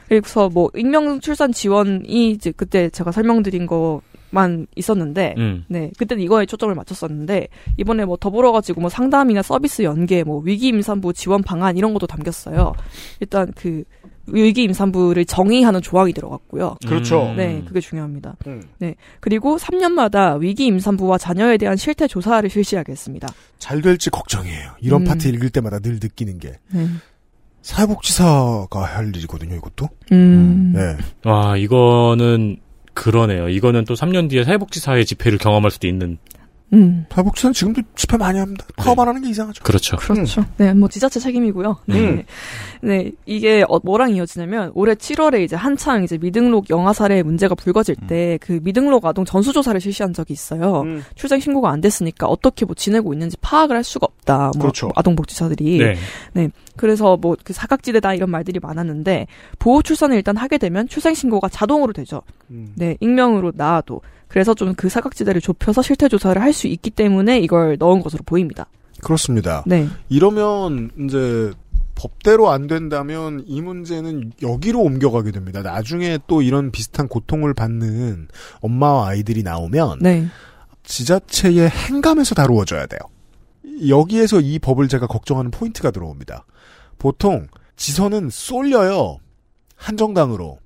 그래서 0.08 0.48
뭐 0.48 0.70
익명 0.76 1.20
출산 1.20 1.52
지원이 1.52 2.30
이제 2.30 2.52
그때 2.52 2.88
제가 2.88 3.10
설명드린 3.10 3.66
거 3.66 4.00
만 4.30 4.66
있었는데 4.76 5.34
음. 5.38 5.64
네 5.68 5.90
그때는 5.98 6.22
이거에 6.22 6.46
초점을 6.46 6.74
맞췄었는데 6.74 7.48
이번에 7.76 8.04
뭐 8.04 8.16
더불어 8.16 8.52
가지고 8.52 8.80
뭐 8.80 8.90
상담이나 8.90 9.42
서비스 9.42 9.82
연계 9.82 10.22
뭐 10.24 10.40
위기 10.44 10.68
임산부 10.68 11.12
지원 11.12 11.42
방안 11.42 11.76
이런 11.76 11.92
것도 11.92 12.06
담겼어요. 12.06 12.72
일단 13.18 13.52
그 13.56 13.84
위기 14.26 14.62
임산부를 14.64 15.24
정의하는 15.24 15.80
조항이 15.82 16.12
들어갔고요. 16.12 16.76
그렇죠. 16.86 17.30
음. 17.30 17.36
네, 17.36 17.62
그게 17.66 17.80
중요합니다. 17.80 18.36
음. 18.46 18.62
네 18.78 18.94
그리고 19.20 19.56
3년마다 19.56 20.38
위기 20.38 20.66
임산부와 20.66 21.18
자녀에 21.18 21.56
대한 21.56 21.76
실태 21.76 22.06
조사를 22.06 22.48
실시하겠습니다. 22.48 23.28
잘 23.58 23.80
될지 23.82 24.10
걱정이에요. 24.10 24.72
이런 24.80 25.02
음. 25.02 25.04
파트 25.04 25.28
읽을 25.28 25.50
때마다 25.50 25.78
늘 25.78 25.94
느끼는 25.94 26.38
게 26.38 26.58
네. 26.70 26.86
사회복지사가 27.62 28.84
할 28.84 29.08
일이거든요. 29.08 29.56
이것도. 29.56 29.88
음. 30.12 30.72
네. 30.74 30.96
와, 31.30 31.56
이거는 31.56 32.56
그러네요. 32.94 33.48
이거는 33.48 33.84
또 33.84 33.94
3년 33.94 34.30
뒤에 34.30 34.44
사회복지사의 34.44 35.04
집회를 35.06 35.38
경험할 35.38 35.70
수도 35.70 35.86
있는. 35.86 36.18
음. 36.72 37.04
사회복지사는 37.10 37.52
지금도 37.52 37.82
집회 37.96 38.16
많이 38.16 38.38
합니다. 38.38 38.64
파업 38.76 38.98
안 39.00 39.08
하는 39.08 39.22
게 39.22 39.28
이상하죠. 39.30 39.62
그렇죠. 39.64 39.96
그렇죠. 39.96 40.44
네, 40.56 40.72
뭐 40.72 40.88
지자체 40.88 41.18
책임이고요. 41.18 41.78
네. 41.86 41.98
음. 41.98 42.22
네, 42.82 43.10
이게 43.26 43.64
어, 43.68 43.80
뭐랑 43.82 44.14
이어지냐면 44.14 44.70
올해 44.74 44.94
7월에 44.94 45.42
이제 45.42 45.56
한창 45.56 46.04
이제 46.04 46.16
미등록 46.16 46.70
영아 46.70 46.92
사례 46.92 47.22
문제가 47.22 47.54
불거질 47.54 47.96
때 48.06 48.38
그 48.40 48.60
미등록 48.62 49.04
아동 49.04 49.24
전수 49.24 49.52
조사를 49.52 49.80
실시한 49.80 50.12
적이 50.12 50.32
있어요. 50.34 50.82
음. 50.82 51.02
출생 51.16 51.40
신고가 51.40 51.70
안 51.70 51.80
됐으니까 51.80 52.26
어떻게 52.26 52.64
뭐 52.64 52.74
지내고 52.74 53.12
있는지 53.12 53.36
파악을 53.40 53.74
할 53.76 53.82
수가 53.84 54.06
없다. 54.06 54.52
뭐 54.54 54.62
그렇죠. 54.62 54.90
아동 54.94 55.16
복지사들이. 55.16 55.78
네. 56.34 56.50
그래서 56.76 57.16
뭐 57.16 57.36
그 57.42 57.52
사각지대다 57.52 58.14
이런 58.14 58.30
말들이 58.30 58.60
많았는데 58.60 59.26
보호 59.58 59.82
출산을 59.82 60.16
일단 60.16 60.36
하게 60.36 60.58
되면 60.58 60.86
출생 60.88 61.14
신고가 61.14 61.48
자동으로 61.48 61.92
되죠. 61.92 62.22
음. 62.50 62.72
네, 62.76 62.96
익명으로 63.00 63.52
나와도. 63.54 64.00
그래서 64.30 64.54
좀 64.54 64.74
그 64.76 64.88
사각지대를 64.88 65.40
좁혀서 65.42 65.82
실태 65.82 66.08
조사를 66.08 66.40
할 66.40 66.52
수 66.52 66.66
있기 66.68 66.90
때문에 66.90 67.40
이걸 67.40 67.76
넣은 67.78 68.00
것으로 68.00 68.22
보입니다. 68.24 68.66
그렇습니다. 69.02 69.64
네. 69.66 69.88
이러면 70.08 70.90
이제 71.04 71.52
법대로 71.96 72.50
안 72.50 72.66
된다면 72.66 73.44
이 73.46 73.60
문제는 73.60 74.32
여기로 74.40 74.80
옮겨가게 74.80 75.32
됩니다. 75.32 75.62
나중에 75.62 76.18
또 76.26 76.40
이런 76.42 76.70
비슷한 76.70 77.08
고통을 77.08 77.52
받는 77.54 78.28
엄마와 78.60 79.08
아이들이 79.08 79.42
나오면 79.42 79.98
네. 80.00 80.28
지자체의 80.84 81.68
행감에서 81.68 82.34
다루어져야 82.34 82.86
돼요. 82.86 83.00
여기에서 83.88 84.40
이 84.40 84.58
법을 84.58 84.88
제가 84.88 85.06
걱정하는 85.06 85.50
포인트가 85.50 85.90
들어옵니다. 85.90 86.46
보통 86.98 87.48
지선은 87.76 88.30
쏠려요. 88.30 89.18
한정당으로. 89.76 90.58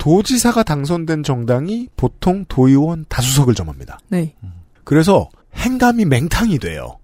도지사가 0.00 0.62
당선된 0.62 1.22
정당이 1.22 1.88
보통 1.94 2.46
도의원 2.48 3.04
다수석을 3.08 3.54
점합니다. 3.54 3.98
네. 4.08 4.34
그래서 4.82 5.28
행감이 5.54 6.06
맹탕이 6.06 6.58
돼요. 6.58 6.96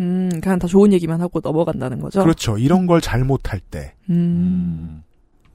음, 0.00 0.28
그냥 0.42 0.58
다 0.58 0.66
좋은 0.66 0.92
얘기만 0.92 1.20
하고 1.20 1.40
넘어간다는 1.40 2.00
거죠. 2.00 2.22
그렇죠. 2.22 2.58
이런 2.58 2.86
걸 2.86 3.00
잘못할 3.00 3.60
때. 3.60 3.94
음. 4.10 5.02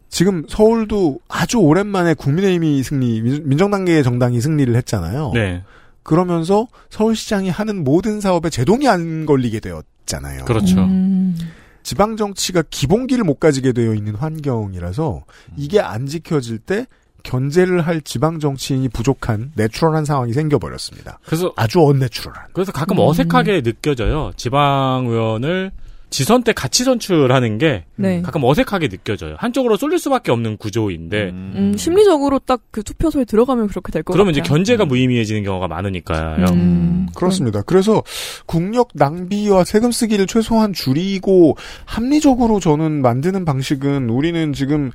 지금 0.09 0.45
서울도 0.47 1.19
아주 1.27 1.57
오랜만에 1.57 2.13
국민의힘이 2.13 2.81
승리, 2.83 3.21
민- 3.21 3.47
민정당계의 3.49 4.03
정당이 4.03 4.39
승리를 4.41 4.73
했잖아요. 4.75 5.31
네. 5.33 5.63
그러면서 6.03 6.67
서울시장이 6.89 7.49
하는 7.49 7.83
모든 7.83 8.21
사업에 8.21 8.49
제동이 8.49 8.87
안 8.87 9.25
걸리게 9.25 9.59
되었잖아요. 9.59 10.45
그렇죠. 10.45 10.79
음. 10.81 11.37
지방 11.83 12.17
정치가 12.17 12.63
기본기를 12.69 13.23
못 13.23 13.39
가지게 13.39 13.71
되어 13.73 13.93
있는 13.93 14.15
환경이라서 14.15 15.23
이게 15.57 15.79
안 15.79 16.05
지켜질 16.05 16.59
때 16.59 16.85
견제를 17.23 17.81
할 17.81 18.01
지방 18.01 18.39
정치인이 18.39 18.89
부족한 18.89 19.51
내추럴한 19.55 20.05
상황이 20.05 20.33
생겨버렸습니다. 20.33 21.19
그래서 21.25 21.53
아주 21.55 21.81
언내추럴한. 21.81 22.47
그래서 22.53 22.71
가끔 22.71 22.97
음. 22.97 23.03
어색하게 23.03 23.61
느껴져요. 23.61 24.31
지방 24.35 25.05
의원을 25.07 25.71
지선 26.11 26.43
때 26.43 26.51
같이 26.53 26.83
선출하는 26.83 27.57
게 27.57 27.85
네. 27.95 28.21
가끔 28.21 28.43
어색하게 28.43 28.89
느껴져요. 28.89 29.35
한쪽으로 29.39 29.77
쏠릴 29.77 29.97
수밖에 29.97 30.31
없는 30.31 30.57
구조인데 30.57 31.29
음, 31.29 31.73
심리적으로 31.77 32.37
딱 32.39 32.61
그 32.71 32.83
투표소에 32.83 33.25
들어가면 33.25 33.67
그렇게 33.67 33.91
될 33.91 34.03
것 34.03 34.13
같아요. 34.13 34.15
그러면 34.23 34.31
이제 34.31 34.41
견제가 34.41 34.85
무의미해지는 34.85 35.43
경우가 35.43 35.67
많으니까요. 35.67 36.45
음, 36.51 37.07
그렇습니다. 37.15 37.61
그래서 37.63 38.03
국력 38.45 38.89
낭비와 38.93 39.63
세금 39.63 39.91
쓰기를 39.91 40.27
최소한 40.27 40.73
줄이고 40.73 41.55
합리적으로 41.85 42.59
저는 42.59 43.01
만드는 43.01 43.45
방식은 43.45 44.09
우리는 44.09 44.53
지금 44.53 44.91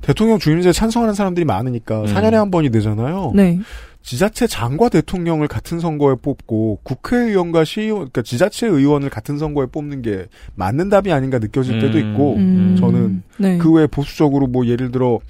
대통령 0.00 0.38
주임제 0.38 0.70
찬성하는 0.72 1.14
사람들이 1.14 1.44
많으니까 1.44 2.02
음. 2.02 2.06
4년에 2.06 2.32
한 2.34 2.50
번이 2.50 2.70
되잖아요. 2.70 3.32
네. 3.34 3.58
지자체 4.02 4.46
장과 4.46 4.88
대통령을 4.88 5.48
같은 5.48 5.80
선거에 5.80 6.14
뽑고 6.22 6.80
국회의원과 6.82 7.64
시의원, 7.64 7.98
그러니까 7.98 8.22
지자체 8.22 8.66
의원을 8.66 9.10
같은 9.10 9.38
선거에 9.38 9.66
뽑는 9.66 10.02
게 10.02 10.26
맞는 10.54 10.88
답이 10.88 11.12
아닌가 11.12 11.38
느껴질 11.38 11.78
때도 11.80 11.98
음. 11.98 12.10
있고 12.12 12.34
음. 12.36 12.76
저는 12.78 13.22
네. 13.36 13.58
그 13.58 13.72
외 13.72 13.86
보수적으로 13.86 14.46
뭐 14.46 14.66
예를 14.66 14.90
들어 14.90 15.20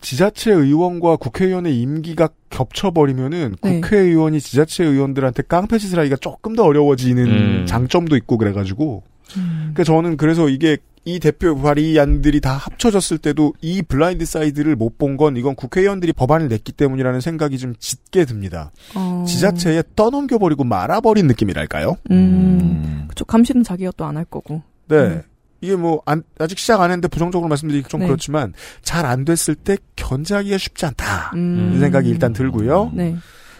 지자체 0.00 0.52
의원과 0.52 1.16
국회의원의 1.16 1.78
임기가 1.80 2.28
겹쳐버리면은 2.50 3.56
네. 3.60 3.80
국회의원이 3.80 4.40
지자체 4.40 4.84
의원들한테 4.84 5.42
깡패짓을 5.48 5.98
하기가 5.98 6.16
조금 6.16 6.54
더 6.54 6.64
어려워지는 6.64 7.26
음. 7.26 7.66
장점도 7.66 8.16
있고 8.16 8.38
그래가지고 8.38 9.02
음. 9.36 9.72
그러니까 9.74 9.84
저는 9.84 10.16
그래서 10.16 10.48
이게 10.48 10.78
이 11.04 11.18
대표 11.18 11.56
발의안들이 11.56 12.40
다 12.40 12.52
합쳐졌을 12.54 13.18
때도 13.18 13.54
이 13.62 13.80
blind 13.82 14.24
side를 14.26 14.76
못 14.76 14.98
본 14.98 15.16
건 15.16 15.36
이건 15.36 15.54
국회의원들이 15.54 16.12
법안을 16.12 16.48
냈기 16.48 16.72
때문이라는 16.72 17.20
생각이 17.20 17.56
좀 17.58 17.74
짙게 17.78 18.26
듭니다. 18.26 18.70
어. 18.94 19.24
지자체에 19.26 19.82
떠넘겨버리고 19.96 20.64
말아버린 20.64 21.26
느낌이랄까요? 21.26 21.96
음. 22.10 23.06
그쵸. 23.08 23.24
감시는 23.24 23.62
자기가 23.64 23.92
또 23.96 24.04
안 24.04 24.16
할 24.16 24.24
거고. 24.26 24.62
네. 24.88 24.96
음. 24.96 25.22
이게 25.62 25.76
뭐, 25.76 26.00
안- 26.06 26.22
아직 26.38 26.58
시작 26.58 26.80
안 26.80 26.90
했는데 26.90 27.08
부정적으로 27.08 27.48
말씀드리기 27.48 27.88
좀 27.88 28.00
네. 28.00 28.06
그렇지만, 28.06 28.54
잘 28.82 29.04
안 29.04 29.24
됐을 29.26 29.54
때 29.54 29.76
견제하기가 29.96 30.56
쉽지 30.58 30.86
않다. 30.86 31.32
음. 31.34 31.72
이 31.74 31.78
생각이 31.80 32.08
일단 32.08 32.32
들고요. 32.32 32.90
네. 32.94 33.16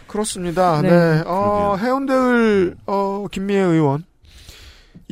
그렇습니다. 0.07 0.81
네. 0.83 0.89
네. 0.91 1.23
어, 1.27 1.77
해운대을, 1.79 2.77
어, 2.87 3.27
김미애 3.31 3.61
의원. 3.61 4.05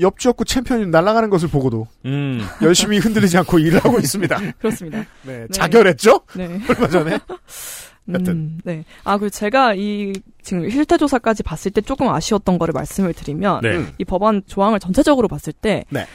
옆 0.01 0.19
지역구 0.19 0.45
챔피언이 0.45 0.87
날아가는 0.87 1.31
것을 1.31 1.49
보고도 1.49 1.87
음. 2.07 2.41
열심히 2.63 2.99
흔들리지 2.99 3.39
않고 3.39 3.59
일을 3.59 3.85
하고 3.85 3.99
있습니다. 3.99 4.39
그렇습니다. 4.59 4.99
네. 5.23 5.41
네. 5.41 5.47
자결했죠? 5.51 6.21
네. 6.35 6.61
얼마 6.69 6.89
전에? 6.89 7.19
여튼. 8.11 8.33
음, 8.33 8.61
네. 8.65 8.85
아, 9.05 9.19
그리고 9.19 9.31
제가 9.31 9.75
이 9.75 10.15
지금 10.43 10.69
실태조사까지 10.69 11.43
봤을 11.43 11.71
때 11.71 11.81
조금 11.81 12.09
아쉬웠던 12.09 12.59
거를 12.59 12.73
말씀을 12.73 13.13
드리면 13.13 13.61
네. 13.63 13.77
음. 13.77 13.93
이 13.99 14.05
법안 14.05 14.43
조항을 14.47 14.81
전체적으로 14.81 15.29
봤을 15.29 15.53
때 15.53 15.85
네. 15.91 16.07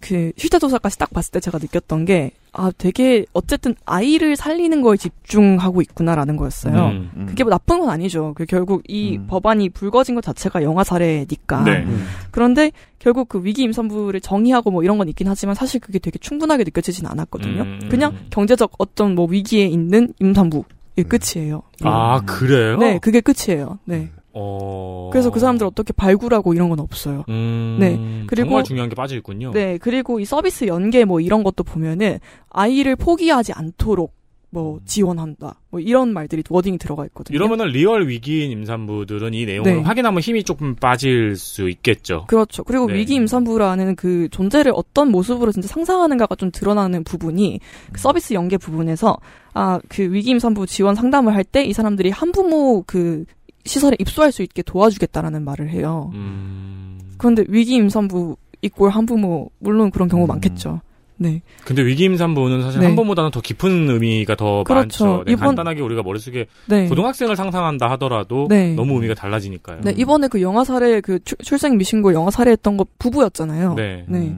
그 0.00 0.32
실태조사까지 0.36 0.98
딱 0.98 1.12
봤을 1.12 1.32
때 1.32 1.40
제가 1.40 1.58
느꼈던 1.58 2.04
게 2.04 2.32
아, 2.52 2.70
되게 2.76 3.26
어쨌든 3.32 3.74
아이를 3.84 4.36
살리는 4.36 4.80
거에 4.80 4.96
집중하고 4.96 5.82
있구나라는 5.82 6.36
거였어요. 6.36 6.88
음. 6.88 7.26
그게 7.28 7.42
뭐 7.42 7.50
나쁜 7.50 7.80
건 7.80 7.90
아니죠. 7.90 8.32
그 8.36 8.46
결국 8.46 8.82
이 8.86 9.16
음. 9.16 9.26
법안이 9.26 9.70
불거진 9.70 10.14
것 10.14 10.22
자체가 10.22 10.62
영아 10.62 10.84
사례니까. 10.84 11.64
네. 11.64 11.86
그런데 12.30 12.70
결국 13.00 13.28
그 13.28 13.44
위기 13.44 13.62
임산부를 13.62 14.20
정의하고 14.20 14.70
뭐 14.70 14.84
이런 14.84 14.98
건 14.98 15.08
있긴 15.08 15.26
하지만 15.26 15.54
사실 15.54 15.80
그게 15.80 15.98
되게 15.98 16.18
충분하게 16.18 16.64
느껴지진 16.64 17.06
않았거든요. 17.06 17.62
음. 17.62 17.88
그냥 17.90 18.16
경제적 18.30 18.72
어떤 18.78 19.14
뭐 19.14 19.26
위기에 19.26 19.66
있는 19.66 20.12
임산부. 20.20 20.64
이 20.96 21.02
끝이에요. 21.02 21.62
아, 21.82 22.20
그래요? 22.24 22.76
네, 22.78 23.00
그게 23.00 23.20
끝이에요. 23.20 23.80
네. 23.84 24.10
어. 24.34 25.10
그래서 25.12 25.30
그 25.30 25.38
사람들 25.40 25.66
어떻게 25.66 25.92
발굴하고 25.92 26.54
이런 26.54 26.68
건 26.68 26.80
없어요. 26.80 27.24
음. 27.28 27.76
네. 27.80 27.96
그리고- 28.26 28.48
정말 28.48 28.64
중요한 28.64 28.88
게 28.90 28.94
빠져 28.94 29.16
있군요. 29.16 29.52
네, 29.52 29.78
그리고 29.78 30.20
이 30.20 30.24
서비스 30.24 30.66
연계 30.66 31.04
뭐 31.04 31.20
이런 31.20 31.42
것도 31.44 31.62
보면은 31.64 32.18
아이를 32.50 32.96
포기하지 32.96 33.52
않도록 33.54 34.12
뭐 34.50 34.78
지원한다. 34.84 35.60
뭐 35.70 35.80
이런 35.80 36.12
말들이 36.12 36.44
wording이 36.48 36.78
들어가 36.78 37.04
있거든요. 37.06 37.34
이러면은 37.34 37.66
real 37.72 38.06
위기인 38.06 38.52
임산부들은 38.52 39.34
이 39.34 39.46
내용을 39.46 39.74
네. 39.78 39.82
확인하면 39.82 40.20
힘이 40.20 40.44
조금 40.44 40.76
빠질 40.76 41.34
수 41.34 41.68
있겠죠. 41.68 42.26
그렇죠. 42.28 42.62
그리고 42.62 42.86
네. 42.86 42.94
위기 42.94 43.14
임산부라는 43.16 43.96
그 43.96 44.28
존재를 44.30 44.70
어떤 44.76 45.10
모습으로 45.10 45.50
진짜 45.50 45.66
상상하는가가 45.66 46.36
좀 46.36 46.52
드러나는 46.52 47.02
부분이 47.02 47.58
그 47.92 48.00
서비스 48.00 48.32
연계 48.34 48.56
부분에서 48.56 49.18
아 49.54 49.80
그 49.88 50.12
위기 50.12 50.30
임산부 50.30 50.66
지원 50.68 50.94
상담을 50.94 51.34
할 51.34 51.42
때 51.42 51.64
이 51.64 51.72
사람들이 51.72 52.10
한부모 52.10 52.84
그 52.86 53.24
시설에 53.64 53.96
입소할 53.98 54.30
수 54.32 54.42
있게 54.42 54.62
도와주겠다라는 54.62 55.44
말을 55.44 55.70
해요. 55.70 56.10
음. 56.14 56.98
그런데 57.18 57.44
위기 57.48 57.74
임산부 57.74 58.36
이꼴 58.62 58.90
한부모 58.90 59.50
물론 59.58 59.90
그런 59.90 60.08
경우 60.08 60.26
많겠죠. 60.26 60.80
네. 61.16 61.42
근데 61.64 61.82
위기 61.84 62.04
임산부는 62.04 62.62
사실 62.62 62.80
네. 62.80 62.86
한 62.86 62.96
번보다는 62.96 63.30
더 63.30 63.40
깊은 63.40 63.88
의미가 63.88 64.34
더 64.34 64.64
그렇죠. 64.64 65.04
많죠. 65.06 65.24
네, 65.26 65.32
이번- 65.32 65.46
간단하게 65.48 65.80
우리가 65.80 66.02
머릿속에 66.02 66.46
네. 66.66 66.88
고등학생을 66.88 67.36
상상한다 67.36 67.88
하더라도 67.92 68.48
네. 68.50 68.74
너무 68.74 68.94
의미가 68.94 69.14
달라지니까요. 69.14 69.82
네, 69.82 69.94
이번에 69.96 70.26
그 70.28 70.42
영화 70.42 70.64
사례 70.64 71.00
그 71.00 71.22
출- 71.24 71.38
출생 71.38 71.76
미신고 71.78 72.14
영화 72.14 72.30
사례했던 72.32 72.76
거 72.76 72.84
부부였잖아요. 72.98 73.74
네. 73.74 74.04
네. 74.08 74.36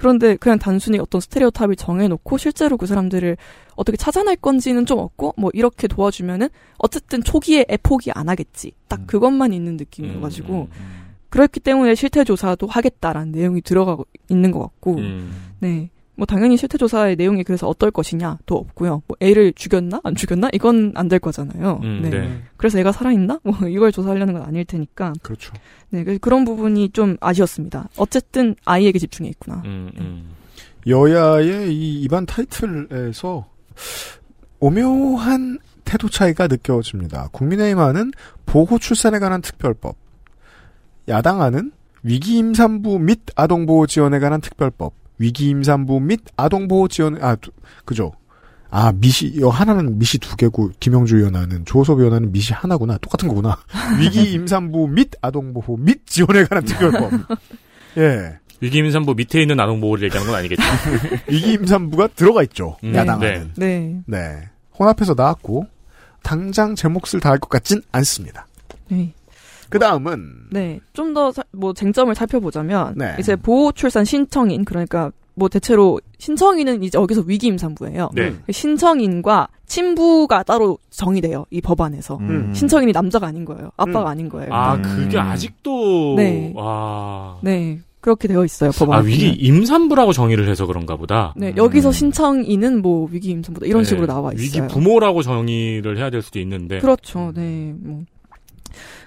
그런데 0.00 0.36
그냥 0.36 0.58
단순히 0.58 0.98
어떤 0.98 1.20
스테레오타입을 1.20 1.76
정해놓고 1.76 2.38
실제로 2.38 2.78
그 2.78 2.86
사람들을 2.86 3.36
어떻게 3.76 3.98
찾아낼 3.98 4.34
건지는 4.36 4.86
좀 4.86 4.98
없고 4.98 5.34
뭐 5.36 5.50
이렇게 5.52 5.88
도와주면은 5.88 6.48
어쨌든 6.78 7.22
초기에 7.22 7.66
애포기 7.68 8.10
안 8.12 8.30
하겠지. 8.30 8.72
딱 8.88 9.06
그것만 9.06 9.52
있는 9.52 9.76
느낌이어가지고 9.76 10.68
그렇기 11.28 11.60
때문에 11.60 11.94
실태 11.94 12.24
조사도 12.24 12.66
하겠다라는 12.66 13.32
내용이 13.32 13.60
들어가고 13.60 14.06
있는 14.30 14.50
것 14.52 14.60
같고 14.60 14.94
음. 14.96 15.52
네. 15.60 15.90
뭐 16.20 16.26
당연히 16.26 16.58
실태 16.58 16.76
조사의 16.76 17.16
내용이 17.16 17.44
그래서 17.44 17.66
어떨 17.66 17.90
것이냐도 17.90 18.54
없고요. 18.54 19.00
뭐 19.06 19.16
애를 19.20 19.54
죽였나 19.54 20.02
안 20.04 20.14
죽였나 20.14 20.50
이건 20.52 20.92
안 20.94 21.08
될 21.08 21.18
거잖아요. 21.18 21.80
음, 21.82 22.02
네. 22.02 22.10
네. 22.10 22.42
그래서 22.58 22.78
애가 22.78 22.92
살아 22.92 23.10
있나 23.10 23.40
뭐 23.42 23.54
이걸 23.66 23.90
조사하려는 23.90 24.34
건 24.34 24.42
아닐 24.42 24.66
테니까. 24.66 25.14
그렇죠. 25.22 25.54
네. 25.88 26.04
그런 26.18 26.44
부분이 26.44 26.90
좀 26.90 27.16
아쉬웠습니다. 27.22 27.88
어쨌든 27.96 28.54
아이에게 28.66 28.98
집중해 28.98 29.30
있구나. 29.30 29.62
음, 29.64 29.90
음. 29.98 30.28
여야의 30.86 31.74
이 31.74 32.02
입안 32.02 32.26
타이틀에서 32.26 33.46
오묘한 34.60 35.58
태도 35.86 36.10
차이가 36.10 36.46
느껴집니다. 36.48 37.30
국민의힘안은 37.32 38.12
보호 38.44 38.78
출산에 38.78 39.18
관한 39.20 39.40
특별법, 39.40 39.96
야당안은 41.08 41.72
위기 42.02 42.36
임산부 42.36 42.98
및 42.98 43.20
아동보호 43.36 43.86
지원에 43.86 44.18
관한 44.18 44.42
특별법, 44.42 44.92
위기 45.20 45.50
임산부 45.50 46.00
및 46.00 46.20
아동 46.36 46.66
보호 46.66 46.88
지원 46.88 47.22
아 47.22 47.36
두- 47.36 47.50
그죠? 47.84 48.12
아 48.70 48.90
미시 48.94 49.38
여 49.40 49.48
하나는 49.48 49.98
미시 49.98 50.18
두 50.18 50.34
개고 50.36 50.70
김영주 50.80 51.16
의원하는 51.18 51.64
조섭 51.64 51.98
의원하는 51.98 52.32
미시 52.32 52.52
하나구나 52.54 52.96
똑같은 52.98 53.28
거구나. 53.28 53.58
위기 54.00 54.32
임산부 54.32 54.88
및 54.88 55.10
아동 55.20 55.52
보호 55.52 55.76
및 55.76 56.00
지원에 56.06 56.44
관한 56.44 56.64
특별법. 56.64 57.12
예. 57.98 58.38
위기 58.60 58.78
임산부 58.78 59.14
밑에 59.14 59.42
있는 59.42 59.58
아동 59.60 59.80
보호를 59.80 60.04
얘기하는 60.04 60.30
건 60.30 60.38
아니겠죠. 60.38 60.62
위기 61.28 61.52
임산부가 61.54 62.08
들어가 62.08 62.42
있죠. 62.44 62.76
음, 62.84 62.94
야당안은. 62.94 63.52
네. 63.56 63.96
네. 64.06 64.48
혼합해서 64.78 65.14
나왔고 65.14 65.66
당장 66.22 66.74
제 66.74 66.86
몫을 66.88 67.20
다할 67.20 67.38
것 67.38 67.48
같진 67.48 67.82
않습니다. 67.92 68.46
네. 68.88 69.12
그 69.70 69.78
다음은 69.78 70.48
네. 70.50 70.80
좀 70.92 71.14
더 71.14 71.32
뭐 71.52 71.72
쟁점을 71.72 72.14
살펴보자면 72.14 72.94
네. 72.96 73.16
이제 73.18 73.36
보호 73.36 73.72
출산 73.72 74.04
신청인 74.04 74.64
그러니까 74.64 75.10
뭐 75.34 75.48
대체로 75.48 76.00
신청인은 76.18 76.82
이제 76.82 76.98
여기서 76.98 77.22
위기 77.26 77.46
임산부예요. 77.46 78.10
네. 78.14 78.34
신청인과 78.50 79.48
친부가 79.66 80.42
따로 80.42 80.78
정의돼요. 80.90 81.46
이 81.50 81.60
법안에서. 81.60 82.18
음. 82.20 82.52
신청인이 82.54 82.92
남자가 82.92 83.28
아닌 83.28 83.44
거예요. 83.44 83.70
아빠가 83.76 84.02
음. 84.02 84.06
아닌 84.08 84.28
거예요. 84.28 84.52
아, 84.52 84.74
음. 84.74 84.82
그게 84.82 85.18
아직도 85.18 86.14
네. 86.16 86.52
와. 86.54 87.38
네. 87.42 87.78
그렇게 88.00 88.28
되어 88.28 88.44
있어요. 88.44 88.70
법안. 88.72 88.98
아, 88.98 89.02
위기 89.02 89.28
임산부라고 89.30 90.12
정의를 90.12 90.48
해서 90.48 90.66
그런가 90.66 90.96
보다. 90.96 91.32
네. 91.36 91.54
여기서 91.56 91.92
신청인은 91.92 92.82
뭐 92.82 93.08
위기 93.10 93.30
임산부다 93.30 93.66
이런 93.66 93.82
네. 93.82 93.88
식으로 93.88 94.06
나와 94.06 94.32
있어요. 94.32 94.42
위기 94.42 94.60
부모라고 94.72 95.22
정의를 95.22 95.96
해야 95.98 96.10
될 96.10 96.22
수도 96.22 96.38
있는데. 96.40 96.80
그렇죠. 96.80 97.32
네. 97.34 97.72
뭐. 97.78 98.02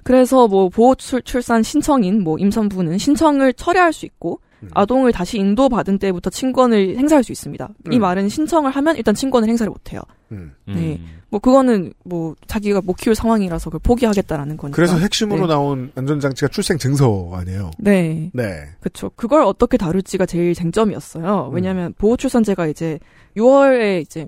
그래서 0.03 0.47
뭐 0.47 0.69
보호 0.69 0.95
출, 0.95 1.21
출산 1.21 1.63
신청인 1.63 2.23
뭐 2.23 2.37
임산부는 2.37 2.97
신청을 2.97 3.53
철회할 3.53 3.93
수 3.93 4.05
있고 4.05 4.39
음. 4.63 4.69
아동을 4.73 5.11
다시 5.11 5.37
인도받은 5.37 5.99
때부터 5.99 6.29
친권을 6.29 6.97
행사할 6.97 7.23
수 7.23 7.31
있습니다. 7.31 7.69
이 7.91 7.95
음. 7.95 8.01
말은 8.01 8.29
신청을 8.29 8.71
하면 8.71 8.95
일단 8.95 9.13
친권을 9.13 9.47
행사를 9.47 9.69
못 9.69 9.91
해요. 9.91 10.01
음. 10.31 10.53
네. 10.65 10.99
뭐 11.29 11.39
그거는 11.39 11.93
뭐 12.03 12.35
자기가 12.47 12.81
못 12.81 12.93
키울 12.93 13.15
상황이라서 13.15 13.71
그걸 13.71 13.79
포기하겠다라는 13.83 14.57
거니까. 14.57 14.75
그래서 14.75 14.97
핵심으로 14.97 15.41
네. 15.41 15.47
나온 15.47 15.91
안전장치가 15.95 16.47
출생 16.49 16.77
증서 16.77 17.31
아니에요. 17.33 17.71
네. 17.79 18.29
네. 18.33 18.69
그렇죠. 18.79 19.09
그걸 19.15 19.41
어떻게 19.43 19.77
다룰지가 19.77 20.25
제일 20.25 20.53
쟁점이었어요. 20.53 21.49
음. 21.49 21.55
왜냐하면 21.55 21.93
보호 21.97 22.17
출산제가 22.17 22.67
이제 22.67 22.99
6월에 23.35 24.01
이제 24.01 24.27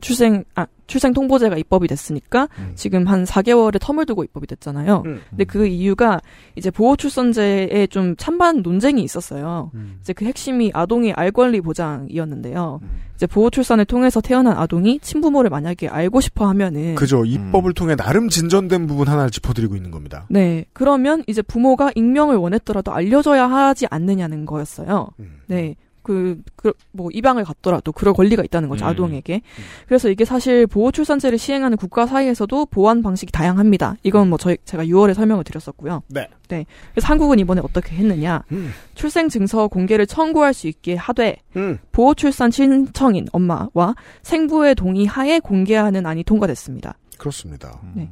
출생 0.00 0.44
아 0.54 0.66
출생 0.86 1.12
통보제가 1.12 1.56
입법이 1.56 1.86
됐으니까 1.86 2.48
음. 2.58 2.72
지금 2.74 3.06
한 3.06 3.24
4개월의 3.24 3.78
텀을 3.78 4.06
두고 4.06 4.24
입법이 4.24 4.46
됐잖아요. 4.46 5.02
음. 5.06 5.20
근데 5.28 5.44
그 5.44 5.66
이유가 5.66 6.20
이제 6.56 6.70
보호 6.70 6.96
출산제에 6.96 7.86
좀 7.88 8.16
찬반 8.16 8.62
논쟁이 8.62 9.02
있었어요. 9.02 9.70
음. 9.74 9.98
이제 10.00 10.12
그 10.12 10.24
핵심이 10.24 10.70
아동의 10.74 11.12
알 11.12 11.30
권리 11.30 11.60
보장이었는데요. 11.60 12.80
음. 12.82 12.88
이제 13.14 13.26
보호 13.26 13.50
출산을 13.50 13.84
통해서 13.84 14.20
태어난 14.20 14.56
아동이 14.56 15.00
친부모를 15.00 15.50
만약에 15.50 15.88
알고 15.88 16.20
싶어 16.20 16.48
하면은 16.48 16.94
그죠. 16.94 17.24
입법을 17.24 17.74
통해 17.74 17.94
나름 17.94 18.28
진전된 18.28 18.86
부분 18.86 19.08
하나를 19.08 19.30
짚어드리고 19.30 19.76
있는 19.76 19.90
겁니다. 19.90 20.26
네. 20.30 20.64
그러면 20.72 21.22
이제 21.26 21.42
부모가 21.42 21.90
익명을 21.94 22.36
원했더라도 22.36 22.92
알려줘야 22.92 23.50
하지 23.50 23.86
않느냐는 23.90 24.46
거였어요. 24.46 25.08
음. 25.20 25.40
네. 25.48 25.74
그, 26.08 26.40
그, 26.56 26.72
뭐, 26.90 27.10
입양을 27.12 27.44
갔더라도 27.44 27.92
그럴 27.92 28.14
권리가 28.14 28.42
있다는 28.42 28.70
거죠, 28.70 28.86
음. 28.86 28.88
아동에게. 28.88 29.42
그래서 29.86 30.08
이게 30.08 30.24
사실 30.24 30.66
보호 30.66 30.90
출산제를 30.90 31.36
시행하는 31.36 31.76
국가 31.76 32.06
사이에서도 32.06 32.64
보완 32.66 33.02
방식이 33.02 33.30
다양합니다. 33.30 33.96
이건 34.04 34.30
뭐 34.30 34.38
저희, 34.38 34.56
제가 34.64 34.86
6월에 34.86 35.12
설명을 35.12 35.44
드렸었고요. 35.44 36.02
네. 36.08 36.26
네. 36.48 36.64
그래서 36.92 37.08
한국은 37.08 37.38
이번에 37.40 37.60
어떻게 37.62 37.94
했느냐. 37.96 38.42
음. 38.52 38.70
출생 38.94 39.28
증서 39.28 39.68
공개를 39.68 40.06
청구할 40.06 40.54
수 40.54 40.66
있게 40.66 40.94
하되, 40.94 41.36
음. 41.56 41.76
보호 41.92 42.14
출산 42.14 42.50
신청인 42.50 43.26
엄마와 43.30 43.94
생부의 44.22 44.76
동의 44.76 45.04
하에 45.04 45.40
공개하는 45.40 46.06
안이 46.06 46.24
통과됐습니다. 46.24 46.94
그렇습니다. 47.18 47.82
네. 47.94 48.08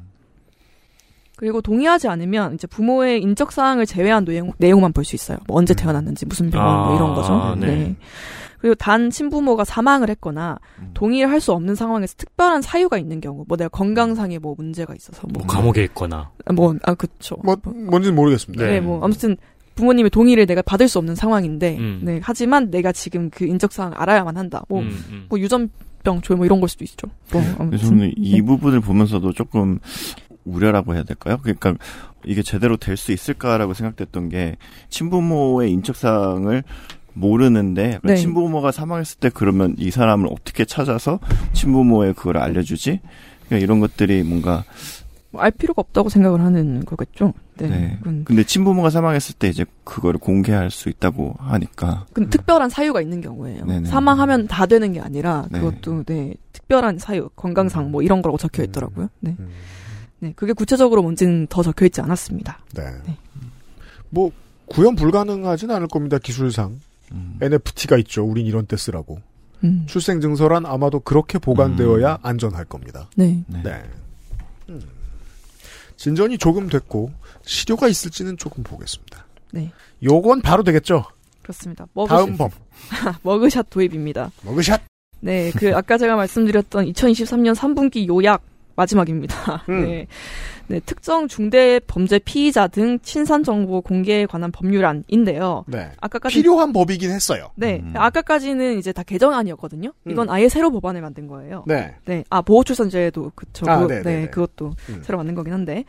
그리고 1.37 1.61
동의하지 1.61 2.09
않으면 2.09 2.55
이제 2.55 2.67
부모의 2.67 3.21
인적 3.23 3.53
사항을 3.53 3.87
제외한 3.87 4.25
내용, 4.25 4.53
내용만 4.59 4.93
볼 4.93 5.05
수 5.05 5.15
있어요. 5.15 5.39
뭐 5.47 5.59
언제 5.59 5.75
태어났는지 5.75 6.27
무슨 6.27 6.51
병원 6.51 6.87
뭐 6.87 6.97
이런 6.97 7.15
거죠. 7.15 7.33
아, 7.33 7.55
네. 7.59 7.67
네. 7.67 7.97
그리고 8.59 8.75
단 8.75 9.11
친부모가 9.11 9.65
사망을 9.65 10.09
했거나 10.11 10.59
동의를 10.95 11.31
할 11.31 11.41
수 11.41 11.53
없는 11.53 11.75
상황에서 11.75 12.15
특별한 12.17 12.63
사유가 12.63 12.97
있는 12.99 13.21
경우, 13.21 13.45
뭐 13.47 13.57
내가 13.57 13.69
건강상의 13.69 14.39
뭐 14.39 14.55
문제가 14.57 14.95
있어서 14.95 15.21
뭐 15.29 15.45
뭐, 15.45 15.47
감옥에 15.47 15.85
있거나. 15.85 16.31
뭐, 16.55 16.75
아 16.83 16.95
그쵸. 16.95 17.37
뭐, 17.45 17.55
뭔지는 17.65 18.17
모르겠습니다. 18.17 18.65
네, 18.65 18.71
네. 18.73 18.81
뭐 18.81 19.05
아무튼 19.05 19.37
부모님의 19.75 20.09
동의를 20.11 20.47
내가 20.47 20.63
받을 20.63 20.89
수 20.89 20.99
없는 20.99 21.15
상황인데, 21.15 21.77
음. 21.77 22.01
네 22.03 22.19
하지만 22.23 22.71
내가 22.71 22.93
지금 22.93 23.29
그 23.29 23.45
인적 23.45 23.73
사항 23.73 23.93
알아야만 23.95 24.39
한다. 24.39 24.65
뭐, 24.71 24.81
음, 24.81 24.89
음. 25.11 25.27
뭐 25.29 25.39
유전병 25.39 26.23
조뭐 26.23 26.47
이런 26.47 26.59
걸 26.61 26.69
수도 26.71 26.83
있죠. 26.85 27.07
뭐 27.31 27.43
아무튼 27.59 27.79
저는 27.79 28.15
이 28.17 28.41
부분을 28.41 28.81
보면서도 28.81 29.33
조금 29.35 29.79
우려라고 30.47 30.95
해야 30.95 31.03
될까요? 31.03 31.39
그러니까 31.43 31.75
이게 32.25 32.43
제대로 32.43 32.77
될 32.77 32.97
수 32.97 33.13
있을까라고 33.13 33.75
생각됐던 33.75 34.31
게 34.31 34.57
친부모의 34.89 35.71
인적사항을 35.73 36.63
모르는데 37.13 37.87
약간 37.95 38.01
네. 38.05 38.17
친부모가 38.17 38.73
사망했을 38.73 39.19
때 39.21 39.31
그러면 39.33 39.75
이 39.79 39.91
사람을 39.91 40.29
어떻게 40.31 40.65
찾아서 40.65 41.19
친부모의 41.53 42.15
그걸 42.15 42.39
알려주지? 42.39 43.01
그러니까 43.47 43.65
이런 43.65 43.81
것들이 43.81 44.23
뭔가 44.23 44.65
뭐알 45.31 45.51
필요가 45.51 45.81
없다고 45.81 46.09
생각을 46.09 46.41
하는 46.41 46.85
거겠죠. 46.85 47.33
네. 47.59 47.69
네. 47.69 47.99
근데 48.25 48.45
친부모가 48.45 48.91
사망했을 48.91 49.35
때 49.39 49.49
이제 49.49 49.65
그거를 49.85 50.19
공개할 50.21 50.71
수 50.71 50.89
있다고 50.91 51.37
하니까 51.39 52.07
그 52.13 52.29
특별한 52.29 52.69
사유가 52.71 53.01
있는 53.01 53.21
경우에요. 53.23 53.65
네네. 53.65 53.89
사망하면 53.89 54.47
다 54.47 54.67
되는 54.67 54.93
게 54.93 55.01
아니라 55.01 55.47
네. 55.51 55.61
그것도 55.61 56.05
네 56.05 56.35
특별한 56.53 56.99
사유, 56.99 57.29
건강상 57.37 57.91
뭐 57.91 58.03
이런 58.03 58.21
거라고 58.21 58.37
적혀 58.37 58.63
있더라고요. 58.65 59.09
네, 59.21 59.37
음. 59.39 59.49
네 60.27 60.33
그게 60.37 60.53
구체적으로 60.53 61.03
뭔지는 61.03 61.47
더 61.49 61.63
적혀 61.63 61.87
있지 61.87 62.01
않았습니다. 62.01 62.59
네. 62.75 62.85
네. 63.07 63.17
뭐 64.11 64.31
구현 64.67 64.97
불가능하진 64.97 65.71
않을 65.71 65.89
겁니다. 65.89 66.19
기술상 66.19 66.81
음. 67.13 67.39
NFT가 67.41 67.97
있죠. 67.99 68.25
우린 68.25 68.47
이런 68.47 68.67
때 68.67 68.77
쓰라고. 68.77 69.21
음. 69.65 69.85
출생 69.87 70.21
증서란 70.21 70.67
아마도 70.67 71.01
그렇게 71.01 71.39
보관되어야 71.39 72.19
안전할 72.23 72.65
겁니다. 72.67 73.09
네, 73.17 73.43
네. 73.47 73.63
네. 73.63 73.83
음. 74.69 74.81
진전이 75.97 76.39
조금 76.39 76.69
됐고 76.69 77.11
실효가 77.43 77.89
있을지는 77.89 78.37
조금 78.37 78.63
보겠습니다. 78.63 79.25
네 79.53 79.73
요건 80.03 80.43
바로 80.43 80.63
되겠죠. 80.63 81.05
그렇습니다. 81.43 81.87
머그샷, 81.95 82.19
다음 82.19 82.37
법 82.37 82.53
머그샷 83.23 83.71
도입입니다. 83.71 84.31
머그샷. 84.43 84.83
네, 85.21 85.51
그 85.53 85.75
아까 85.75 85.97
제가 85.97 86.15
말씀드렸던 86.17 86.87
2023년 86.93 87.55
3분기 87.55 88.07
요약 88.07 88.43
마지막입니다. 88.77 89.65
음. 89.69 89.85
네. 89.85 90.07
네, 90.69 90.81
특정 90.81 91.29
중대 91.29 91.81
범죄 91.87 92.19
피의자 92.19 92.67
등 92.67 92.99
친산 93.01 93.45
정보 93.45 93.81
공개에 93.81 94.27
관한 94.27 94.51
법률안인데요. 94.51 95.65
네. 95.69 95.93
아까까지 96.01 96.35
필요한 96.35 96.73
법이긴 96.73 97.11
했어요. 97.11 97.51
네, 97.55 97.81
음. 97.83 97.93
아까까지는 97.95 98.79
이제 98.79 98.93
다 98.93 99.03
개정안이었거든요. 99.03 99.93
이건 100.09 100.29
음. 100.29 100.33
아예 100.33 100.49
새로 100.49 100.71
법안을 100.73 101.01
만든 101.01 101.29
거예요. 101.29 101.65
네. 101.67 101.95
네, 102.05 102.25
아 102.31 102.43
보호출산제도 102.43 103.33
그쵸. 103.35 103.67
아, 103.69 103.87
네, 103.87 103.97
네, 103.97 104.03
네, 104.03 104.21
네. 104.23 104.31
그것도 104.31 104.73
음. 104.89 105.03
새로 105.05 105.19
만든 105.19 105.35
거긴 105.35 105.53
한데 105.53 105.85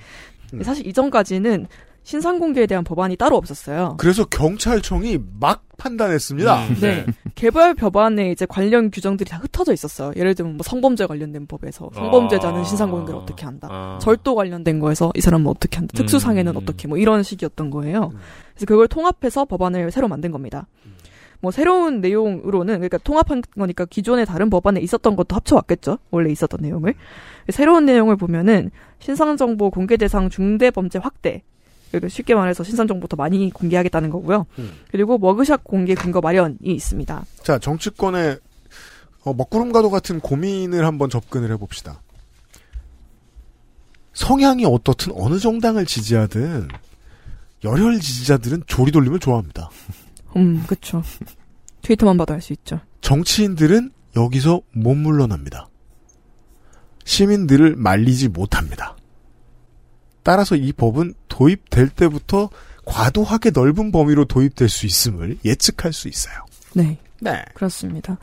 음. 0.54 0.64
사실 0.64 0.86
이전까지는 0.88 1.68
신상 2.08 2.40
공개에 2.40 2.68
대한 2.68 2.86
법안이 2.86 3.18
따로 3.18 3.36
없었어요. 3.36 3.96
그래서 3.98 4.24
경찰청이 4.24 5.20
막 5.42 5.66
판단했습니다. 5.78 6.68
음, 6.68 6.76
네, 6.80 7.06
개별 7.36 7.74
법안에 7.74 8.32
이제 8.32 8.46
관련 8.46 8.90
규정들이 8.92 9.30
다 9.30 9.36
흩어져 9.40 9.74
있었어요. 9.74 10.14
예를 10.16 10.34
들면 10.34 10.56
뭐 10.56 10.64
성범죄 10.64 11.06
관련된 11.06 11.48
법에서 11.48 11.90
성범죄자는 11.94 12.62
아. 12.62 12.64
신상 12.64 12.92
공개를 12.92 13.20
어떻게 13.20 13.44
한다. 13.44 13.68
아. 13.70 14.00
절도 14.02 14.36
관련된 14.36 14.80
거에서 14.80 15.12
이 15.16 15.20
사람은 15.20 15.48
어떻게 15.48 15.76
한다. 15.76 15.92
특수 15.98 16.18
상해는 16.18 16.54
음. 16.54 16.56
어떻게 16.56 16.88
뭐 16.88 16.98
이런 16.98 17.24
식이었던 17.24 17.70
거예요. 17.72 18.12
음. 18.14 18.20
그래서 18.54 18.66
그걸 18.68 18.88
통합해서 18.88 19.44
법안을 19.44 19.92
새로 19.92 20.08
만든 20.08 20.32
겁니다. 20.32 20.66
뭐 21.42 21.52
새로운 21.52 22.00
내용으로는 22.00 22.76
그러니까 22.76 23.00
통합한 23.00 23.42
거니까 23.60 23.84
기존의 23.84 24.26
다른 24.26 24.50
법안에 24.50 24.80
있었던 24.80 25.18
것도 25.18 25.36
합쳐왔겠죠. 25.36 25.98
원래 26.12 26.32
있었던 26.32 26.62
내용을. 26.62 26.94
새로운 27.50 27.86
내용을 27.86 28.16
보면은 28.16 28.72
신상정보 29.00 29.72
공개 29.72 29.98
대상 29.98 30.30
중대 30.30 30.72
범죄 30.72 31.00
확대. 31.00 31.44
그리고 32.00 32.10
쉽게 32.10 32.36
말해서 32.36 32.64
신상정보 32.64 33.08
더 33.08 33.16
많이 33.16 33.50
공개하겠다는 33.52 34.10
거고요. 34.10 34.46
음. 34.60 34.72
그리고 34.92 35.18
머그샷 35.18 35.64
공개 35.64 35.96
근거 35.96 36.22
마련이 36.22 36.58
있습니다. 36.62 37.26
자, 37.44 37.60
정치권의 37.60 38.40
어, 39.24 39.34
먹구름과도 39.34 39.90
같은 39.90 40.20
고민을 40.20 40.86
한번 40.86 41.10
접근을 41.10 41.52
해봅시다. 41.52 42.02
성향이 44.14 44.66
어떻든 44.66 45.14
어느 45.16 45.38
정당을 45.38 45.86
지지하든 45.86 46.70
열혈 47.64 48.00
지지자들은 48.00 48.64
조리 48.68 48.92
돌림을 48.92 49.20
좋아합니다. 49.20 49.70
음, 50.36 50.64
그쵸. 50.68 51.04
트위터만 51.84 52.18
봐도 52.18 52.34
알 52.34 52.42
수 52.42 52.54
있죠. 52.54 52.80
정치인들은 53.02 53.92
여기서 54.16 54.62
못 54.74 54.96
물러납니다. 54.96 55.70
시민들을 57.06 57.76
말리지 57.78 58.28
못합니다. 58.30 58.97
따라서 60.28 60.58
이 60.58 60.74
법은 60.74 61.14
도입될 61.30 61.88
때부터 61.88 62.50
과도하게 62.84 63.52
넓은 63.52 63.94
범위로 63.94 64.26
도입될 64.26 64.68
수 64.68 64.86
있음을 64.86 65.38
예측할 65.46 65.94
수 65.94 66.10
있어요. 66.10 66.36
네. 66.74 66.98
네. 67.22 67.42
그렇습니다. 67.54 68.18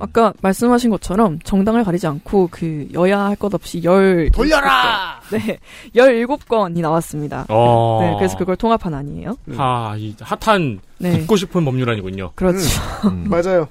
아까 0.00 0.32
말씀하신 0.42 0.90
것처럼 0.90 1.38
정당을 1.44 1.84
가리지 1.84 2.08
않고 2.08 2.48
그 2.50 2.88
여야 2.92 3.20
할 3.26 3.36
것 3.36 3.54
없이 3.54 3.84
열 3.84 4.30
돌려라! 4.32 5.20
네. 5.30 5.60
17건이 5.94 6.80
나왔습니다. 6.80 7.46
어. 7.48 8.00
네. 8.02 8.14
그래서 8.18 8.36
그걸 8.36 8.56
통합한 8.56 8.92
안이에요. 8.92 9.36
아, 9.56 9.94
이 9.96 10.12
핫한 10.20 10.80
네. 10.98 11.20
붙고 11.20 11.36
싶은 11.36 11.64
법률안이군요. 11.64 12.32
그렇죠. 12.34 12.58
음. 13.06 13.28
맞아요. 13.30 13.68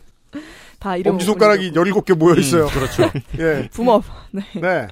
다 0.79 0.95
이름 0.95 1.15
엄지 1.15 1.25
손가락이 1.25 1.73
17개 1.73 2.17
모여 2.17 2.35
있어요. 2.35 2.63
음, 2.63 2.69
그렇죠. 2.69 3.03
예. 3.39 3.67
붐업. 3.73 4.05
네. 4.31 4.41
네. 4.55 4.87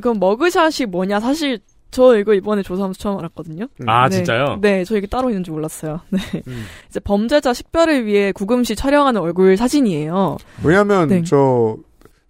그럼 0.00 0.18
머그샷이 0.20 0.86
뭐냐? 0.88 1.18
사실 1.20 1.58
저 1.92 2.18
이거 2.18 2.34
이번에 2.34 2.62
조사하면서 2.62 2.98
처음 2.98 3.18
알았거든요. 3.18 3.66
아, 3.86 4.08
네. 4.08 4.16
진짜요? 4.16 4.58
네, 4.60 4.82
저 4.84 4.96
이게 4.96 5.06
따로 5.06 5.28
있는 5.28 5.44
줄 5.44 5.52
몰랐어요. 5.54 6.00
네. 6.10 6.18
음. 6.48 6.64
이제 6.88 6.98
범죄자 6.98 7.52
식별을 7.52 8.06
위해 8.06 8.32
구금시 8.32 8.74
촬영하는 8.74 9.20
얼굴 9.20 9.56
사진이에요. 9.56 10.38
왜냐면 10.64 11.08
네. 11.08 11.22
저 11.22 11.76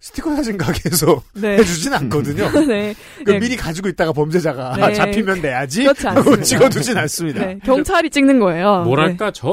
스티커 0.01 0.35
사진 0.35 0.57
가게에서 0.57 1.23
네. 1.33 1.57
해주진 1.57 1.93
않거든요. 1.93 2.51
네. 2.67 2.93
그 3.23 3.31
네. 3.31 3.39
미리 3.39 3.55
가지고 3.55 3.87
있다가 3.87 4.11
범죄자가 4.11 4.75
네. 4.87 4.93
잡히면 4.93 5.41
내야지 5.41 5.87
않습니다. 5.87 6.43
찍어두진 6.43 6.97
않습니다. 6.97 7.45
네, 7.45 7.59
경찰이 7.63 8.09
찍는 8.09 8.39
거예요. 8.39 8.83
뭐랄까, 8.83 9.31
저 9.31 9.47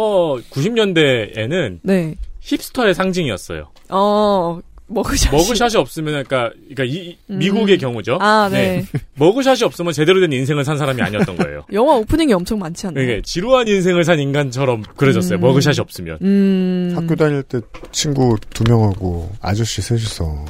90년대에는 0.51 1.79
네. 1.83 2.17
힙스터의 2.41 2.95
상징이었어요. 2.95 3.71
어, 3.91 4.59
머그샷이. 4.91 5.37
머그샷이 5.37 5.77
없으면, 5.77 6.25
그러니까, 6.25 6.51
그러니까 6.75 6.85
이, 6.85 7.17
미국의 7.29 7.77
음. 7.77 7.81
경우죠. 7.81 8.19
아, 8.21 8.49
네. 8.51 8.85
머그샷이 9.17 9.63
없으면 9.65 9.93
제대로 9.93 10.21
된 10.21 10.33
인생을 10.33 10.65
산 10.65 10.77
사람이 10.79 11.01
아니었던 11.01 11.37
거예요. 11.37 11.65
영화 11.73 11.95
오프닝이 11.97 12.33
엄청 12.33 12.59
많지 12.59 12.87
않나요? 12.89 13.05
그러니까 13.05 13.25
지루한 13.25 13.69
인생을 13.69 14.05
산 14.05 14.19
인간처럼 14.19 14.83
그려졌어요. 14.97 15.39
음. 15.39 15.41
머그샷이 15.41 15.77
없으면. 15.79 16.19
음. 16.23 16.93
학교 16.97 17.15
다닐 17.17 17.43
때 17.45 17.61
친구 17.93 18.37
두 18.53 18.65
명하고 18.65 19.31
아저씨 19.41 19.81
셋이서 19.83 20.45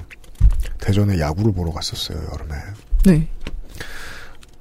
대전에 0.80 1.20
야구를 1.20 1.52
보러 1.52 1.70
갔었어요 1.72 2.18
여름에. 2.32 2.54
네. 3.04 3.28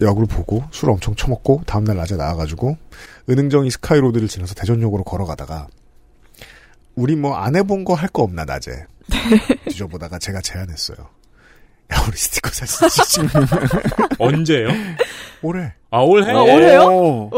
야구를 0.01 0.27
보고 0.27 0.63
술 0.71 0.89
엄청 0.91 1.15
처먹고 1.15 1.63
다음날 1.65 1.97
낮에 1.97 2.15
나와가지고 2.15 2.77
은흥정이 3.29 3.69
스카이로드를 3.71 4.27
지나서 4.27 4.53
대전역으로 4.55 5.03
걸어가다가 5.03 5.67
우리 6.95 7.15
뭐 7.15 7.35
안 7.37 7.55
해본 7.55 7.83
거 7.85 7.93
할 7.95 8.09
거 8.09 8.23
없나 8.23 8.45
낮에 8.45 8.85
뒤져보다가 9.69 10.19
제가 10.19 10.41
제안했어요. 10.41 10.97
야 11.91 12.03
우리 12.07 12.15
스티커 12.17 12.49
사진 12.51 12.87
찍지. 12.89 13.21
언제요? 14.19 14.69
올해. 15.41 15.73
아, 15.91 16.01
올해? 16.01 16.31
아, 16.31 16.39
올해요? 16.41 16.81
오. 16.83 17.31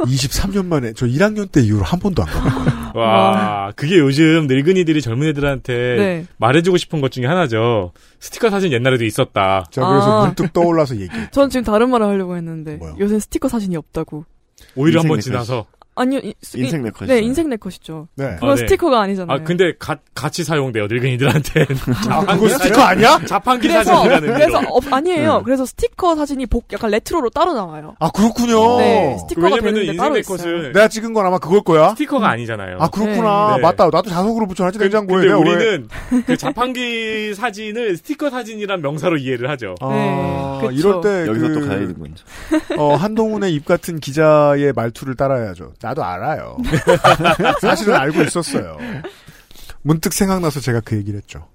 23년 0.00 0.66
만에 0.66 0.92
저 0.92 1.06
1학년 1.06 1.50
때 1.50 1.62
이후로 1.62 1.82
한 1.84 1.98
번도 1.98 2.22
안 2.22 2.28
가봤거든요. 2.28 2.92
와, 3.00 3.72
그게 3.76 3.98
요즘 3.98 4.46
늙은이들이 4.48 5.00
젊은 5.00 5.28
애들한테 5.28 5.72
네. 5.96 6.26
말해주고 6.36 6.76
싶은 6.76 7.00
것 7.00 7.10
중에 7.10 7.24
하나죠. 7.24 7.92
스티커 8.18 8.50
사진 8.50 8.72
옛날에도 8.72 9.04
있었다. 9.04 9.64
자 9.70 9.86
그래서 9.86 10.20
아. 10.22 10.26
문득 10.26 10.52
떠올라서 10.52 10.96
얘기해. 10.96 11.30
전 11.30 11.48
지금 11.48 11.64
다른 11.64 11.88
말을 11.90 12.06
하려고 12.06 12.36
했는데 12.36 12.76
뭐요? 12.76 12.96
요새 12.98 13.18
스티커 13.18 13.48
사진이 13.48 13.76
없다고. 13.76 14.26
오히려 14.74 15.00
한번. 15.00 15.20
지나서. 15.20 15.66
아니요, 16.00 16.20
이, 16.22 16.34
인생 16.56 16.80
이- 16.80 16.84
네컷이죠. 16.84 17.12
네, 17.14 17.20
인생 17.20 17.48
네컷이죠. 17.48 18.08
네. 18.16 18.34
그건 18.34 18.50
아, 18.50 18.54
네. 18.54 18.60
스티커가 18.60 19.00
아니잖아요. 19.02 19.36
아, 19.36 19.42
근데 19.44 19.72
가, 19.78 19.96
같이 20.14 20.44
사용돼요, 20.44 20.86
늙은이들한테. 20.88 21.66
아, 22.10 22.24
그거 22.34 22.48
스티커 22.48 22.80
아니야? 22.82 23.20
자판기 23.26 23.68
사진이라는 23.68 24.32
그래서. 24.34 24.58
어, 24.60 24.80
아니에요. 24.90 25.38
네. 25.38 25.42
그래서 25.44 25.64
스티커 25.66 26.16
사진이 26.16 26.46
복 26.46 26.72
약간 26.72 26.90
retro로 26.90 27.30
따로 27.30 27.52
나와요. 27.54 27.94
아 28.00 28.10
그렇군요. 28.10 28.78
네, 28.78 29.16
스티커가 29.20 29.56
되는데 29.56 29.80
인생 29.82 29.96
따로. 29.96 30.14
것은 30.22 30.72
내가 30.72 30.88
찍은 30.88 31.12
건 31.12 31.26
아마 31.26 31.38
그걸 31.38 31.62
거야. 31.62 31.90
스티커가 31.90 32.28
아니잖아요. 32.30 32.78
아 32.80 32.88
그렇구나. 32.88 33.56
네. 33.56 33.62
맞다. 33.62 33.84
나도 33.90 34.10
자석으로 34.10 34.46
붙여놨지 34.46 34.78
그- 34.78 34.84
냉장고에. 34.84 35.26
근데 35.26 35.32
우리는 35.34 35.88
그 36.26 36.36
자판기 36.36 37.34
사진을 37.34 37.96
스티커 37.96 38.30
사진이란 38.30 38.80
명사로 38.82 39.16
이해를 39.18 39.48
하죠. 39.50 39.74
아, 39.80 40.60
네. 40.62 40.68
이럴 40.76 41.00
때 41.00 41.26
여기서 41.26 41.48
그, 41.48 41.54
또 41.54 41.60
가야 41.66 41.78
되는 41.78 41.98
거죠. 41.98 42.24
어, 42.78 42.94
한동훈의 42.94 43.52
입 43.54 43.64
같은 43.64 43.98
기자의 44.00 44.72
말투를 44.74 45.14
따라야죠. 45.16 45.72
나도 45.90 46.04
알아요. 46.04 46.56
사실은 47.60 47.94
알고 47.96 48.22
있었어요. 48.22 48.76
문득 49.82 50.12
생각나서 50.12 50.60
제가 50.60 50.80
그 50.84 50.96
얘기를 50.96 51.18
했죠. 51.18 51.48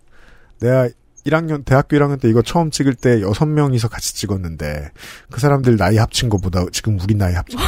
내가 0.60 0.90
1학년, 1.26 1.64
대학교 1.66 1.98
1학년 1.98 2.20
때 2.22 2.30
이거 2.30 2.42
처음 2.42 2.70
찍을 2.70 2.94
때 2.96 3.20
6명이서 3.22 3.90
같이 3.90 4.14
찍었는데, 4.16 4.92
그 5.32 5.40
사람들 5.40 5.76
나이 5.78 5.98
합친 5.98 6.30
것보다 6.30 6.64
지금 6.72 7.00
우리 7.02 7.16
나이 7.16 7.34
합친 7.34 7.58
거. 7.58 7.66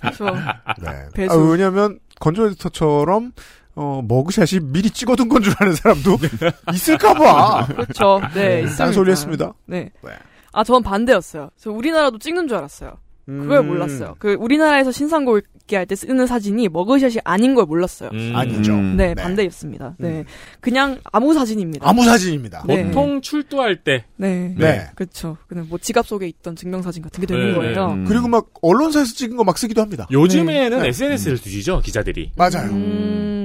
그렇죠. 0.00 0.26
네. 1.16 1.26
아, 1.28 1.34
왜냐면, 1.36 1.98
건조 2.20 2.46
에디터처럼, 2.48 3.32
어, 3.76 4.02
머그샷이 4.06 4.60
미리 4.72 4.90
찍어둔 4.90 5.28
건 5.30 5.42
줄 5.42 5.54
아는 5.58 5.74
사람도 5.74 6.18
있을까봐. 6.74 7.66
그렇죠. 7.68 8.20
네, 8.34 8.60
있습니다. 8.62 8.84
딴소리 8.84 9.10
했습니다. 9.12 9.52
네. 9.66 9.90
네. 10.04 10.10
아, 10.52 10.62
전 10.64 10.82
반대였어요. 10.82 11.48
저 11.58 11.70
우리나라도 11.70 12.18
찍는 12.18 12.46
줄 12.48 12.58
알았어요. 12.58 12.98
그걸 13.40 13.58
음. 13.58 13.68
몰랐어요. 13.68 14.16
그 14.18 14.34
우리나라에서 14.38 14.92
신상 14.92 15.24
공개할 15.24 15.86
때 15.86 15.94
쓰는 15.94 16.26
사진이 16.26 16.68
머그샷이 16.68 17.16
아닌 17.24 17.54
걸 17.54 17.66
몰랐어요. 17.66 18.10
음. 18.12 18.32
아니죠. 18.34 18.72
음. 18.74 18.96
네, 18.96 19.14
네. 19.14 19.22
반대였습니다. 19.22 19.94
네. 19.98 20.24
그냥 20.60 20.98
아무 21.12 21.34
사진입니다. 21.34 21.88
아무 21.88 22.04
사진입니다. 22.04 22.64
네. 22.66 22.84
보통 22.86 23.20
출두할 23.20 23.82
때 23.84 24.04
네. 24.16 24.54
네. 24.58 24.86
그렇죠. 24.94 25.36
그냥 25.46 25.66
뭐 25.68 25.78
지갑 25.78 26.06
속에 26.06 26.26
있던 26.28 26.56
증명사진 26.56 27.02
같은 27.02 27.20
게 27.20 27.26
되는 27.26 27.48
네, 27.52 27.54
거예요. 27.54 27.92
음. 27.92 28.04
그리고 28.06 28.28
막 28.28 28.46
언론사에서 28.62 29.14
찍은 29.14 29.36
거 29.36 29.42
막 29.44 29.58
쓰기도 29.58 29.82
합니다. 29.82 30.06
요즘에는 30.10 30.82
네. 30.82 30.88
SNS를 30.88 31.38
뒤지죠 31.38 31.80
기자들이. 31.80 32.30
맞아요. 32.36 32.70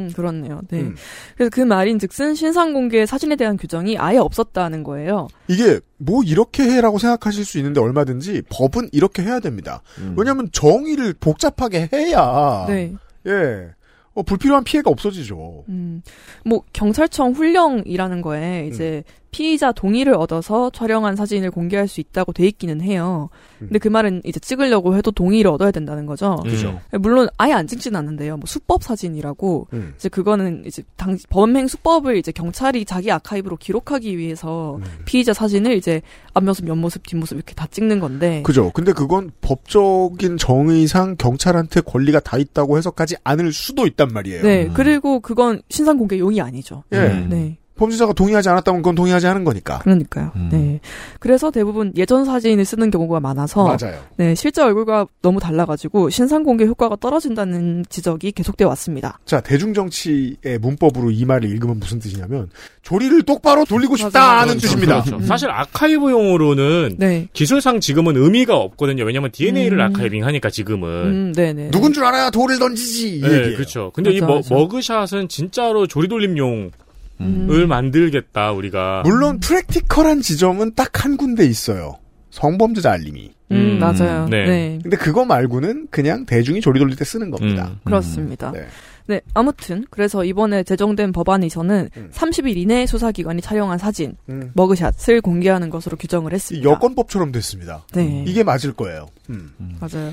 음, 0.08 0.14
그렇네요. 0.14 0.62
네. 0.70 0.82
음. 0.82 0.95
그래서 1.36 1.49
그 1.49 1.62
말인 1.62 1.99
즉슨 1.99 2.36
신상 2.36 2.74
공개 2.74 3.05
사진에 3.05 3.36
대한 3.36 3.58
규정이 3.58 3.97
아예 3.97 4.18
없었다는 4.18 4.84
거예요. 4.84 5.28
이게 5.47 5.80
뭐 5.97 6.24
이렇게 6.24 6.64
해라고 6.64 6.97
생각하실 6.97 7.45
수 7.45 7.58
있는데 7.58 7.80
얼마든지 7.82 8.43
법은 8.49 8.89
이렇게 8.91 9.24
해야 9.24 9.39
됩니다. 9.39 9.82
음. 9.99 10.16
왜냐하면 10.18 10.49
정의를 10.51 11.14
복잡하게 11.20 11.89
해야 11.93 12.66
네. 12.68 12.93
예 13.28 13.70
어, 14.18 14.24
불필요한 14.24 14.64
피해가 14.64 14.89
없어지죠. 14.89 15.66
음, 15.70 16.01
뭐 16.43 16.64
경찰청 16.74 17.34
훈령이라는 17.34 18.22
거에 18.24 18.68
이제 18.68 19.03
피의자 19.32 19.71
동의를 19.71 20.13
얻어서 20.13 20.69
촬영한 20.69 21.15
사진을 21.15 21.51
공개할 21.51 21.88
수 21.88 21.99
있다고 21.99 22.34
돼 22.34 22.47
있기는 22.47 22.82
해요. 22.82 23.30
근데 23.59 23.80
그 23.80 23.88
말은 23.88 24.21
이제 24.23 24.39
찍으려고 24.39 24.95
해도 24.95 25.11
동의를 25.11 25.51
얻어야 25.51 25.71
된다는 25.71 26.05
거죠. 26.05 26.38
그죠. 26.43 26.80
물론 26.99 27.28
아예 27.38 27.53
안 27.53 27.67
찍진 27.67 27.95
않는데요. 27.95 28.38
뭐 28.38 28.45
수법 28.45 28.84
사진이라고 28.84 29.67
음. 29.73 29.93
이제 29.95 30.09
그거는 30.09 30.63
이제 30.65 30.84
당 30.95 31.17
범행 31.30 31.67
수법을 31.67 32.17
이제 32.17 32.32
경찰이 32.32 32.86
자기 32.86 33.11
아카이브로 33.11 33.57
기록하기 33.57 34.17
위해서 34.17 34.78
음. 34.78 34.84
피의자 35.05 35.34
사진을 35.34 35.75
이제 35.75 36.01
앞모습, 36.34 36.67
옆모습, 36.67 37.05
뒷모습 37.07 37.38
이렇게 37.38 37.53
다 37.55 37.67
찍는 37.69 37.99
건데. 37.99 38.43
그죠. 38.43 38.71
근데 38.73 38.93
그건 38.93 39.32
법적인 39.41 40.38
정의상 40.38 41.15
경찰한테 41.17 41.82
권리가 41.82 42.19
다 42.19 42.38
있다고 42.38 42.78
해석하지 42.78 43.15
않을 43.23 43.53
수도 43.53 43.88
있단 43.88 44.09
말이에요. 44.13 44.43
네. 44.43 44.65
음. 44.65 44.73
그리고 44.73 45.19
그건 45.19 45.61
신상 45.69 45.97
공개용이 45.97 46.41
아니죠. 46.41 46.84
예. 46.93 46.97
음. 46.97 47.28
네. 47.30 47.57
범죄자가 47.78 48.13
동의하지 48.13 48.49
않았다면 48.49 48.82
그건 48.82 48.95
동의하지 48.95 49.28
않은 49.28 49.43
거니까. 49.43 49.80
그러니까요. 49.80 50.32
네. 50.51 50.80
그래서 51.19 51.51
대부분 51.51 51.93
예전 51.95 52.25
사진을 52.25 52.65
쓰는 52.65 52.91
경우가 52.91 53.19
많아서 53.19 53.63
맞아요. 53.63 53.99
네, 54.17 54.36
실제 54.36 54.61
얼굴과 54.61 55.07
너무 55.21 55.39
달라가지고 55.39 56.09
신상 56.09 56.43
공개 56.43 56.65
효과가 56.65 56.97
떨어진다는 56.97 57.86
지적이 57.89 58.32
계속돼 58.34 58.65
왔습니다. 58.65 59.19
자, 59.25 59.39
대중 59.41 59.73
정치의 59.73 60.59
문법으로 60.59 61.11
이 61.11 61.25
말을 61.25 61.49
읽으면 61.49 61.80
무슨 61.80 61.99
뜻이냐면 61.99 62.49
조리를 62.82 63.23
똑바로 63.23 63.65
돌리고 63.65 63.95
싶다는 63.95 64.47
그렇죠, 64.47 64.59
뜻입니다. 64.67 65.03
그렇죠. 65.03 65.25
사실 65.25 65.49
아카이브용으로는 65.51 66.95
네. 66.97 67.28
기술상 67.34 67.80
지금은 67.80 68.15
의미가 68.17 68.55
없거든요. 68.55 69.03
왜냐면 69.03 69.32
DNA를 69.32 69.80
음. 69.80 69.86
아카이빙 69.86 70.25
하니까 70.25 70.49
지금은. 70.49 70.89
음, 70.89 71.34
네네. 71.34 71.71
누군 71.71 71.93
줄 71.93 72.05
알아야 72.05 72.30
돌을 72.30 72.59
던지지. 72.59 73.17
이 73.17 73.21
네. 73.21 73.53
그렇죠. 73.53 73.91
근데 73.93 74.11
이 74.11 74.21
맞아, 74.21 74.28
머, 74.28 74.36
맞아. 74.38 74.55
머그샷은 74.55 75.28
진짜로 75.28 75.88
조리 75.88 76.07
돌림용 76.07 76.71
을 77.20 77.26
음. 77.63 77.68
만들겠다 77.68 78.51
우리가. 78.51 79.03
물론 79.05 79.39
프랙티컬한 79.39 80.22
지점은 80.22 80.74
딱 80.76 81.03
한 81.03 81.15
군데 81.18 81.45
있어요. 81.45 81.97
성범죄자 82.32 82.91
알림이. 82.91 83.32
음, 83.51 83.80
맞아요. 83.80 84.28
네. 84.30 84.45
네. 84.45 84.80
근데 84.82 84.97
그거 84.97 85.26
말고는 85.26 85.88
그냥 85.89 86.26
대중이 86.26 86.59
조리 86.61 86.80
돌릴 86.80 86.95
때 86.95 87.05
쓰는 87.05 87.30
겁니다. 87.32 87.70
음. 87.72 87.80
그렇습니다. 87.86 88.51
네. 88.51 88.68
네, 89.07 89.22
아무튼 89.34 89.86
그래서 89.89 90.26
이번에 90.26 90.63
제정된 90.63 91.13
법안에서는 91.13 91.89
음. 91.95 92.09
30일 92.13 92.57
이내에 92.57 92.86
수사기관이 92.86 93.41
촬영한 93.41 93.78
사진, 93.78 94.18
음. 94.28 94.51
머그샷을 94.53 95.22
공개하는 95.22 95.70
것으로 95.70 95.95
규정을 95.95 96.34
이 96.34 96.36
했습니다. 96.36 96.70
여권법처럼 96.70 97.32
됐습니다. 97.32 97.86
네. 97.93 98.26
이게 98.28 98.43
맞을 98.43 98.74
거예요. 98.74 99.07
음. 99.30 99.51
맞아요. 99.80 100.11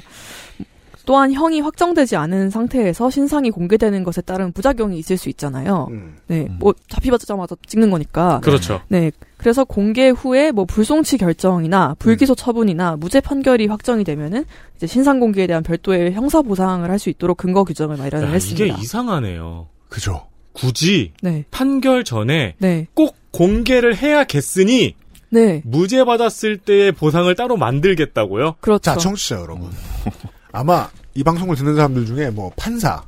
또한 1.06 1.32
형이 1.32 1.60
확정되지 1.60 2.16
않은 2.16 2.50
상태에서 2.50 3.10
신상이 3.10 3.50
공개되는 3.50 4.02
것에 4.04 4.20
따른 4.22 4.52
부작용이 4.52 4.98
있을 4.98 5.16
수 5.16 5.28
있잖아요. 5.28 5.88
음. 5.90 6.16
네, 6.26 6.48
뭐 6.58 6.74
잡히자마자 6.88 7.54
찍는 7.66 7.90
거니까. 7.90 8.40
그렇죠. 8.42 8.80
네, 8.88 9.10
그래서 9.36 9.64
공개 9.64 10.08
후에 10.08 10.50
뭐 10.52 10.64
불송치 10.64 11.18
결정이나 11.18 11.94
불기소 11.98 12.34
처분이나 12.34 12.96
무죄 12.96 13.20
판결이 13.20 13.66
확정이 13.66 14.02
되면은 14.04 14.44
이제 14.76 14.86
신상 14.86 15.20
공개에 15.20 15.46
대한 15.46 15.62
별도의 15.62 16.12
형사 16.12 16.42
보상을 16.42 16.88
할 16.90 16.98
수 16.98 17.10
있도록 17.10 17.36
근거 17.36 17.64
규정을 17.64 17.96
마련을 17.98 18.28
야, 18.28 18.32
했습니다. 18.32 18.64
이게 18.64 18.74
이상하네요. 18.80 19.68
그죠. 19.88 20.26
굳이 20.52 21.12
네, 21.20 21.44
판결 21.50 22.04
전에 22.04 22.54
네, 22.58 22.86
꼭 22.94 23.16
공개를 23.32 23.96
해야겠으니 23.96 24.94
네, 25.30 25.60
무죄 25.64 26.04
받았을 26.04 26.56
때의 26.58 26.92
보상을 26.92 27.34
따로 27.34 27.56
만들겠다고요? 27.56 28.54
그렇죠. 28.60 28.82
자, 28.82 28.96
청취자 28.96 29.40
여러분. 29.40 29.70
아마 30.54 30.88
이 31.14 31.22
방송을 31.24 31.56
듣는 31.56 31.74
사람들 31.74 32.06
중에 32.06 32.30
뭐 32.30 32.50
판사, 32.56 33.02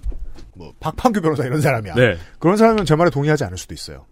뭐 0.54 0.72
박판규 0.80 1.20
변호사 1.20 1.44
이런 1.44 1.60
사람이야. 1.60 1.94
네. 1.94 2.16
그런 2.40 2.56
사람은 2.56 2.84
제 2.84 2.96
말에 2.96 3.08
동의하지 3.10 3.44
않을 3.44 3.56
수도 3.56 3.72
있어요. 3.72 4.04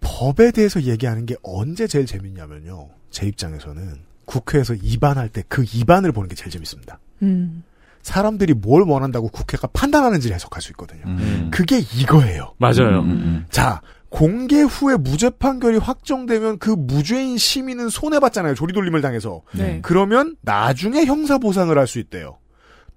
법에 0.00 0.50
대해서 0.50 0.82
얘기하는 0.82 1.24
게 1.26 1.34
언제 1.42 1.86
제일 1.86 2.06
재밌냐면요. 2.06 2.88
제 3.10 3.26
입장에서는 3.26 3.98
국회에서 4.26 4.74
입안할 4.74 5.28
때 5.30 5.42
그 5.48 5.64
입안을 5.72 6.12
보는 6.12 6.28
게 6.28 6.34
제일 6.34 6.50
재밌습니다. 6.50 6.98
음, 7.22 7.64
사람들이 8.02 8.54
뭘 8.54 8.82
원한다고 8.82 9.28
국회가 9.28 9.66
판단하는지를 9.68 10.34
해석할 10.34 10.62
수 10.62 10.70
있거든요. 10.72 11.02
음. 11.06 11.50
그게 11.52 11.78
이거예요. 11.78 12.54
맞아요. 12.58 13.04
자, 13.50 13.80
공개 14.10 14.60
후에 14.60 14.96
무죄 14.96 15.30
판결이 15.30 15.78
확정되면 15.78 16.58
그 16.58 16.70
무죄인 16.70 17.38
시민은 17.38 17.88
손해봤잖아요. 17.88 18.54
조리돌림을 18.54 19.00
당해서. 19.00 19.42
네. 19.54 19.78
그러면 19.82 20.36
나중에 20.42 21.04
형사 21.06 21.38
보상을 21.38 21.76
할 21.78 21.86
수 21.86 21.98
있대요. 22.00 22.38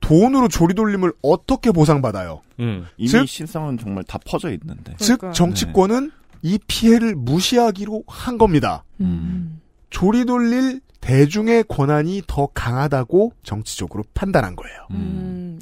돈으로 0.01 0.49
조리돌림을 0.49 1.13
어떻게 1.21 1.71
보상받아요? 1.71 2.41
음. 2.59 2.85
이미 2.97 3.07
즉- 3.09 3.27
신상은 3.27 3.77
정말 3.77 4.03
다 4.03 4.17
퍼져 4.25 4.49
있는데. 4.51 4.95
즉 4.97 5.19
그러니까요. 5.19 5.31
정치권은 5.33 6.11
이 6.41 6.59
피해를 6.67 7.15
무시하기로 7.15 8.03
한 8.07 8.37
겁니다. 8.37 8.83
음, 8.99 9.61
조리돌릴 9.91 10.81
대중의 10.99 11.65
권한이 11.69 12.23
더 12.27 12.47
강하다고 12.53 13.33
정치적으로 13.43 14.03
판단한 14.13 14.55
거예요. 14.57 14.77
음, 14.91 15.59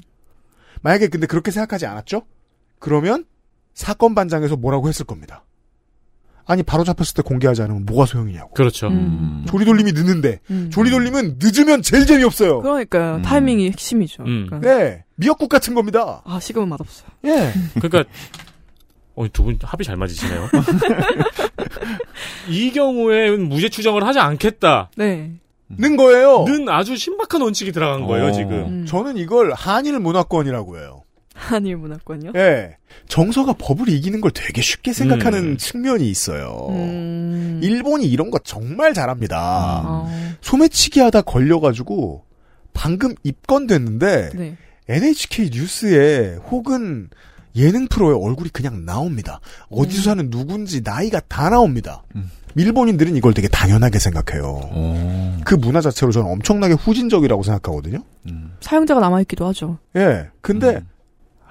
만약에 0.81 1.07
근데 1.09 1.27
그렇게 1.27 1.51
생각하지 1.51 1.85
않았죠? 1.85 2.23
그러면 2.79 3.25
사건 3.73 4.15
반장에서 4.15 4.55
뭐라고 4.57 4.87
했을 4.89 5.05
겁니다. 5.05 5.43
아니 6.45 6.63
바로 6.63 6.83
잡혔을 6.83 7.13
때 7.13 7.21
공개하지 7.21 7.61
않으면 7.61 7.85
뭐가 7.85 8.05
소용이냐고. 8.05 8.51
그렇죠. 8.51 8.87
음. 8.87 9.45
조리돌림이 9.47 9.91
늦는데 9.93 10.39
음. 10.49 10.69
조리돌림은 10.71 11.37
늦으면 11.39 11.81
제일 11.81 12.05
재미없어요. 12.05 12.61
그러니까요. 12.61 13.15
음. 13.17 13.21
타이밍이 13.21 13.69
핵심이죠. 13.71 14.23
음. 14.23 14.47
그러니까. 14.49 14.59
네, 14.59 15.03
미역국 15.15 15.49
같은 15.49 15.73
겁니다. 15.75 16.21
아, 16.25 16.39
식으면 16.39 16.67
맛없어요. 16.69 17.09
예. 17.25 17.53
그러니까 17.79 18.03
어, 19.15 19.27
두 19.31 19.43
분 19.43 19.57
합이 19.61 19.83
잘 19.83 19.95
맞으시네요. 19.97 20.49
이 22.49 22.71
경우에는 22.71 23.47
무죄 23.49 23.69
추정을 23.69 24.05
하지 24.05 24.19
않겠다. 24.19 24.89
네. 24.97 25.31
는 25.69 25.95
거예요. 25.95 26.43
는 26.45 26.67
아주 26.67 26.97
신박한 26.97 27.41
원칙이 27.41 27.71
들어간 27.71 28.05
거예요, 28.05 28.27
어. 28.27 28.31
지금. 28.33 28.51
음. 28.81 28.85
저는 28.85 29.15
이걸 29.17 29.53
한일 29.53 29.99
문화권이라고 29.99 30.77
해요. 30.77 31.00
한일 31.41 31.77
문화권요? 31.77 32.33
예. 32.35 32.77
정서가 33.07 33.53
법을 33.53 33.89
이기는 33.89 34.21
걸 34.21 34.31
되게 34.31 34.61
쉽게 34.61 34.93
생각하는 34.93 35.39
음. 35.39 35.57
측면이 35.57 36.07
있어요. 36.07 36.67
음. 36.69 37.59
일본이 37.63 38.05
이런 38.05 38.29
거 38.29 38.37
정말 38.39 38.93
잘합니다. 38.93 39.81
어, 39.83 40.35
소매치기 40.41 40.99
하다 40.99 41.23
걸려가지고 41.23 42.23
방금 42.73 43.15
입건됐는데 43.23 44.29
네. 44.35 44.57
NHK 44.87 45.49
뉴스에 45.51 46.35
혹은 46.51 47.09
예능 47.55 47.87
프로에 47.87 48.13
얼굴이 48.13 48.49
그냥 48.49 48.85
나옵니다. 48.85 49.39
어디서 49.69 50.01
음. 50.01 50.03
사는 50.03 50.29
누군지 50.29 50.81
나이가 50.81 51.19
다 51.27 51.49
나옵니다. 51.49 52.03
음. 52.15 52.29
일본인들은 52.55 53.15
이걸 53.15 53.33
되게 53.33 53.47
당연하게 53.47 53.97
생각해요. 53.97 54.43
오. 54.45 55.41
그 55.43 55.55
문화 55.55 55.81
자체로 55.81 56.11
저는 56.11 56.29
엄청나게 56.29 56.75
후진적이라고 56.75 57.41
생각하거든요. 57.43 58.03
음. 58.27 58.53
사용자가 58.61 58.99
남아있기도 58.99 59.47
하죠. 59.47 59.79
예. 59.95 60.29
근데 60.41 60.75
음. 60.75 60.87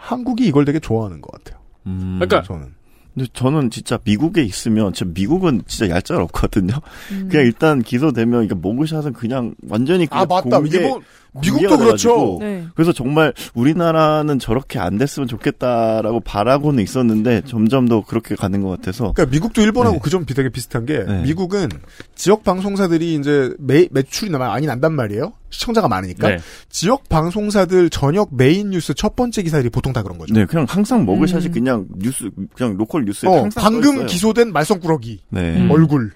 한국이 0.00 0.46
이걸 0.46 0.64
되게 0.64 0.80
좋아하는 0.80 1.20
것 1.20 1.30
같아요. 1.32 1.60
음. 1.86 2.18
그러니까 2.18 2.42
저는. 2.42 2.74
근데 3.14 3.28
저는 3.32 3.70
진짜 3.70 3.98
미국에 4.02 4.42
있으면 4.42 4.92
진짜 4.92 5.12
미국은 5.14 5.62
진짜 5.66 5.94
얄짤 5.94 6.22
없거든요. 6.22 6.74
음. 7.12 7.28
그냥 7.30 7.44
일단 7.44 7.82
기소되면 7.82 8.44
이게 8.44 8.54
mugshot은 8.54 9.12
그냥 9.12 9.54
완전히 9.68 10.06
그냥 10.06 10.22
아 10.22 10.26
맞다. 10.26 10.58
공개, 10.58 10.78
일본 10.78 11.02
미국도 11.32 11.78
그렇죠. 11.78 12.38
네. 12.40 12.66
그래서 12.74 12.92
정말 12.92 13.32
우리나라는 13.54 14.38
저렇게 14.38 14.78
안 14.78 14.98
됐으면 14.98 15.28
좋겠다라고 15.28 16.20
바라고는 16.20 16.82
있었는데 16.82 17.42
점점 17.46 17.86
더 17.88 18.02
그렇게 18.04 18.34
가는 18.34 18.62
것 18.62 18.68
같아서 18.70 19.12
그러니까 19.12 19.32
미국도 19.32 19.62
일본하고 19.62 19.96
네. 19.96 20.00
그점 20.02 20.24
되게 20.26 20.48
비슷한 20.48 20.86
게 20.86 21.04
네. 21.04 21.22
미국은 21.22 21.68
지역 22.14 22.42
방송사들이 22.44 23.14
이제 23.14 23.54
매, 23.58 23.88
매출이 23.90 24.30
많이 24.30 24.66
난단 24.66 24.92
말이에요. 24.94 25.32
시청자가 25.50 25.88
많으니까 25.88 26.28
네. 26.28 26.38
지역 26.68 27.08
방송사들 27.08 27.90
저녁 27.90 28.34
메인 28.34 28.70
뉴스 28.70 28.94
첫 28.94 29.16
번째 29.16 29.42
기사들이 29.42 29.70
보통 29.70 29.92
다 29.92 30.02
그런 30.02 30.18
거죠. 30.18 30.32
네 30.34 30.44
그냥 30.46 30.66
항상 30.68 31.04
mugshot이 31.04 31.46
음. 31.46 31.52
그냥 31.52 31.86
뉴스 31.98 32.30
그냥 32.54 32.76
local 32.76 33.04
뉴스에 33.04 33.28
어, 33.28 33.42
항상 33.42 33.62
방금. 33.62 34.06
기소된 34.06 34.52
말썽꾸러기 34.52 35.20
네. 35.30 35.56
음. 35.56 35.70
얼굴 35.70 36.12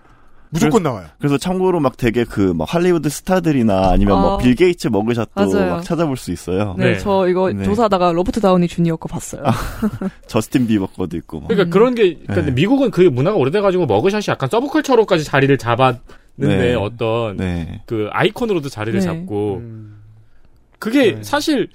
무조건 0.55 0.82
나와요. 0.82 1.07
그래서 1.18 1.36
참고로 1.36 1.80
막 1.80 1.96
되게 1.96 2.24
그 2.24 2.55
막 2.55 2.72
할리우드 2.72 3.09
스타들이나 3.09 3.90
아니면 3.90 4.16
아. 4.18 4.20
뭐 4.22 4.41
빌 4.41 4.55
게이츠 4.55 4.88
mugshot도 4.88 5.30
맞아요. 5.34 5.70
막 5.76 5.84
찾아볼 5.84 6.16
수 6.16 6.30
있어요. 6.32 6.74
네, 6.78 6.92
네. 6.92 6.98
저 6.98 7.28
이거 7.28 7.52
네. 7.52 7.64
조사하다가 7.64 8.12
로버트 8.12 8.40
다우니 8.40 8.68
주니어 8.68 8.96
거 8.96 9.09
봤어요. 9.09 9.42
저스틴 10.28 10.66
비버 10.66 10.86
거도 10.86 11.16
있고. 11.16 11.40
막. 11.40 11.48
그러니까 11.48 11.68
음. 11.68 11.70
그런 11.70 11.94
게 11.94 12.14
그러니까 12.14 12.46
네. 12.46 12.50
미국은 12.52 12.90
그 12.90 13.00
문화가 13.02 13.36
오래돼가지고 13.36 13.86
mugshot이 13.86 14.24
약간 14.28 14.48
subculture로까지 14.49 15.24
자리를 15.24 15.57
잡았는데 15.59 16.00
네. 16.38 16.74
어떤 16.74 17.36
네. 17.36 17.82
그 17.86 18.09
아이콘으로도 18.12 18.68
자리를 18.68 18.98
네. 19.00 19.05
잡고 19.05 19.57
음. 19.57 20.00
그게 20.78 21.16
네. 21.16 21.22
사실 21.22 21.68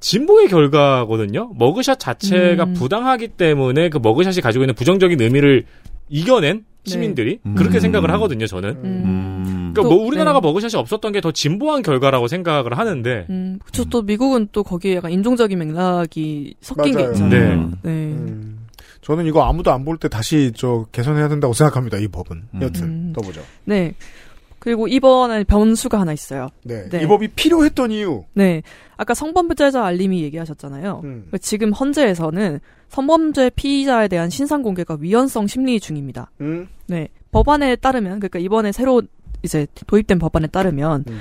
진보의 0.00 0.48
결과거든요. 0.48 1.52
머그샷 1.56 1.98
자체가 1.98 2.64
음. 2.64 2.74
부당하기 2.74 3.28
때문에 3.28 3.88
그 3.88 3.98
머그샷이 3.98 4.40
가지고 4.40 4.64
있는 4.64 4.74
부정적인 4.74 5.20
의미를 5.20 5.64
이겨낸 6.08 6.58
네. 6.58 6.67
시민들이 6.84 7.38
음. 7.44 7.54
그렇게 7.54 7.80
생각을 7.80 8.10
하거든요. 8.12 8.46
저는. 8.46 8.70
음. 8.70 8.84
음. 8.84 9.70
그러니까 9.74 9.82
또, 9.82 9.88
뭐 9.96 10.06
우리나라가 10.06 10.40
네. 10.40 10.46
머그샷이 10.48 10.80
없었던 10.80 11.12
게 11.12 11.20
더 11.20 11.30
진보한 11.32 11.82
결과라고 11.82 12.28
생각을 12.28 12.78
하는데 12.78 13.26
음, 13.28 13.58
그쵸. 13.64 13.84
또 13.86 14.02
미국은 14.02 14.48
또 14.52 14.62
거기에 14.62 14.96
약간 14.96 15.10
인종적인 15.10 15.58
맥락이 15.58 16.54
섞인 16.60 16.94
맞아요. 16.94 17.06
게 17.08 17.12
있잖아요. 17.12 17.52
음. 17.54 17.74
네. 17.82 17.90
음. 17.90 18.66
저는 19.02 19.26
이거 19.26 19.42
아무도 19.42 19.72
안 19.72 19.84
볼 19.84 19.98
때 19.98 20.08
다시 20.08 20.52
저 20.54 20.86
개선해야 20.92 21.28
된다고 21.28 21.52
생각합니다. 21.54 21.98
이 21.98 22.08
법은. 22.08 22.42
음. 22.54 22.62
여튼 22.62 22.82
음. 22.84 23.12
더 23.14 23.20
보죠. 23.20 23.42
네. 23.64 23.94
그리고 24.60 24.88
이번에 24.88 25.44
변수가 25.44 25.98
하나 26.00 26.12
있어요. 26.12 26.48
네. 26.64 26.88
네. 26.88 27.02
이 27.02 27.06
법이 27.06 27.28
필요했던 27.28 27.90
이유. 27.92 28.24
네. 28.34 28.62
아까 28.96 29.14
성범죄자 29.14 29.84
알림이 29.84 30.22
얘기하셨잖아요. 30.24 31.00
음. 31.04 31.30
지금 31.40 31.72
헌재에서는 31.72 32.60
성범죄 32.88 33.50
피의자에 33.50 34.08
대한 34.08 34.30
신상 34.30 34.62
공개가 34.62 34.96
위헌성 34.98 35.46
심리 35.46 35.78
중입니다. 35.80 36.30
음. 36.40 36.68
네. 36.86 37.08
법안에 37.30 37.76
따르면 37.76 38.20
그러니까 38.20 38.38
이번에 38.38 38.72
새로 38.72 39.02
이제 39.42 39.66
도입된 39.86 40.18
법안에 40.18 40.48
따르면 40.48 41.04
음. 41.08 41.18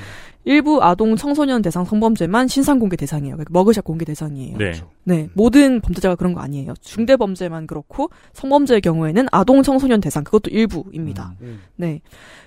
일부 0.48 0.82
아동 0.82 1.18
청소년 1.18 1.62
대상 1.62 1.84
성범죄만 1.84 2.48
신상 2.48 2.80
공개 2.80 2.96
대상이에요. 2.96 3.36
그러니까 3.36 3.52
머그샷 3.52 3.84
공개 3.84 4.06
대상이에요. 4.06 4.58
네. 4.58 4.72
네, 5.04 5.30
모든 5.34 5.82
범죄자가 5.82 6.16
그런 6.16 6.34
거 6.34 6.40
아니에요. 6.40 6.74
중대 6.80 7.18
범죄만 7.18 7.68
그렇고 7.68 8.10
성범죄의 8.32 8.80
경우에는 8.80 9.28
아동 9.32 9.62
청소년 9.62 10.00
대상 10.00 10.24
그것도 10.24 10.50
일부입니다. 10.50 11.36
음. 11.42 11.60
네. 11.76 12.00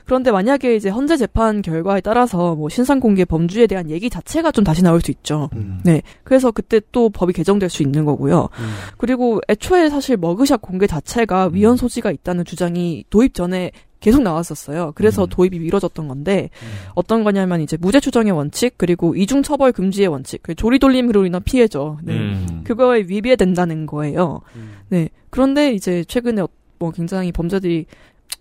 그런데 0.06 0.30
만약에 0.30 0.76
이제 0.76 0.88
헌재 0.88 1.18
재판 1.18 1.60
결과에 1.60 2.00
따라서 2.00 2.54
뭐 2.54 2.70
신상 2.70 3.00
공개 3.00 3.26
범주에 3.26 3.66
대한 3.66 3.90
얘기 3.90 4.08
자체가 4.08 4.50
좀 4.50 4.64
다시 4.64 4.82
나올 4.82 5.02
수 5.02 5.10
있죠. 5.10 5.50
음. 5.54 5.80
네. 5.84 6.00
그래서 6.24 6.50
그때 6.50 6.80
또 6.92 7.10
법이 7.10 7.34
개정될 7.34 7.68
수 7.68 7.82
있는 7.82 8.06
거고요. 8.06 8.48
음. 8.58 8.72
그리고 8.96 9.40
애초에 9.50 9.90
사실 9.90 10.16
머그샷 10.16 10.62
공개 10.62 10.86
자체가 10.86 11.50
위헌 11.52 11.76
소지가 11.76 12.10
있다는 12.10 12.46
주장이 12.46 13.04
도입 13.10 13.34
전에 13.34 13.72
계속 14.00 14.22
나왔었어요. 14.22 14.92
그래서 14.94 15.24
음. 15.24 15.28
도입이 15.28 15.58
미뤄졌던 15.58 16.08
건데 16.08 16.48
어떤 16.94 17.22
거냐면 17.22 17.60
이제 17.60 17.76
무죄 17.78 18.00
추정의 18.00 18.32
원칙 18.32 18.74
그리고 18.78 19.14
이중 19.14 19.42
처벌 19.42 19.72
금지의 19.72 20.08
원칙, 20.08 20.42
그 20.42 20.54
조리 20.54 20.78
돌림으로 20.78 21.26
인한 21.26 21.42
피해죠. 21.42 21.98
네. 22.02 22.14
음. 22.16 22.62
그거에 22.64 23.00
위배된다는 23.06 23.86
거예요. 23.86 24.40
음. 24.56 24.72
네. 24.88 25.08
그런데 25.28 25.72
이제 25.72 26.02
최근에 26.04 26.42
어- 26.42 26.48
뭐 26.78 26.90
굉장히 26.92 27.30
범죄들이 27.30 27.84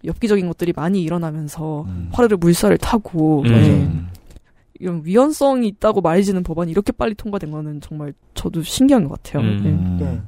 엽기적인 0.05 0.47
것들이 0.47 0.71
많이 0.73 1.01
일어나면서 1.03 1.83
음. 1.87 2.09
화르르 2.13 2.37
물살을 2.39 2.77
타고 2.77 3.41
음. 3.41 3.47
네. 3.51 3.89
이런 4.79 5.01
위헌성이 5.03 5.67
있다고 5.67 5.99
말해지는 5.99 6.43
법안이 6.43 6.71
이렇게 6.71 6.93
빨리 6.93 7.13
통과된 7.15 7.51
거는 7.51 7.81
정말 7.81 8.13
저도 8.33 8.63
신기한 8.63 9.03
것 9.09 9.21
같아요. 9.21 9.43
음. 9.43 9.97
네. 9.99 10.05
네. 10.05 10.21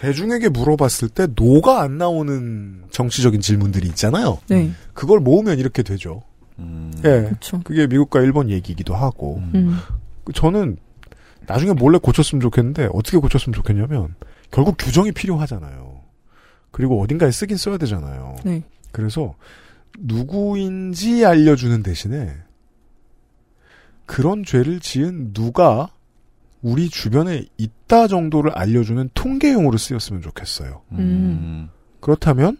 대중에게 0.00 0.48
물어봤을 0.48 1.10
때 1.10 1.26
노가 1.36 1.82
안 1.82 1.98
나오는 1.98 2.84
정치적인 2.90 3.42
질문들이 3.42 3.86
있잖아요. 3.88 4.38
네. 4.48 4.70
그걸 4.94 5.20
모으면 5.20 5.58
이렇게 5.58 5.82
되죠. 5.82 6.22
음. 6.58 6.90
예. 7.04 7.24
그렇죠. 7.24 7.60
그게 7.62 7.86
미국과 7.86 8.22
일본 8.22 8.48
얘기이기도 8.48 8.94
하고. 8.94 9.36
음. 9.36 9.52
음. 9.54 9.76
그 10.24 10.32
저는 10.32 10.78
나중에 11.46 11.74
몰래 11.74 11.98
고쳤으면 11.98 12.40
좋겠는데 12.40 12.88
어떻게 12.94 13.18
고쳤으면 13.18 13.52
좋겠냐면 13.52 14.14
결국 14.50 14.76
규정이 14.78 15.12
필요하잖아요. 15.12 16.00
그리고 16.70 17.02
어딘가에 17.02 17.30
쓰긴 17.30 17.58
써야 17.58 17.76
되잖아요. 17.76 18.36
네. 18.42 18.62
그래서 18.92 19.34
누구인지 19.98 21.26
알려주는 21.26 21.82
대신에 21.82 22.34
그런 24.06 24.44
죄를 24.44 24.80
지은 24.80 25.34
누가 25.34 25.90
우리 26.62 26.88
주변에 26.88 27.44
있다 27.56 28.06
정도를 28.06 28.52
알려주는 28.52 29.10
통계용으로 29.14 29.78
쓰였으면 29.78 30.20
좋겠어요. 30.22 30.82
음. 30.92 31.68
그렇다면 32.00 32.58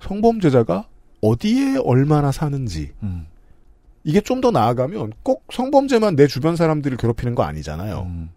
성범죄자가 0.00 0.86
어디에 1.20 1.76
얼마나 1.78 2.30
사는지 2.32 2.92
음. 3.02 3.26
이게 4.04 4.20
좀 4.20 4.40
더 4.40 4.50
나아가면 4.50 5.14
꼭 5.22 5.44
성범죄만 5.52 6.16
내 6.16 6.26
주변 6.26 6.56
사람들을 6.56 6.96
괴롭히는 6.98 7.34
거 7.34 7.42
아니잖아요. 7.44 8.02
음. 8.02 8.30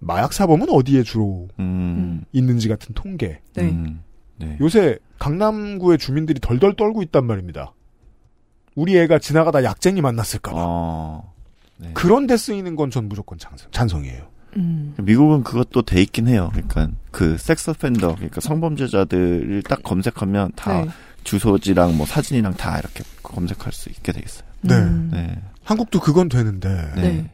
마약 0.00 0.32
사범은 0.32 0.68
어디에 0.70 1.02
주로 1.02 1.48
음. 1.58 2.24
있는지 2.32 2.68
같은 2.68 2.94
통계. 2.94 3.40
네. 3.54 3.70
음. 3.70 4.02
네. 4.38 4.58
요새 4.60 4.98
강남구의 5.18 5.98
주민들이 5.98 6.40
덜덜 6.40 6.74
떨고 6.76 7.02
있단 7.04 7.24
말입니다. 7.24 7.72
우리 8.74 8.98
애가 8.98 9.18
지나가다 9.20 9.64
약쟁이 9.64 10.02
만났을까봐. 10.02 10.56
어. 10.58 11.32
네. 11.78 11.90
그런데 11.94 12.36
쓰이는 12.36 12.74
건 12.76 12.90
전 12.90 13.08
무조건 13.08 13.38
찬성, 13.38 13.70
찬성이에요. 13.70 14.22
음. 14.56 14.94
미국은 14.98 15.42
그것도 15.44 15.82
돼 15.82 16.00
있긴 16.00 16.28
해요. 16.28 16.50
그러니까 16.52 16.88
그 17.10 17.36
섹스 17.36 17.72
팬더, 17.74 18.14
그러니까 18.14 18.40
성범죄자들을 18.40 19.62
딱 19.64 19.82
검색하면 19.82 20.52
다 20.56 20.82
네. 20.82 20.90
주소지랑 21.24 21.96
뭐 21.96 22.06
사진이랑 22.06 22.54
다 22.54 22.78
이렇게 22.78 23.04
검색할 23.22 23.72
수 23.72 23.90
있게 23.90 24.12
돼 24.12 24.22
있어요. 24.24 24.48
네. 24.62 24.74
음. 24.74 25.10
네. 25.12 25.42
한국도 25.64 26.00
그건 26.00 26.28
되는데, 26.30 26.68
네. 26.94 27.02
네. 27.02 27.30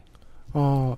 어, 0.53 0.97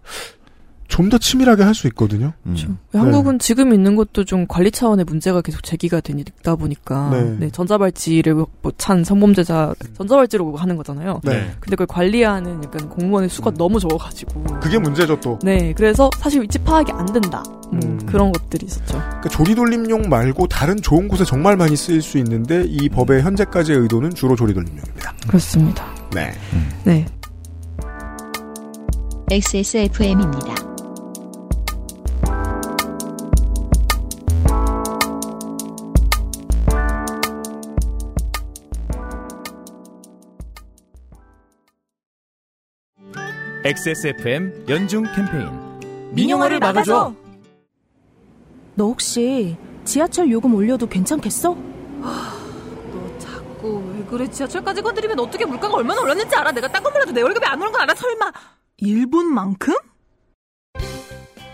좀 0.87 1.09
더 1.09 1.17
치밀하게 1.17 1.63
할 1.63 1.75
수 1.75 1.87
있거든요. 1.87 2.33
음. 2.45 2.55
그렇죠. 2.55 2.77
한국은 2.93 3.37
지금 3.37 3.73
있는 3.73 3.95
것도 3.95 4.23
좀 4.23 4.45
관리 4.47 4.71
차원의 4.71 5.05
문제가 5.05 5.41
계속 5.41 5.61
제기가 5.61 5.99
되다 5.99 6.55
보니까 6.55 7.09
네. 7.11 7.35
네. 7.39 7.49
전자발찌를 7.51 8.45
뭐찬 8.61 9.03
성범죄자 9.03 9.75
전자발찌로 9.97 10.55
하는 10.55 10.77
거잖아요. 10.77 11.19
네. 11.23 11.51
근데 11.59 11.75
그걸 11.75 11.87
관리하는 11.87 12.63
약간 12.63 12.89
공무원의 12.89 13.29
수가 13.29 13.51
너무 13.51 13.79
적어가지고 13.79 14.43
그게 14.61 14.79
문제죠, 14.79 15.19
또. 15.19 15.37
네 15.43 15.73
그래서 15.75 16.09
사실 16.17 16.41
위치 16.41 16.57
파악이 16.59 16.91
안 16.93 17.05
된다 17.07 17.43
뭐 17.71 17.79
음. 17.83 17.99
그런 18.05 18.31
것들이 18.31 18.65
있었죠. 18.65 18.97
그러니까 18.97 19.29
조리돌림용 19.29 20.09
말고 20.09 20.47
다른 20.47 20.77
좋은 20.77 21.07
곳에 21.07 21.25
정말 21.25 21.57
많이 21.57 21.75
쓰일 21.75 22.01
수 22.01 22.17
있는데 22.19 22.63
이 22.67 22.87
법의 22.89 23.21
현재까지의 23.21 23.79
의도는 23.79 24.11
주로 24.13 24.35
조리돌림용입니다. 24.35 25.13
그렇습니다. 25.27 25.85
네. 26.13 26.31
네. 26.85 27.05
XSFM입니다. 29.29 30.74
XSFM 43.65 44.65
연중 44.69 45.03
캠페인 45.15 45.49
민영화를 46.13 46.59
막아줘. 46.59 47.15
너 48.75 48.85
혹시 48.85 49.57
지하철 49.83 50.29
요금 50.29 50.53
올려도 50.53 50.85
괜찮겠어? 50.87 51.55
너 51.99 53.17
자꾸 53.17 53.83
왜 53.95 54.03
그래? 54.05 54.29
지하철까지 54.29 54.83
건드리면 54.83 55.19
어떻게 55.19 55.45
물가가 55.47 55.73
얼마나 55.73 55.99
올랐는지 56.01 56.35
알아? 56.35 56.51
내가 56.51 56.67
딴 56.67 56.83
건 56.83 56.93
몰라도 56.93 57.11
내 57.11 57.23
월급이 57.23 57.43
안 57.43 57.59
오른 57.59 57.71
건 57.71 57.81
알아? 57.81 57.95
설마 57.95 58.31
일본만큼? 58.77 59.73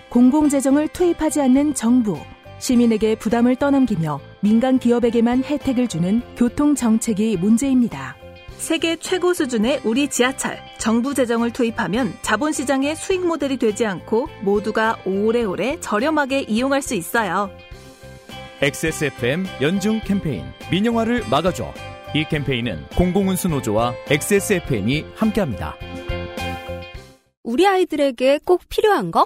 공공재정을 0.10 0.90
투입하지 0.90 1.40
않는 1.44 1.76
정부, 1.76 2.18
시민에게 2.60 3.16
부담을 3.16 3.56
떠넘기며 3.56 4.20
민간 4.42 4.80
기업에게만 4.80 5.46
혜택을 5.46 5.88
주는 5.88 6.22
교통 6.36 6.76
정책이 6.76 7.38
문제입니다. 7.38 8.18
세계 8.62 8.96
최고 8.96 9.34
수준의 9.34 9.82
우리 9.84 10.08
지하철. 10.08 10.60
정부 10.78 11.16
재정을 11.16 11.52
투입하면 11.52 12.14
자본시장의 12.22 12.96
수익 12.96 13.26
모델이 13.26 13.58
되지 13.58 13.88
않고 13.88 14.30
모두가 14.44 15.00
오래오래 15.04 15.80
저렴하게 15.80 16.42
이용할 16.42 16.84
수 16.84 16.94
있어요. 16.94 17.50
XSFM 18.62 19.48
연중 19.62 20.00
캠페인 20.02 20.46
민영화를 20.70 21.24
막아줘. 21.28 21.74
이 22.14 22.24
캠페인은 22.24 22.86
공공운수 22.96 23.48
노조와 23.48 23.96
XSFM이 24.08 25.06
함께합니다. 25.16 25.76
우리 27.44 27.66
아이들에게 27.66 28.42
꼭 28.46 28.62
필요한 28.70 29.10
거? 29.10 29.26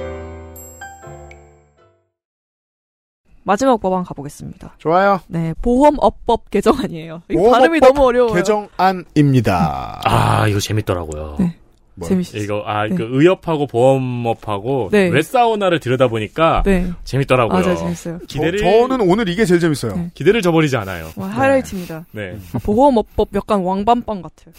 마지막 3.43 3.79
법안 3.81 4.03
가보겠습니다. 4.03 4.75
좋아요. 4.77 5.19
네, 5.27 5.53
보험업법 5.61 6.49
개정안이에요. 6.51 7.23
이 7.29 7.33
보험업법 7.33 7.59
발음이 7.59 7.79
너무 7.79 8.05
어려워요. 8.05 8.33
개정안입니다. 8.33 10.01
아, 10.03 10.47
이거 10.47 10.59
재밌더라고요. 10.59 11.37
네. 11.39 11.57
뭐, 11.93 12.07
재밌어요. 12.07 12.41
이거 12.41 12.63
아, 12.65 12.87
네. 12.87 12.95
그 12.95 13.07
의협하고 13.11 13.67
보험업하고 13.67 14.89
네. 14.91 15.09
왜 15.09 15.21
싸우나를 15.21 15.79
들여다 15.79 16.07
보니까 16.07 16.63
네. 16.65 16.89
재밌더라고요. 17.03 17.59
맞아요, 17.61 17.75
재밌어요. 17.75 18.19
기대를 18.27 18.59
저, 18.59 18.87
는 18.87 19.01
오늘 19.01 19.27
이게 19.29 19.43
제일 19.45 19.59
재밌어요. 19.59 19.95
네. 19.95 20.11
기대를 20.13 20.41
저버리지 20.41 20.77
않아요. 20.77 21.09
와, 21.17 21.27
하이라이트입니다. 21.27 22.05
네. 22.11 22.37
아, 22.53 22.59
보험업법 22.59 23.29
약간 23.35 23.61
왕밤빵 23.61 24.21
같아요. 24.21 24.53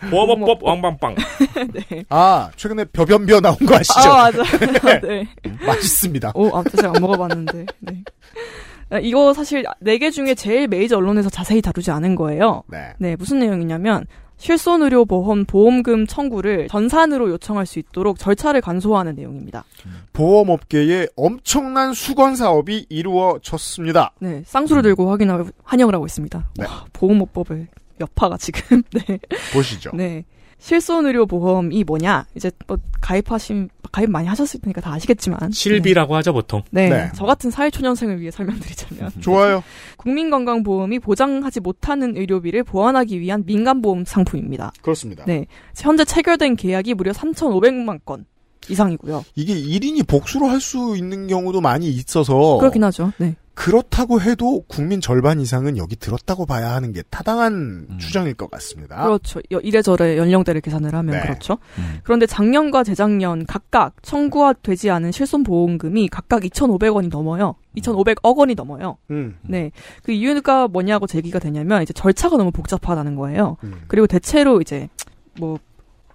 보험업법 0.10 0.62
왕방빵. 0.64 1.14
네. 1.90 2.04
아, 2.08 2.50
최근에 2.56 2.84
벼변비어 2.86 3.40
나온 3.40 3.56
거 3.56 3.74
아시죠? 3.76 4.00
아, 4.10 4.30
맞아요. 4.30 5.00
네. 5.02 5.26
맛있습니다. 5.66 6.32
오, 6.34 6.56
아, 6.56 6.62
제가 6.76 6.92
안 6.94 7.00
먹어봤는데. 7.00 7.66
네. 7.80 8.02
아, 8.90 8.98
이거 8.98 9.32
사실 9.34 9.64
네 9.80 9.98
개 9.98 10.10
중에 10.10 10.34
제일 10.34 10.66
메이저 10.66 10.96
언론에서 10.96 11.30
자세히 11.30 11.60
다루지 11.62 11.90
않은 11.90 12.14
거예요. 12.16 12.62
네. 12.98 13.14
무슨 13.16 13.38
내용이냐면 13.38 14.04
실손의료보험 14.40 15.44
보험금 15.44 16.06
청구를 16.06 16.68
전산으로 16.68 17.30
요청할 17.30 17.66
수 17.66 17.78
있도록 17.78 18.18
절차를 18.18 18.60
간소화하는 18.62 19.14
내용입니다. 19.14 19.64
보험업계에 20.14 21.08
엄청난 21.14 21.92
수건 21.92 22.36
사업이 22.36 22.86
이루어졌습니다. 22.88 24.12
네, 24.18 24.42
쌍수를 24.46 24.82
들고 24.82 25.10
확인하고 25.10 25.50
환영을 25.62 25.94
하고 25.94 26.06
있습니다. 26.06 26.50
네. 26.56 26.64
와, 26.64 26.86
보험업법의 26.92 27.66
여파가 28.00 28.38
지금. 28.38 28.82
네. 28.92 29.18
보시죠. 29.52 29.90
네. 29.94 30.24
실손의료보험이 30.60 31.84
뭐냐? 31.84 32.26
이제 32.34 32.50
뭐 32.66 32.78
가입하신 33.00 33.70
가입 33.92 34.10
많이 34.10 34.28
하셨을 34.28 34.60
테니까 34.60 34.80
다 34.80 34.92
아시겠지만 34.92 35.50
실비라고 35.50 36.14
하죠 36.16 36.32
보통. 36.32 36.62
네. 36.70 36.88
네. 36.88 37.10
저 37.14 37.24
같은 37.26 37.50
사회초년생을 37.50 38.20
위해 38.20 38.30
설명드리자면 38.30 39.10
좋아요. 39.20 39.62
국민건강보험이 39.96 40.98
보장하지 41.00 41.60
못하는 41.60 42.16
의료비를 42.16 42.62
보완하기 42.64 43.18
위한 43.20 43.42
민간보험 43.46 44.04
상품입니다. 44.04 44.72
그렇습니다. 44.82 45.24
네. 45.26 45.46
현재 45.76 46.04
체결된 46.04 46.56
계약이 46.56 46.94
무려 46.94 47.12
3,500만 47.12 48.00
건 48.04 48.26
이상이고요. 48.68 49.24
이게 49.34 49.54
1인이 49.54 50.06
복수로 50.06 50.46
할 50.46 50.60
수 50.60 50.94
있는 50.96 51.26
경우도 51.26 51.60
많이 51.62 51.88
있어서 51.88 52.58
그렇긴 52.58 52.84
하죠. 52.84 53.12
네. 53.18 53.34
그렇다고 53.60 54.22
해도 54.22 54.64
국민 54.68 55.02
절반 55.02 55.38
이상은 55.38 55.76
여기 55.76 55.94
들었다고 55.94 56.46
봐야 56.46 56.72
하는 56.72 56.92
게 56.94 57.02
타당한 57.10 57.86
추정일 57.98 58.32
것 58.32 58.50
같습니다. 58.50 59.04
그렇죠. 59.04 59.38
여- 59.52 59.60
이래저래 59.60 60.16
연령대를 60.16 60.62
계산을 60.62 60.94
하면 60.94 61.14
네. 61.16 61.20
그렇죠. 61.20 61.58
그런데 62.02 62.24
작년과 62.24 62.84
재작년 62.84 63.44
각각 63.44 64.02
청구되지 64.02 64.88
않은 64.90 65.12
실손보험금이 65.12 66.08
각각 66.08 66.42
2,500원이 66.44 67.10
넘어요. 67.10 67.54
2,500억 67.76 68.34
원이 68.38 68.54
넘어요. 68.54 68.96
음. 69.10 69.36
네. 69.42 69.72
그 70.04 70.12
이유가 70.12 70.66
뭐냐고 70.66 71.06
제기가 71.06 71.38
되냐면 71.38 71.82
이제 71.82 71.92
절차가 71.92 72.38
너무 72.38 72.52
복잡하다는 72.52 73.14
거예요. 73.16 73.58
음. 73.64 73.82
그리고 73.88 74.06
대체로 74.06 74.62
이제 74.62 74.88
뭐 75.38 75.58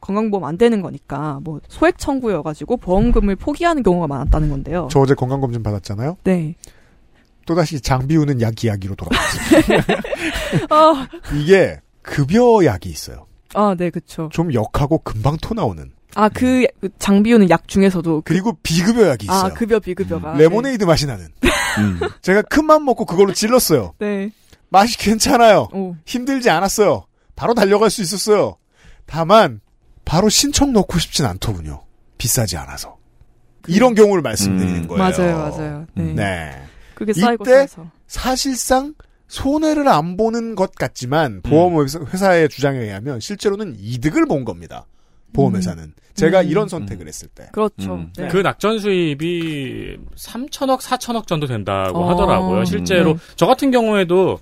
건강보험 0.01 0.43
안 0.45 0.57
되는 0.57 0.81
거니까 0.81 1.39
뭐 1.43 1.61
소액 1.67 1.97
청구여가지고 1.99 2.77
보험금을 2.77 3.35
포기하는 3.35 3.81
경우가 3.83 4.07
많았다는 4.07 4.49
건데요. 4.49 4.87
저 4.91 4.99
어제 4.99 5.13
건강검진 5.13 5.61
받았잖아요. 5.63 6.17
네. 6.23 6.55
또다시 7.45 7.79
장 7.81 8.07
비우는 8.07 8.41
약 8.41 8.63
이야기로 8.63 8.95
돌아왔습니다. 8.95 10.01
아, 10.69 11.07
이게 11.35 11.79
급여 12.01 12.65
약이 12.65 12.89
있어요. 12.89 13.27
아, 13.53 13.75
네, 13.77 13.89
그쵸. 13.89 14.29
좀 14.33 14.53
역하고 14.53 14.99
금방 14.99 15.37
토 15.41 15.53
나오는. 15.53 15.91
아, 16.15 16.29
그 16.29 16.65
장비우는 16.99 17.49
약 17.49 17.67
중에서도. 17.67 18.21
그 18.25 18.33
리고 18.33 18.57
비급여 18.63 19.07
약이 19.09 19.25
있어요. 19.25 19.45
아, 19.45 19.53
급여, 19.53 19.79
비급여가. 19.79 20.35
레모네이드 20.35 20.83
맛이 20.85 21.05
나는. 21.05 21.27
제가 22.21 22.41
큰 22.43 22.65
맘 22.65 22.85
먹고 22.85 23.05
그걸로 23.05 23.33
찔렀어요. 23.33 23.93
네. 23.99 24.31
맛이 24.69 24.97
괜찮아요. 24.97 25.67
오. 25.73 25.95
힘들지 26.05 26.49
않았어요. 26.49 27.05
바로 27.35 27.53
달려갈 27.53 27.89
수 27.89 28.01
있었어요. 28.01 28.55
다만 29.05 29.59
바로 30.05 30.29
신청 30.29 30.71
넣고 30.73 30.99
싶진 30.99 31.25
않더군요. 31.25 31.83
비싸지 32.17 32.55
않아서. 32.57 32.97
이런 33.67 33.93
경우를 33.93 34.21
말씀드리는 34.21 34.87
거예요. 34.87 35.03
맞아요, 35.03 35.37
맞아요. 35.37 35.85
네. 35.95 36.13
네. 36.13 36.61
그게 36.95 37.13
쌓이고 37.13 37.43
이때 37.43 37.67
쌓여서. 37.67 37.91
사실상 38.07 38.93
손해를 39.27 39.87
안 39.87 40.17
보는 40.17 40.55
것 40.55 40.73
같지만 40.75 41.41
보험 41.41 41.85
회사의 41.85 42.49
주장에 42.49 42.79
의하면 42.79 43.19
실제로는 43.19 43.75
이득을 43.79 44.25
본 44.27 44.45
겁니다. 44.45 44.85
보험회사는 45.33 45.93
제가 46.13 46.41
음. 46.41 46.47
이런 46.47 46.69
선택을 46.69 47.07
했을 47.07 47.27
때. 47.27 47.49
그렇죠. 47.51 48.05
네. 48.17 48.27
그 48.29 48.37
낙전 48.37 48.79
수입이 48.79 49.97
3천억, 50.15 50.79
4천억 50.79 51.27
정도 51.27 51.45
된다고 51.47 51.99
어. 51.99 52.09
하더라고요. 52.09 52.63
실제로 52.65 53.13
네. 53.13 53.19
저 53.35 53.45
같은 53.45 53.69
경우에도 53.71 54.39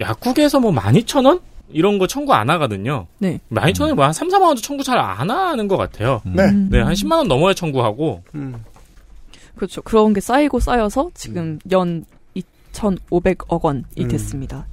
약국에서 0.00 0.60
뭐 0.60 0.70
12,000원 0.72 1.40
이런 1.70 1.98
거 1.98 2.06
청구 2.06 2.34
안 2.34 2.50
하거든요. 2.50 3.06
네. 3.18 3.38
12,000원이 3.52 3.94
뭐한 3.94 4.12
3, 4.12 4.28
4만 4.28 4.42
원도 4.42 4.60
청구 4.60 4.82
잘 4.84 4.98
안 4.98 5.30
하는 5.30 5.66
것 5.68 5.76
같아요. 5.78 6.20
네. 6.26 6.50
네, 6.52 6.80
한 6.80 6.92
10만 6.92 7.12
원 7.12 7.28
넘어야 7.28 7.54
청구하고. 7.54 8.22
그렇죠. 9.58 9.82
그런 9.82 10.14
게 10.14 10.20
쌓이고 10.20 10.60
쌓여서 10.60 11.10
지금 11.14 11.42
음. 11.42 11.58
연 11.70 12.04
2,500억 12.72 13.62
원이 13.62 13.82
음. 14.00 14.08
됐습니다. 14.08 14.66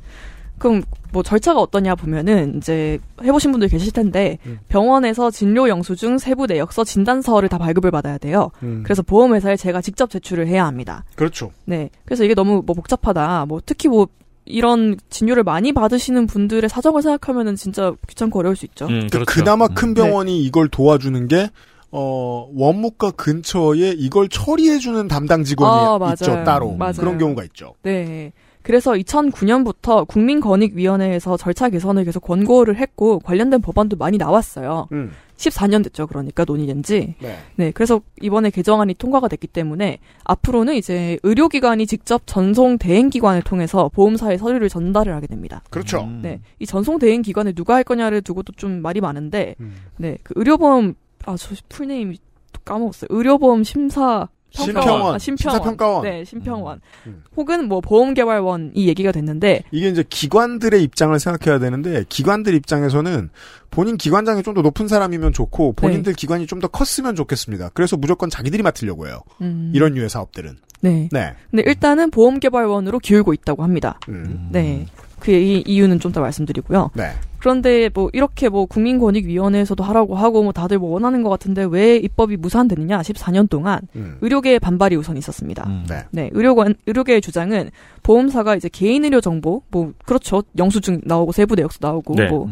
그럼 0.57 0.83
뭐 1.11 1.21
절차가 1.21 1.59
어떠냐 1.59 1.95
보면은 1.95 2.57
이제 2.57 2.97
해보신 3.21 3.51
분들 3.51 3.67
계실 3.67 3.91
텐데 3.91 4.37
음. 4.45 4.59
병원에서 4.69 5.29
진료 5.29 5.67
영수증, 5.67 6.17
세부 6.17 6.45
내역서, 6.45 6.83
진단서를 6.85 7.49
다 7.49 7.57
발급을 7.57 7.91
받아야 7.91 8.17
돼요. 8.17 8.51
음. 8.63 8.81
그래서 8.83 9.01
보험회사에 9.01 9.57
제가 9.57 9.81
직접 9.81 10.09
제출을 10.09 10.47
해야 10.47 10.65
합니다. 10.65 11.03
그렇죠. 11.15 11.51
네. 11.65 11.89
그래서 12.05 12.23
이게 12.23 12.33
너무 12.33 12.63
뭐 12.65 12.73
복잡하다. 12.73 13.47
뭐 13.47 13.59
특히 13.65 13.89
뭐 13.89 14.07
이런 14.45 14.95
진료를 15.09 15.43
많이 15.43 15.73
받으시는 15.73 16.27
분들의 16.27 16.69
사정을 16.69 17.01
생각하면은 17.01 17.55
진짜 17.55 17.93
귀찮고 18.07 18.39
어려울 18.39 18.55
수 18.55 18.65
있죠. 18.65 18.85
음, 18.85 19.07
그 19.11 19.17
그렇죠. 19.17 19.25
그나마 19.25 19.67
큰 19.67 19.93
병원이 19.93 20.41
이걸 20.43 20.69
도와주는 20.69 21.27
게 21.27 21.49
어, 21.97 22.49
원무과 22.53 23.11
근처에 23.11 23.95
이걸 23.97 24.27
처리해주는 24.27 25.07
담당 25.07 25.45
직원이 25.45 25.71
아, 25.71 25.97
맞아요. 25.97 26.13
있죠, 26.13 26.43
따로. 26.43 26.75
맞아요. 26.75 26.93
그런 26.97 27.17
경우가 27.17 27.45
있죠. 27.45 27.73
네. 27.83 28.33
그래서 28.63 28.93
2009년부터 28.93 30.07
국민권익위원회에서 30.07 31.37
절차 31.37 31.69
개선을 31.69 32.03
계속 32.03 32.21
권고를 32.21 32.77
했고 32.77 33.19
관련된 33.19 33.61
법안도 33.61 33.95
많이 33.95 34.17
나왔어요. 34.17 34.87
음. 34.91 35.11
14년 35.37 35.83
됐죠. 35.83 36.07
그러니까 36.07 36.45
논의된 36.45 36.81
지. 36.83 37.15
네. 37.21 37.37
네. 37.55 37.71
그래서 37.71 38.01
이번에 38.21 38.49
개정안이 38.49 38.95
통과가 38.95 39.27
됐기 39.27 39.47
때문에 39.47 39.99
앞으로는 40.23 40.75
이제 40.75 41.19
의료기관이 41.23 41.85
직접 41.85 42.23
전송 42.25 42.77
대행기관을 42.77 43.43
통해서 43.43 43.89
보험사에 43.93 44.37
서류를 44.37 44.67
전달을 44.67 45.13
하게 45.13 45.27
됩니다. 45.27 45.61
그렇죠. 45.69 46.09
네. 46.21 46.41
이 46.59 46.65
전송 46.65 46.99
대행기관을 46.99 47.53
누가 47.53 47.75
할 47.75 47.83
거냐를 47.83 48.21
두고도 48.21 48.53
좀 48.53 48.81
말이 48.81 48.99
많은데, 48.99 49.55
음. 49.59 49.75
네. 49.97 50.17
그 50.23 50.33
의료보험, 50.37 50.95
아, 51.25 51.35
저 51.37 51.55
풀네임 51.69 52.15
까먹었어요. 52.63 53.07
의료보험 53.09 53.63
심사 53.63 54.27
심평원. 54.51 55.15
아, 55.15 55.17
심평원. 55.19 55.57
심사평가원. 55.59 56.03
네, 56.03 56.23
심평원. 56.23 56.79
음. 57.07 57.23
혹은 57.35 57.67
뭐 57.67 57.81
보험개발원 57.81 58.71
이 58.73 58.87
얘기가 58.87 59.11
됐는데 59.11 59.63
이게 59.71 59.89
이제 59.89 60.01
기관들의 60.09 60.81
입장을 60.81 61.19
생각해야 61.19 61.59
되는데 61.59 62.05
기관들 62.07 62.53
입장에서는 62.53 63.29
본인 63.69 63.97
기관장이 63.97 64.43
좀 64.43 64.53
더 64.53 64.61
높은 64.61 64.87
사람이면 64.87 65.33
좋고 65.33 65.73
본인들 65.73 66.13
기관이 66.13 66.47
좀 66.47 66.61
더 66.61 66.69
컸으면 66.69 67.15
좋겠습니다. 67.15 67.71
그래서 67.73 67.97
무조건 67.97 68.29
자기들이 68.29 68.63
맡으려고 68.63 69.07
해요. 69.07 69.19
음. 69.41 69.71
이런 69.75 69.93
류의 69.93 70.09
사업들은. 70.09 70.55
네. 70.79 71.09
네. 71.11 71.33
근데 71.51 71.63
일단은 71.69 72.09
보험개발원으로 72.11 72.99
기울고 72.99 73.33
있다고 73.33 73.63
합니다. 73.63 73.99
음. 74.07 74.47
네. 74.53 74.85
그 75.25 75.31
이- 75.31 75.63
이유는 75.65 75.99
좀 75.99 76.11
더 76.11 76.21
말씀드리고요. 76.21 76.91
네. 76.93 77.09
그런데 77.39 77.89
뭐 77.93 78.09
이렇게 78.13 78.47
뭐 78.47 78.65
국민권익위원회에서도 78.67 79.83
하라고 79.83 80.15
하고 80.15 80.43
뭐 80.43 80.51
다들 80.51 80.77
뭐 80.79 80.91
원하는 80.91 81.23
것 81.23 81.29
같은데 81.29 81.63
왜 81.69 81.97
입법이 81.97 82.37
무산되느냐? 82.37 83.01
14년 83.01 83.49
동안 83.49 83.79
음. 83.95 84.17
의료계의 84.21 84.59
반발이 84.59 84.95
우선 84.95 85.17
있었습니다. 85.17 85.67
네. 85.89 86.03
네, 86.11 86.29
의료관 86.33 86.75
의료계의 86.85 87.21
주장은 87.21 87.69
보험사가 88.03 88.55
이제 88.55 88.69
개인 88.71 89.03
의료 89.03 89.19
정보 89.21 89.61
뭐 89.71 89.93
그렇죠 90.05 90.43
영수증 90.57 91.01
나오고 91.05 91.31
세부 91.31 91.55
내역서 91.55 91.79
나오고 91.81 92.15
네. 92.15 92.27
뭐 92.29 92.47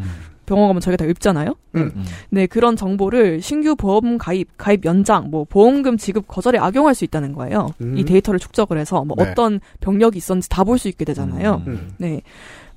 병원 0.46 0.68
가면 0.68 0.82
저게 0.82 0.98
다 0.98 1.06
읊잖아요. 1.06 1.56
음. 1.76 1.92
네 2.30 2.48
그런 2.48 2.76
정보를 2.76 3.42
신규 3.42 3.76
보험 3.78 4.18
가입 4.18 4.50
가입 4.58 4.84
연장 4.86 5.30
뭐 5.32 5.46
보험금 5.46 5.96
지급 5.98 6.28
거절에 6.28 6.60
악용할 6.60 6.96
수 6.96 7.06
있다는 7.06 7.34
거예요. 7.34 7.70
음. 7.82 7.98
이 7.98 8.04
데이터를 8.04 8.40
축적을 8.40 8.78
해서 8.78 9.06
뭐 9.06 9.16
네. 9.18 9.32
어떤 9.32 9.60
병력이 9.80 10.18
있었는지 10.18 10.50
다 10.50 10.64
볼 10.66 10.78
수 10.78 10.88
있게 10.90 11.06
되잖아요. 11.06 11.62
음. 11.68 11.92
네. 11.98 12.22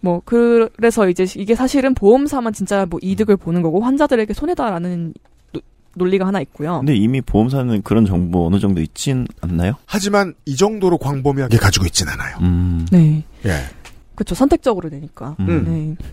뭐 0.01 0.21
그래서 0.25 1.09
이제 1.09 1.27
이게 1.37 1.55
사실은 1.55 1.95
보험사만 1.95 2.53
진짜 2.53 2.87
뭐 2.87 2.99
이득을 3.03 3.37
보는 3.37 3.63
거고 3.63 3.81
환자들에게 3.81 4.33
손해다라는 4.35 5.15
노- 5.53 5.61
논리가 5.97 6.27
하나 6.27 6.41
있고요. 6.43 6.79
근데 6.79 6.95
이미 6.95 7.21
보험사는 7.21 7.83
그런 7.83 8.05
정보 8.07 8.47
어느 8.47 8.59
정도 8.59 8.81
있진 8.81 9.27
않나요? 9.41 9.73
하지만 9.87 10.35
이 10.45 10.55
정도로 10.57 10.99
광범위하게 10.99 11.57
가지고 11.57 11.87
있진 11.87 12.09
않아요. 12.09 12.37
음. 12.43 12.87
네. 12.93 13.25
예. 13.47 13.51
그렇죠. 14.15 14.35
선택적으로 14.35 14.89
되니까. 14.91 15.37
음. 15.41 15.65
네. 15.67 16.07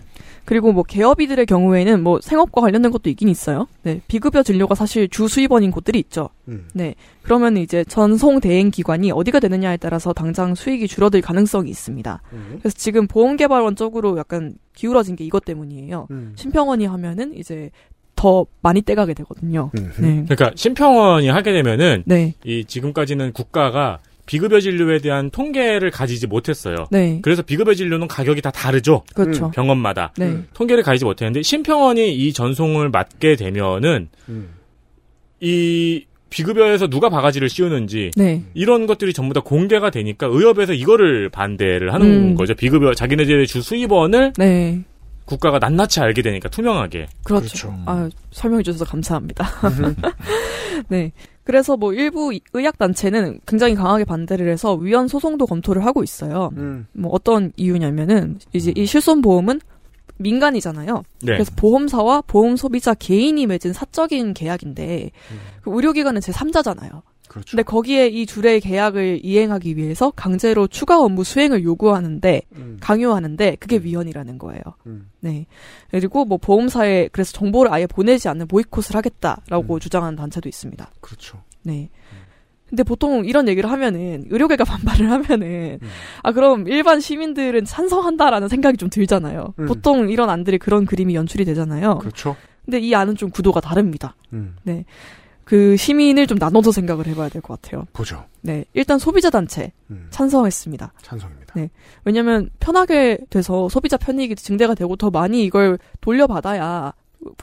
그리고 0.44 0.72
뭐 0.72 0.82
개업이들의 0.82 1.46
경우에는 1.46 2.02
뭐 2.02 2.20
생업과 2.20 2.60
관련된 2.60 2.90
것도 2.90 3.10
있긴 3.10 3.28
있어요. 3.28 3.66
네. 3.82 4.00
비급여 4.08 4.42
진료가 4.42 4.74
사실 4.74 5.08
주 5.08 5.28
수입원인 5.28 5.70
곳들이 5.70 5.98
있죠. 6.00 6.28
음. 6.48 6.66
네. 6.74 6.94
그러면 7.22 7.56
이제 7.56 7.84
전송 7.84 8.40
대행 8.40 8.70
기관이 8.70 9.10
어디가 9.10 9.40
되느냐에 9.40 9.76
따라서 9.78 10.12
당장 10.12 10.54
수익이 10.54 10.86
줄어들 10.86 11.20
가능성이 11.20 11.70
있습니다. 11.70 12.22
음. 12.32 12.56
그래서 12.60 12.76
지금 12.76 13.06
보험개발원 13.06 13.76
쪽으로 13.76 14.18
약간 14.18 14.54
기울어진 14.74 15.16
게 15.16 15.24
이것 15.24 15.44
때문이에요. 15.44 16.08
음. 16.10 16.32
심평원이 16.36 16.86
하면은 16.86 17.34
이제 17.34 17.70
더 18.16 18.46
많이 18.62 18.82
떼가게 18.82 19.14
되거든요. 19.14 19.70
네. 19.74 20.24
그러니까 20.26 20.52
심평원이 20.54 21.28
하게 21.28 21.52
되면은 21.52 22.04
네. 22.06 22.34
이 22.44 22.64
지금까지는 22.64 23.32
국가가 23.32 23.98
비급여 24.26 24.60
진료에 24.60 24.98
대한 25.00 25.30
통계를 25.30 25.90
가지지 25.90 26.26
못했어요. 26.26 26.86
네. 26.90 27.18
그래서 27.22 27.42
비급여 27.42 27.74
진료는 27.74 28.08
가격이 28.08 28.40
다 28.40 28.50
다르죠. 28.50 29.04
그렇죠. 29.14 29.46
음, 29.46 29.50
병원마다. 29.50 30.12
네. 30.16 30.38
통계를 30.54 30.82
가지지 30.82 31.04
못했는데 31.04 31.42
심평원이 31.42 32.14
이 32.14 32.32
전송을 32.32 32.88
맡게 32.88 33.36
되면은 33.36 34.08
음. 34.28 34.48
이 35.40 36.06
비급여에서 36.30 36.88
누가 36.88 37.10
바가지를 37.10 37.48
씌우는지 37.48 38.10
네. 38.16 38.42
이런 38.54 38.86
것들이 38.86 39.12
전부 39.12 39.34
다 39.34 39.40
공개가 39.40 39.90
되니까 39.90 40.26
의협에서 40.26 40.72
이거를 40.72 41.28
반대를 41.28 41.94
하는 41.94 42.06
음. 42.06 42.34
거죠. 42.34 42.54
비급여 42.54 42.94
자기네들의 42.94 43.46
주 43.46 43.62
수입원을 43.62 44.32
네. 44.36 44.80
국가가 45.24 45.58
낱낱이 45.58 46.00
알게 46.00 46.22
되니까 46.22 46.48
투명하게. 46.48 47.08
그렇죠. 47.24 47.74
아, 47.86 48.08
설명해 48.32 48.62
주셔서 48.62 48.84
감사합니다. 48.84 49.46
네. 50.88 51.12
그래서 51.44 51.76
뭐 51.76 51.92
일부 51.92 52.32
이- 52.32 52.40
의학 52.52 52.78
단체는 52.78 53.40
굉장히 53.46 53.74
강하게 53.74 54.04
반대를 54.04 54.48
해서 54.50 54.74
위헌 54.74 55.08
소송도 55.08 55.46
검토를 55.46 55.84
하고 55.84 56.02
있어요. 56.02 56.50
음. 56.56 56.86
뭐 56.92 57.10
어떤 57.12 57.52
이유냐면은 57.56 58.38
이제 58.52 58.72
이 58.76 58.86
실손 58.86 59.20
보험은 59.20 59.60
민간이잖아요. 60.16 61.02
네. 61.22 61.32
그래서 61.32 61.52
보험사와 61.56 62.22
보험 62.26 62.56
소비자 62.56 62.94
개인이 62.94 63.46
맺은 63.46 63.72
사적인 63.72 64.34
계약인데 64.34 65.10
그 65.62 65.70
의료기관은 65.74 66.20
제 66.20 66.32
3자잖아요. 66.32 67.02
그렇죠. 67.28 67.50
근데 67.50 67.62
거기에 67.62 68.08
이 68.08 68.26
둘의 68.26 68.60
계약을 68.60 69.20
이행하기 69.22 69.76
위해서 69.76 70.10
강제로 70.10 70.66
추가 70.66 71.00
업무 71.00 71.24
수행을 71.24 71.64
요구하는데 71.64 72.42
음. 72.56 72.76
강요하는데 72.80 73.56
그게 73.56 73.78
위헌이라는 73.78 74.38
거예요. 74.38 74.62
네. 75.20 75.46
그리고 75.90 76.24
뭐 76.24 76.38
보험사에 76.38 77.08
그래서 77.12 77.32
정보를 77.32 77.72
아예 77.72 77.86
보내지 77.86 78.28
않는 78.28 78.46
보이콧을 78.46 78.94
하겠다라고 78.94 79.78
주장하는 79.78 80.16
단체도 80.16 80.48
있습니다. 80.48 80.90
그렇죠. 81.00 81.42
네. 81.62 81.90
근데 82.68 82.82
보통 82.82 83.24
이런 83.24 83.48
얘기를 83.48 83.70
하면은 83.70 84.24
의료계가 84.30 84.64
반발을 84.64 85.10
하면은 85.10 85.78
아 86.22 86.32
그럼 86.32 86.66
일반 86.66 87.00
시민들은 87.00 87.64
찬성한다라는 87.64 88.48
생각이 88.48 88.76
좀 88.76 88.90
들잖아요. 88.90 89.54
음. 89.58 89.66
보통 89.66 90.10
이런 90.10 90.30
안들이 90.30 90.58
그런 90.58 90.84
그림이 90.84 91.14
연출이 91.14 91.44
되잖아요. 91.44 91.98
그렇죠. 91.98 92.36
근데 92.64 92.78
이 92.80 92.94
안은 92.94 93.16
좀 93.16 93.30
구도가 93.30 93.60
다릅니다. 93.60 94.16
음. 94.32 94.56
네. 94.62 94.84
그 95.44 95.76
시민을 95.76 96.26
좀 96.26 96.38
나눠서 96.38 96.72
생각을 96.72 97.06
해봐야 97.06 97.28
될 97.28 97.42
것 97.42 97.60
같아요. 97.60 97.86
보죠. 97.92 98.24
네. 98.40 98.64
일단 98.74 98.98
소비자 98.98 99.30
단체 99.30 99.72
음. 99.90 100.06
찬성했습니다. 100.10 100.92
찬성입니다. 101.02 101.54
네. 101.56 101.70
왜냐면 102.04 102.48
편하게 102.60 103.18
돼서 103.30 103.68
소비자 103.68 103.96
편익이 103.96 104.36
증대가 104.36 104.74
되고 104.74 104.96
더 104.96 105.10
많이 105.10 105.44
이걸 105.44 105.78
돌려받아야 106.00 106.92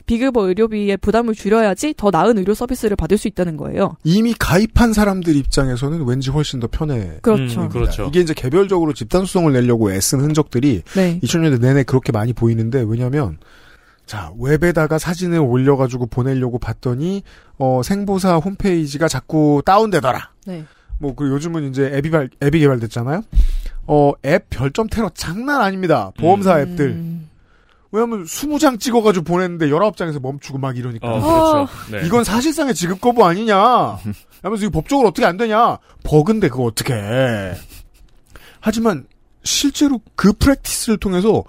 비급여 0.06 0.48
의료비의 0.48 0.98
부담을 0.98 1.34
줄여야지 1.34 1.96
더 1.98 2.12
나은 2.12 2.38
의료 2.38 2.54
서비스를 2.54 2.96
받을 2.96 3.18
수 3.18 3.28
있다는 3.28 3.58
거예요. 3.58 3.98
이미 4.04 4.34
가입한 4.38 4.94
사람들 4.94 5.36
입장에서는 5.36 6.06
왠지 6.06 6.30
훨씬 6.30 6.60
더 6.60 6.68
편해. 6.68 7.18
그렇죠. 7.24 7.62
음, 7.64 7.70
그렇죠. 7.70 8.06
이게 8.08 8.20
이제 8.20 8.34
개별적으로 8.36 8.94
집단 8.94 9.26
수송을 9.26 9.54
내려고 9.54 9.92
애쓴 9.92 10.20
흔적들이 10.22 10.84
네. 10.96 11.20
2000년대 11.24 11.60
내내 11.62 11.84
그렇게 11.84 12.12
많이 12.12 12.32
보이는데 12.32 12.86
왜냐하면 12.88 13.40
자 14.06 14.32
웹에다가 14.40 14.98
사진을 14.98 15.40
올려가지고 15.40 16.08
보내려고 16.08 16.60
봤더니 16.60 17.24
어, 17.58 17.82
생보사 17.84 18.38
홈페이지가 18.38 19.08
자꾸 19.08 19.62
다운되더라. 19.66 20.32
네. 20.48 20.66
뭐 21.00 21.16
그 21.16 21.28
요즘은 21.30 21.70
이제 21.70 21.92
앱이 21.94 22.10
발, 22.12 22.30
앱이 22.44 22.60
개발됐잖아요. 22.60 23.24
어, 23.88 24.12
앱 24.26 24.50
별점 24.50 24.88
테러 24.88 25.10
장난 25.14 25.62
아닙니다. 25.62 26.12
보험사 26.20 26.58
음. 26.58 26.62
앱들. 26.62 27.04
왜냐면 27.92 28.24
20장 28.24 28.80
찍어가지고 28.80 29.26
보냈는데 29.26 29.68
19장에서 29.68 30.22
멈추고 30.22 30.60
막 30.60 30.78
이러니까. 30.78 31.08
어, 31.08 31.20
그렇죠. 31.68 31.68
네. 31.92 32.06
이건 32.08 32.24
사실상의 32.24 32.74
지급 32.74 33.02
거부 33.02 33.26
아니냐. 33.26 33.58
하면서 34.44 34.64
이거 34.66 34.70
법적으로 34.70 35.10
어떻게 35.10 35.26
안 35.26 35.36
되냐. 35.38 35.78
버그인데 36.04 36.48
그거 36.50 36.64
어떻게 36.64 36.94
해. 36.94 37.54
하지만 38.62 39.06
실제로 39.44 40.00
그 40.16 40.32
프랙티스를 40.34 41.00
통해서 41.00 41.44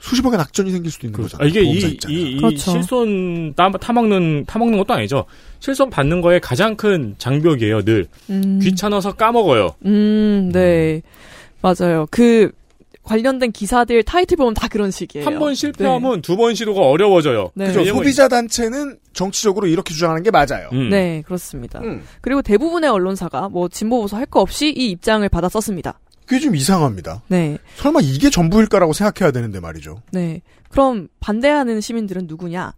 수십억의 0.00 0.38
낙전이 0.38 0.70
생길 0.70 0.90
수도 0.92 1.06
있는 1.06 1.20
거잖아요. 1.22 1.44
아, 1.44 1.48
이게 1.48 1.62
보험사 1.62 1.86
이, 1.86 1.90
입장에서. 1.90 2.18
이, 2.20 2.32
이 2.32 2.36
그렇죠. 2.38 2.70
실손 2.72 3.54
따, 3.54 3.70
타먹는, 3.70 4.44
타먹는 4.46 4.78
것도 4.78 4.94
아니죠. 4.94 5.24
실손 5.60 5.90
받는 5.90 6.20
거에 6.20 6.38
가장 6.38 6.76
큰 6.76 7.14
장벽이에요, 7.18 7.82
늘. 7.84 8.06
음. 8.30 8.60
귀찮아서 8.62 9.12
까먹어요. 9.12 9.74
음, 9.86 10.50
네. 10.52 11.02
맞아요. 11.62 12.06
그 12.10 12.52
관련된 13.02 13.52
기사들 13.52 14.02
타이틀 14.02 14.36
보면 14.36 14.52
다 14.54 14.68
그런 14.68 14.90
식이에요. 14.90 15.26
한 15.26 15.38
번 15.38 15.54
실패하면 15.54 16.20
두번 16.20 16.54
시도가 16.54 16.80
어려워져요. 16.82 17.50
네. 17.54 17.66
그죠. 17.68 17.84
소비자 17.86 18.28
단체는 18.28 18.98
정치적으로 19.14 19.66
이렇게 19.66 19.94
주장하는 19.94 20.22
게 20.22 20.30
맞아요. 20.30 20.68
음. 20.74 20.90
네, 20.90 21.22
그렇습니다. 21.24 21.80
음. 21.80 22.04
그리고 22.20 22.42
대부분의 22.42 22.90
언론사가 22.90 23.48
뭐 23.48 23.68
진보 23.68 24.00
보수 24.02 24.14
할 24.14 24.26
거 24.26 24.40
없이 24.42 24.68
이 24.76 24.90
입장을 24.90 25.26
받아 25.30 25.48
썼습니다. 25.48 25.98
그게 26.28 26.40
좀 26.40 26.54
이상합니다. 26.54 27.22
네. 27.28 27.56
설마 27.76 28.00
이게 28.02 28.28
전부일까라고 28.28 28.92
생각해야 28.92 29.32
되는데 29.32 29.60
말이죠. 29.60 30.02
네. 30.12 30.42
그럼 30.68 31.08
반대하는 31.20 31.80
시민들은 31.80 32.26
누구냐? 32.26 32.74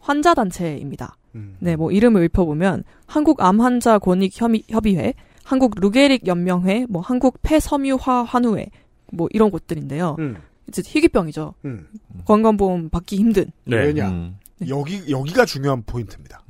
환자 0.00 0.34
단체입니다. 0.34 1.16
음. 1.36 1.56
네, 1.60 1.76
뭐 1.76 1.92
이름을 1.92 2.24
읊어보면 2.24 2.82
한국 3.06 3.40
암환자 3.40 4.00
권익 4.00 4.40
협의, 4.40 4.64
협의회, 4.68 5.14
한국 5.44 5.74
루게릭 5.76 6.26
연명회, 6.26 6.86
뭐 6.88 7.00
한국 7.00 7.38
폐섬유화 7.42 8.24
환우회, 8.24 8.66
뭐 9.12 9.28
이런 9.30 9.52
곳들인데요. 9.52 10.16
음. 10.18 10.36
이제 10.66 10.82
희귀병이죠. 10.84 11.54
음. 11.66 11.86
건강보험 12.24 12.88
받기 12.88 13.14
힘든. 13.16 13.52
네. 13.64 13.76
왜냐. 13.76 14.08
음. 14.08 14.38
여기, 14.66 15.08
여기가 15.08 15.44
중요한 15.44 15.84
포인트입니다. 15.86 16.42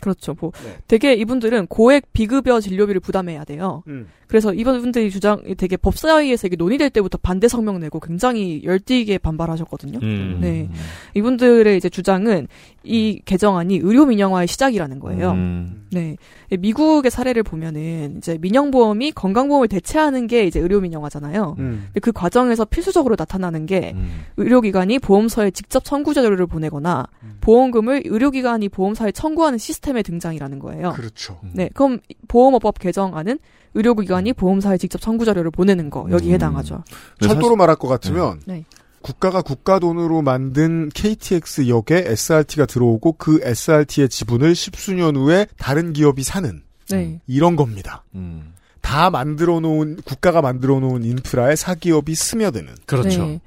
그렇죠. 0.00 0.34
뭐 0.38 0.50
네. 0.64 0.76
되게 0.88 1.14
이분들은 1.14 1.68
고액 1.68 2.12
비급여 2.12 2.60
진료비를 2.60 3.00
부담해야 3.00 3.44
돼요. 3.44 3.82
음. 4.26 4.28
그래서 4.28 4.52
이분들이 4.52 5.10
주장 5.10 5.42
되게 5.56 5.76
법사위에서 5.76 6.48
이게 6.48 6.56
논의될 6.56 6.90
때부터 6.90 7.18
반대 7.18 7.48
성명 7.48 7.78
내고 7.80 8.00
굉장히 8.00 8.62
열띠게 8.64 9.18
반발하셨거든요. 9.18 10.00
음. 10.02 10.38
네. 10.40 10.68
이분들의 11.14 11.76
이제 11.76 11.88
주장은 11.88 12.48
이 12.84 13.20
개정안이 13.24 13.80
의료 13.82 14.06
민영화의 14.06 14.48
시작이라는 14.48 15.00
거예요. 15.00 15.32
음. 15.32 15.86
네. 15.92 16.16
미국의 16.58 17.10
사례를 17.10 17.42
보면은 17.42 18.16
이제 18.18 18.38
민영보험이 18.40 19.12
건강보험을 19.12 19.68
대체하는 19.68 20.26
게 20.26 20.44
이제 20.44 20.60
의료 20.60 20.80
민영화잖아요. 20.80 21.56
음. 21.58 21.84
근데 21.86 22.00
그 22.00 22.12
과정에서 22.12 22.64
필수적으로 22.64 23.16
나타나는 23.18 23.66
게 23.66 23.92
음. 23.94 24.24
의료기관이 24.36 24.98
보험서에 24.98 25.50
직접 25.52 25.84
청구 25.84 26.14
자료를 26.14 26.46
보내거나 26.46 27.06
보험금을 27.40 28.02
의료기관이 28.04 28.68
보험사에 28.68 29.12
청구하는 29.12 29.58
시스템의 29.58 30.02
등장이라는 30.02 30.58
거예요. 30.58 30.92
그렇죠. 30.92 31.38
네, 31.52 31.70
그럼 31.74 32.00
보험업법 32.28 32.78
개정안은 32.78 33.38
의료기관이 33.76 34.32
보험사에 34.32 34.78
직접 34.78 35.00
청구 35.00 35.24
자료를 35.24 35.50
보내는 35.50 35.90
거 35.90 36.06
여기 36.10 36.28
음. 36.28 36.34
해당하죠. 36.34 36.82
철도로 37.20 37.56
말할 37.56 37.76
것 37.76 37.88
같으면 37.88 38.40
네. 38.46 38.64
국가가 39.02 39.40
국가 39.42 39.78
돈으로 39.78 40.22
만든 40.22 40.88
KTX 40.92 41.68
역에 41.68 42.04
SRT가 42.06 42.66
들어오고 42.66 43.12
그 43.12 43.38
SRT의 43.42 44.08
지분을 44.08 44.54
십수년 44.56 45.14
후에 45.14 45.46
다른 45.58 45.92
기업이 45.92 46.24
사는 46.24 46.62
네. 46.90 47.20
이런 47.26 47.54
겁니다. 47.54 48.02
음. 48.14 48.54
다 48.80 49.10
만들어 49.10 49.60
놓은 49.60 49.96
국가가 50.04 50.40
만들어 50.42 50.80
놓은 50.80 51.04
인프라에 51.04 51.56
사기업이 51.56 52.14
스며드는 52.14 52.74
그렇죠. 52.86 53.26
네. 53.26 53.40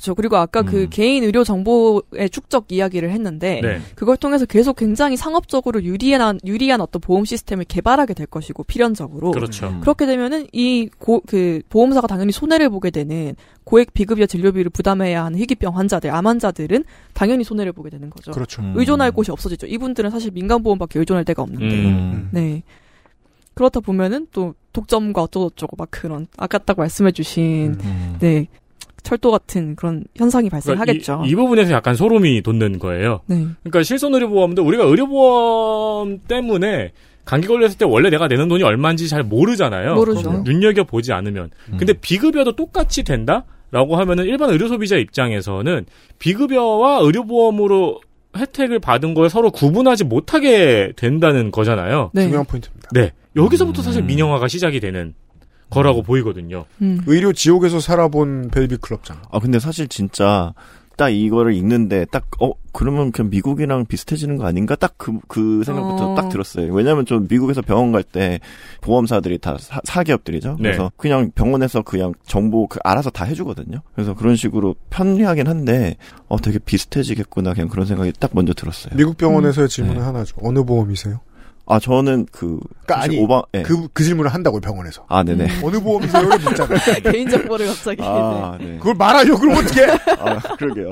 그렇죠. 0.00 0.14
그리고 0.14 0.36
아까 0.36 0.62
그 0.62 0.88
개인 0.88 1.22
의료 1.24 1.44
정보의 1.44 2.30
축적 2.30 2.72
이야기를 2.72 3.10
했는데 3.10 3.60
네. 3.62 3.80
그걸 3.94 4.16
통해서 4.16 4.46
계속 4.46 4.76
굉장히 4.76 5.16
상업적으로 5.16 5.82
유리한 5.84 6.40
유리한 6.44 6.80
어떤 6.80 7.00
보험 7.00 7.26
시스템을 7.26 7.66
개발하게 7.66 8.14
될 8.14 8.26
것이고 8.26 8.64
필연적으로 8.64 9.32
그렇죠. 9.32 9.78
그렇게 9.80 10.06
되면은 10.06 10.46
이고그 10.52 11.62
보험사가 11.68 12.06
당연히 12.06 12.32
손해를 12.32 12.70
보게 12.70 12.90
되는 12.90 13.36
고액 13.64 13.92
비급여 13.92 14.26
진료비를 14.26 14.70
부담해야 14.70 15.24
하는 15.24 15.38
희귀병 15.38 15.76
환자들, 15.76 16.10
암 16.10 16.26
환자들은 16.26 16.84
당연히 17.12 17.44
손해를 17.44 17.72
보게 17.72 17.90
되는 17.90 18.08
거죠. 18.08 18.32
그렇죠. 18.32 18.62
음. 18.62 18.72
의존할 18.76 19.12
곳이 19.12 19.30
없어지죠. 19.30 19.66
이분들은 19.66 20.10
사실 20.10 20.30
민간 20.32 20.62
보험밖에 20.62 20.98
의존할 20.98 21.24
데가 21.24 21.42
없는데. 21.42 21.66
음. 21.66 22.28
네. 22.32 22.62
그렇다 23.54 23.80
보면은 23.80 24.26
또 24.32 24.54
독점과 24.72 25.22
어쩌고저쩌고 25.22 25.76
막 25.76 25.88
그런 25.90 26.26
아까 26.38 26.58
딱 26.58 26.78
말씀해주신 26.78 27.76
음. 27.82 28.16
네 28.20 28.46
철도 29.02 29.30
같은 29.30 29.76
그런 29.76 30.04
현상이 30.16 30.50
발생하겠죠. 30.50 31.04
그러니까 31.04 31.26
이, 31.26 31.30
이 31.30 31.34
부분에서 31.34 31.72
약간 31.72 31.94
소름이 31.94 32.42
돋는 32.42 32.78
거예요. 32.78 33.20
네. 33.26 33.46
그러니까 33.62 33.82
실손 33.82 34.14
의료보험도 34.14 34.64
우리가 34.64 34.84
의료보험 34.84 36.20
때문에 36.28 36.92
감기 37.24 37.46
걸렸을 37.46 37.78
때 37.78 37.84
원래 37.84 38.10
내가 38.10 38.26
내는 38.28 38.48
돈이 38.48 38.62
얼마인지 38.62 39.08
잘 39.08 39.22
모르잖아요. 39.22 39.94
모르죠. 39.94 40.42
눈여겨 40.44 40.84
보지 40.84 41.12
않으면. 41.12 41.50
근데 41.78 41.92
비급여도 41.92 42.56
똑같이 42.56 43.02
된다? 43.02 43.44
라고 43.72 43.96
하면은 43.96 44.24
일반 44.24 44.50
의료 44.50 44.66
소비자 44.66 44.96
입장에서는 44.96 45.86
비급여와 46.18 47.00
의료보험으로 47.02 48.00
혜택을 48.36 48.80
받은 48.80 49.14
걸 49.14 49.30
서로 49.30 49.50
구분하지 49.50 50.04
못하게 50.04 50.92
된다는 50.96 51.50
거잖아요. 51.50 52.10
네. 52.12 52.22
중요한 52.24 52.46
포인트입니다. 52.46 52.88
네. 52.92 53.12
여기서부터 53.36 53.82
사실 53.82 54.02
민영화가 54.02 54.48
시작이 54.48 54.80
되는 54.80 55.14
거라고 55.70 56.02
보이거든요. 56.02 56.64
음. 56.82 57.00
의료 57.06 57.32
지옥에서 57.32 57.80
살아본 57.80 58.50
벨비 58.52 58.76
클럽장. 58.78 59.18
아 59.30 59.38
근데 59.38 59.58
사실 59.58 59.88
진짜 59.88 60.52
딱 60.96 61.08
이거를 61.10 61.54
읽는데 61.54 62.04
딱 62.06 62.26
어 62.42 62.52
그러면 62.72 63.12
그냥 63.12 63.30
미국이랑 63.30 63.84
비슷해지는 63.86 64.36
거 64.38 64.46
아닌가 64.46 64.76
딱그그 64.76 65.62
생각부터 65.64 66.12
어. 66.12 66.14
딱 66.14 66.28
들었어요. 66.30 66.72
왜냐하면 66.72 67.04
좀 67.04 67.26
미국에서 67.28 67.60
병원 67.62 67.92
갈 67.92 68.02
때 68.02 68.40
보험사들이 68.80 69.38
다 69.38 69.56
사, 69.58 69.80
사기업들이죠. 69.84 70.52
네. 70.58 70.62
그래서 70.62 70.90
그냥 70.96 71.30
병원에서 71.34 71.82
그냥 71.82 72.14
정보 72.26 72.66
그 72.66 72.78
알아서 72.82 73.10
다 73.10 73.24
해주거든요. 73.24 73.82
그래서 73.94 74.14
그런 74.14 74.36
식으로 74.36 74.74
편리하긴 74.88 75.46
한데 75.48 75.96
어 76.28 76.38
되게 76.40 76.58
비슷해지겠구나 76.58 77.52
그냥 77.52 77.68
그런 77.68 77.86
생각이 77.86 78.12
딱 78.18 78.30
먼저 78.34 78.54
들었어요. 78.54 78.94
미국 78.96 79.16
병원에서의 79.18 79.66
음. 79.66 79.68
질문은 79.68 80.00
네. 80.00 80.04
하나죠. 80.06 80.36
어느 80.42 80.64
보험이세요? 80.64 81.20
아 81.70 81.78
저는 81.78 82.26
그 82.32 82.58
그러니까 82.84 83.04
아니 83.04 83.18
오바 83.18 83.42
예. 83.54 83.62
그, 83.62 83.86
그 83.92 84.02
질문을 84.02 84.34
한다고요 84.34 84.60
병원에서. 84.60 85.04
아 85.08 85.22
네네. 85.22 85.62
어느 85.62 85.78
보험이세요를 85.78 86.38
묻잖아요. 86.40 86.78
개인 87.12 87.30
정보를 87.30 87.68
갑자기. 87.68 88.02
아 88.02 88.58
네. 88.60 88.76
그걸 88.78 88.94
말하려고 88.94 89.38
그러면 89.38 89.64
어떡해? 89.64 89.86
아 90.18 90.38
그러게요. 90.56 90.90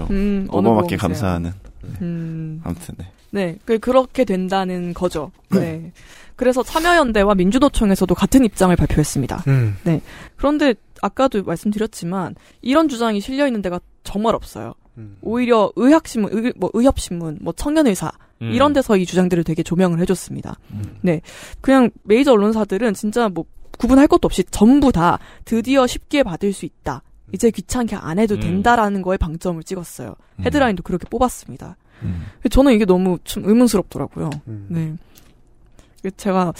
음, 0.10 0.48
어느 0.50 0.66
오바마께? 0.66 0.96
감사하는. 0.96 1.52
음. 2.00 2.62
아무튼 2.64 2.94
네. 2.96 3.12
네, 3.30 3.58
그 3.66 3.78
그렇게 3.78 4.24
된다는 4.24 4.94
거죠. 4.94 5.30
네. 5.50 5.92
그래서 6.34 6.62
참여연대와 6.62 7.34
민주노총에서도 7.34 8.14
같은 8.14 8.44
입장을 8.44 8.74
발표했습니다. 8.74 9.44
음. 9.48 9.76
네. 9.84 10.00
그런데 10.36 10.74
아까도 11.02 11.42
말씀드렸지만 11.42 12.34
이런 12.62 12.88
주장이 12.88 13.20
실려 13.20 13.46
있는 13.46 13.60
데가 13.60 13.80
정말 14.04 14.34
없어요. 14.34 14.72
음. 14.96 15.16
오히려 15.20 15.70
의학신문, 15.76 16.30
의, 16.32 16.52
뭐 16.56 16.70
의협신문, 16.72 17.40
뭐 17.42 17.52
청년의사 17.52 18.10
음. 18.42 18.50
이런 18.52 18.72
데서 18.72 18.96
이 18.96 19.04
주장들을 19.04 19.44
되게 19.44 19.62
조명을 19.62 20.00
해줬습니다. 20.00 20.56
네, 21.02 21.20
그냥 21.60 21.90
메이저 22.04 22.32
언론사들은 22.32 22.94
진짜 22.94 23.28
뭐 23.28 23.44
구분할 23.78 24.08
것도 24.08 24.26
없이 24.26 24.44
전부 24.50 24.92
다 24.92 25.18
드디어 25.44 25.86
쉽게 25.86 26.22
받을 26.22 26.52
수 26.52 26.64
있다. 26.64 27.02
이제 27.32 27.50
귀찮게 27.50 27.94
안 27.96 28.18
해도 28.18 28.34
음. 28.36 28.40
된다라는 28.40 29.02
거에 29.02 29.16
방점을 29.16 29.62
찍었어요. 29.62 30.14
음. 30.36 30.44
헤드라인도 30.44 30.82
그렇게 30.82 31.06
뽑았습니다. 31.08 31.76
음. 32.02 32.24
저는 32.50 32.72
이게 32.72 32.84
너무 32.84 33.18
좀 33.24 33.44
의문스럽더라고요. 33.44 34.30
음. 34.48 34.66
네. 34.68 36.10
제가 36.16 36.52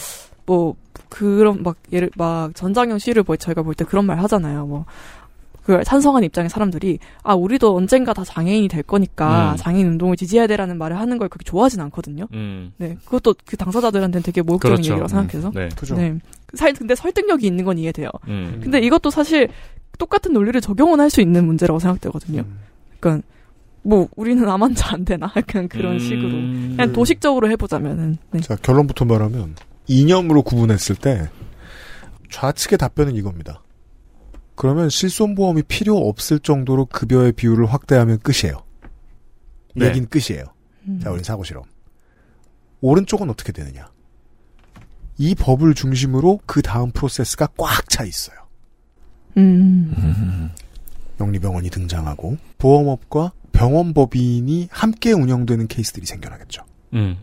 뭐 0.44 0.74
그런 1.08 1.62
막 1.62 1.76
예를 1.92 2.10
막 2.16 2.54
전장현 2.54 2.98
씨를 2.98 3.22
뭐 3.26 3.36
저희가 3.36 3.62
볼 3.62 3.74
때 3.74 3.84
그런 3.84 4.04
말 4.04 4.18
하잖아요. 4.22 4.66
뭐 4.66 4.84
그걸 5.68 5.84
찬성한 5.84 6.24
입장의 6.24 6.48
사람들이 6.48 6.98
아 7.22 7.34
우리도 7.34 7.76
언젠가 7.76 8.14
다 8.14 8.24
장애인이 8.24 8.68
될 8.68 8.82
거니까 8.82 9.52
음. 9.52 9.56
장애인 9.58 9.86
운동을 9.86 10.16
지지해야 10.16 10.46
돼라는 10.46 10.78
말을 10.78 10.98
하는 10.98 11.18
걸 11.18 11.28
그렇게 11.28 11.44
좋아하진 11.44 11.82
않거든요. 11.82 12.26
음. 12.32 12.72
네, 12.78 12.96
그것도 13.04 13.34
그 13.44 13.58
당사자들한테는 13.58 14.22
되게 14.22 14.40
모욕적인 14.40 14.76
그렇죠. 14.76 14.92
얘기라고 14.92 15.08
생각해서. 15.08 15.48
음, 15.48 15.52
네. 15.52 15.68
그죠. 15.76 15.94
네. 15.94 16.18
살 16.54 16.72
근데 16.72 16.94
설득력이 16.94 17.46
있는 17.46 17.66
건 17.66 17.76
이해돼요. 17.76 18.08
음. 18.28 18.60
근데 18.62 18.80
이것도 18.80 19.10
사실 19.10 19.48
똑같은 19.98 20.32
논리를 20.32 20.58
적용은 20.58 21.00
할 21.00 21.10
수 21.10 21.20
있는 21.20 21.44
문제라고 21.44 21.78
생각되거든요. 21.80 22.40
음. 22.40 22.58
그러니까 22.98 23.26
뭐 23.82 24.08
우리는 24.16 24.48
암 24.48 24.62
환자 24.62 24.94
안 24.94 25.04
되나 25.04 25.30
약간 25.36 25.68
그런 25.68 25.96
음. 25.96 25.98
식으로 25.98 26.30
그냥 26.30 26.92
도식적으로 26.94 27.50
해보자면은 27.50 28.16
네. 28.30 28.40
자, 28.40 28.56
결론부터 28.56 29.04
말하면 29.04 29.54
이념으로 29.86 30.40
구분했을 30.44 30.96
때 30.96 31.28
좌측의 32.30 32.78
답변은 32.78 33.16
이겁니다. 33.16 33.60
그러면 34.58 34.90
실손보험이 34.90 35.62
필요 35.62 35.96
없을 36.08 36.40
정도로 36.40 36.86
급여의 36.86 37.30
비율을 37.30 37.66
확대하면 37.72 38.18
끝이에요. 38.18 38.64
네. 39.76 39.86
얘긴 39.86 40.08
끝이에요. 40.08 40.46
음. 40.88 40.98
자, 41.00 41.12
우린 41.12 41.22
사고 41.22 41.44
실험. 41.44 41.62
오른쪽은 42.80 43.30
어떻게 43.30 43.52
되느냐? 43.52 43.88
이 45.16 45.36
법을 45.36 45.74
중심으로 45.74 46.40
그 46.44 46.60
다음 46.60 46.90
프로세스가 46.90 47.50
꽉 47.56 47.88
차 47.88 48.02
있어요. 48.02 48.36
음. 49.36 50.50
영리병원이 51.20 51.70
등장하고 51.70 52.36
보험업과 52.58 53.30
병원법인이 53.52 54.70
함께 54.72 55.12
운영되는 55.12 55.68
케이스들이 55.68 56.04
생겨나겠죠. 56.04 56.64
음. 56.94 57.16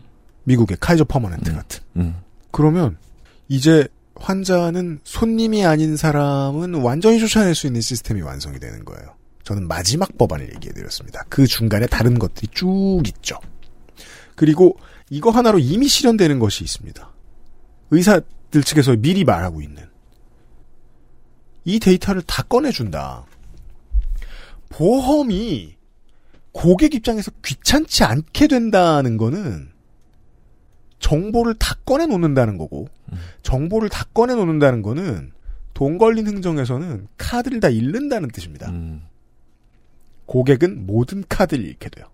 미국의 0.44 0.78
카이저 0.80 1.04
퍼머넨트 1.04 1.52
같은. 1.52 1.82
음. 1.96 2.16
그러면 2.50 2.96
이제 3.48 3.88
환자는 4.18 5.00
손님이 5.04 5.64
아닌 5.64 5.96
사람은 5.96 6.74
완전히 6.82 7.18
쫓아낼 7.18 7.54
수 7.54 7.66
있는 7.66 7.80
시스템이 7.80 8.22
완성이 8.22 8.58
되는 8.58 8.84
거예요. 8.84 9.14
저는 9.44 9.68
마지막 9.68 10.16
법안을 10.18 10.54
얘기해드렸습니다. 10.54 11.24
그 11.28 11.46
중간에 11.46 11.86
다른 11.86 12.18
것들이 12.18 12.48
쭉 12.52 13.02
있죠. 13.06 13.38
그리고 14.34 14.76
이거 15.10 15.30
하나로 15.30 15.58
이미 15.58 15.86
실현되는 15.86 16.38
것이 16.38 16.64
있습니다. 16.64 17.14
의사들 17.90 18.62
측에서 18.64 18.96
미리 18.96 19.24
말하고 19.24 19.60
있는 19.60 19.84
이 21.64 21.78
데이터를 21.78 22.22
다 22.22 22.42
꺼내준다. 22.42 23.24
보험이 24.68 25.76
고객 26.52 26.94
입장에서 26.94 27.30
귀찮지 27.44 28.04
않게 28.04 28.48
된다는 28.48 29.16
거는 29.16 29.75
정보를 30.98 31.54
다 31.54 31.74
꺼내 31.84 32.06
놓는다는 32.06 32.56
거고 32.58 32.88
정보를 33.42 33.88
다 33.88 34.04
꺼내 34.14 34.34
놓는다는 34.34 34.82
거는 34.82 35.32
돈 35.74 35.98
걸린 35.98 36.26
흥정에서는 36.26 37.08
카드를 37.18 37.60
다 37.60 37.68
잃는다는 37.68 38.30
뜻입니다. 38.30 38.70
음. 38.70 39.02
고객은 40.24 40.86
모든 40.86 41.22
카드를 41.28 41.64
잃게 41.64 41.88
돼요. 41.88 42.06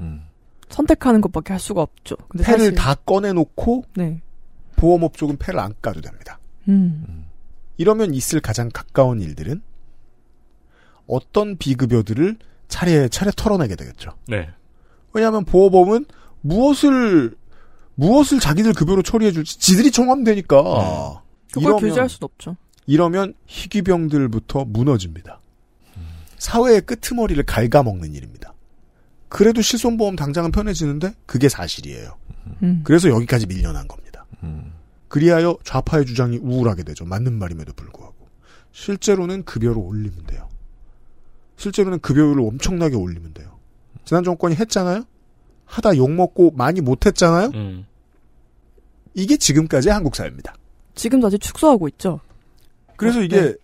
음. 0.00 0.24
선택하는 0.68 1.20
것밖에 1.20 1.52
할 1.52 1.60
수가 1.60 1.82
없죠. 1.82 2.16
근데 2.28 2.44
패를 2.44 2.58
사실 2.58 2.74
다 2.74 2.94
꺼내놓고 2.94 3.84
네. 3.94 4.20
보험업 4.76 5.16
쪽은 5.16 5.36
패를 5.36 5.60
안 5.60 5.74
까도 5.80 6.00
됩니다. 6.00 6.38
음. 6.68 7.26
이러면 7.76 8.14
있을 8.14 8.40
가장 8.40 8.68
가까운 8.72 9.20
일들은 9.20 9.62
어떤 11.06 11.56
비급여들을 11.56 12.36
차례 12.68 13.08
차례 13.08 13.30
털어내게 13.36 13.76
되겠죠. 13.76 14.10
네. 14.26 14.48
왜냐하면 15.12 15.44
보호법은 15.44 16.06
무엇을 16.40 17.36
무엇을 17.94 18.40
자기들 18.40 18.72
급여로 18.72 19.02
처리해 19.02 19.32
줄지 19.32 19.58
지들이 19.58 19.90
정하면 19.90 20.24
되니까. 20.24 20.62
네. 20.62 21.60
그걸 21.60 21.76
규제할 21.76 22.08
순 22.08 22.18
없죠. 22.22 22.56
이러면 22.86 23.34
희귀병들부터 23.46 24.64
무너집니다. 24.66 25.40
사회의 26.38 26.80
끄트머리를 26.80 27.42
갉아먹는 27.44 28.12
일입니다. 28.12 28.52
그래도 29.28 29.62
실손보험 29.62 30.16
당장은 30.16 30.52
편해지는데 30.52 31.14
그게 31.26 31.48
사실이에요. 31.48 32.16
음. 32.62 32.82
그래서 32.84 33.08
여기까지 33.08 33.46
밀려난 33.46 33.88
겁니다. 33.88 34.26
음. 34.42 34.72
그리하여 35.08 35.56
좌파의 35.64 36.06
주장이 36.06 36.38
우울하게 36.38 36.82
되죠. 36.82 37.04
맞는 37.04 37.38
말임에도 37.38 37.72
불구하고. 37.72 38.14
실제로는 38.72 39.44
급여를 39.44 39.78
올리면 39.78 40.26
돼요. 40.26 40.48
실제로는 41.56 42.00
급여율을 42.00 42.42
엄청나게 42.42 42.96
올리면 42.96 43.32
돼요. 43.32 43.58
지난 44.04 44.24
정권이 44.24 44.56
했잖아요? 44.56 45.04
하다 45.64 45.96
욕먹고 45.96 46.52
많이 46.52 46.80
못했잖아요? 46.80 47.50
음. 47.54 47.86
이게 49.14 49.36
지금까지의 49.36 49.92
한국 49.94 50.16
사회입니다. 50.16 50.54
지금도 50.94 51.26
아직 51.28 51.40
축소하고 51.40 51.88
있죠. 51.88 52.20
그래서 52.96 53.20
어, 53.20 53.22
이게 53.22 53.40
네. 53.40 53.54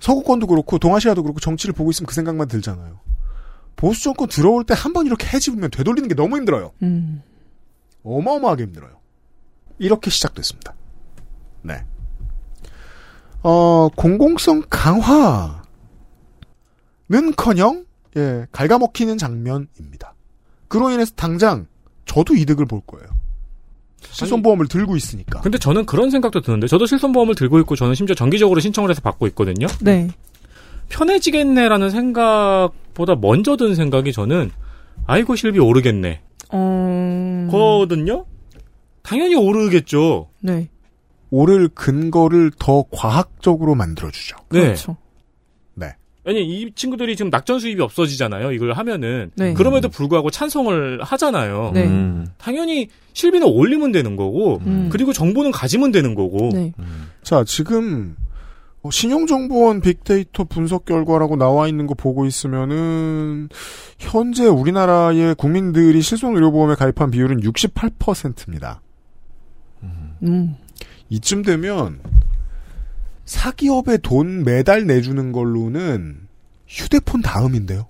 서구권도 0.00 0.46
그렇고 0.46 0.78
동아시아도 0.78 1.22
그렇고 1.22 1.40
정치를 1.40 1.74
보고 1.74 1.90
있으면 1.90 2.06
그 2.06 2.14
생각만 2.14 2.48
들잖아요. 2.48 2.98
보수 3.76 4.02
정권 4.04 4.28
들어올 4.28 4.64
때 4.64 4.74
한 4.74 4.92
번 4.92 5.06
이렇게 5.06 5.26
해집으면 5.26 5.70
되돌리는 5.70 6.08
게 6.08 6.14
너무 6.14 6.36
힘들어요. 6.36 6.72
음. 6.82 7.22
어마어마하게 8.02 8.64
힘들어요. 8.64 8.98
이렇게 9.78 10.10
시작됐습니다. 10.10 10.74
네. 11.62 11.84
어, 13.42 13.88
공공성 13.96 14.64
강화는 14.68 15.60
커녕 17.36 17.86
예, 18.16 18.46
갉아먹히는 18.52 19.18
장면입니다. 19.18 20.14
그로 20.70 20.88
인해서 20.90 21.12
당장 21.16 21.66
저도 22.06 22.36
이득을 22.36 22.64
볼 22.64 22.80
거예요. 22.86 23.06
실손보험을 24.02 24.68
들고 24.68 24.96
있으니까. 24.96 25.40
근데 25.40 25.58
저는 25.58 25.84
그런 25.84 26.10
생각도 26.10 26.40
드는데 26.40 26.68
저도 26.68 26.86
실손보험을 26.86 27.34
들고 27.34 27.58
있고 27.60 27.74
저는 27.74 27.96
심지어 27.96 28.14
정기적으로 28.14 28.60
신청을 28.60 28.88
해서 28.88 29.00
받고 29.00 29.26
있거든요. 29.28 29.66
네. 29.80 30.08
편해지겠네라는 30.88 31.90
생각보다 31.90 33.16
먼저 33.16 33.56
든 33.56 33.74
생각이 33.74 34.12
저는 34.12 34.52
아이고 35.06 35.34
실비 35.34 35.58
오르겠네. 35.58 36.20
어... 36.52 37.48
거든요. 37.50 38.26
당연히 39.02 39.34
오르겠죠. 39.34 40.28
네. 40.40 40.68
오를 41.30 41.68
근거를 41.68 42.52
더 42.60 42.84
과학적으로 42.92 43.74
만들어주죠. 43.74 44.36
네. 44.50 44.60
그렇죠. 44.60 44.96
네. 46.24 46.30
아니 46.30 46.44
이 46.44 46.72
친구들이 46.74 47.16
지금 47.16 47.30
낙전 47.30 47.60
수입이 47.60 47.80
없어지잖아요. 47.80 48.52
이걸 48.52 48.72
하면은 48.72 49.30
네. 49.36 49.54
그럼에도 49.54 49.88
불구하고 49.88 50.30
찬성을 50.30 51.02
하잖아요. 51.02 51.70
네. 51.74 51.84
음. 51.84 52.26
당연히 52.38 52.88
실비는 53.12 53.46
올리면 53.46 53.92
되는 53.92 54.16
거고 54.16 54.60
음. 54.66 54.88
그리고 54.92 55.12
정보는 55.12 55.50
가지면 55.50 55.92
되는 55.92 56.14
거고. 56.14 56.50
네. 56.52 56.72
자, 57.22 57.44
지금 57.44 58.16
어, 58.82 58.90
신용정보원 58.90 59.80
빅데이터 59.82 60.44
분석 60.44 60.86
결과라고 60.86 61.36
나와 61.36 61.68
있는 61.68 61.86
거 61.86 61.94
보고 61.94 62.24
있으면은 62.24 63.48
현재 63.98 64.46
우리나라의 64.46 65.34
국민들이 65.34 66.00
실손의료보험에 66.00 66.76
가입한 66.76 67.10
비율은 67.10 67.40
68%입니다. 67.40 68.80
음. 70.22 70.56
이쯤 71.10 71.42
되면 71.42 72.00
사기업에 73.30 73.98
돈 73.98 74.42
매달 74.42 74.88
내주는 74.88 75.30
걸로는 75.30 76.26
휴대폰 76.66 77.22
다음인데요. 77.22 77.86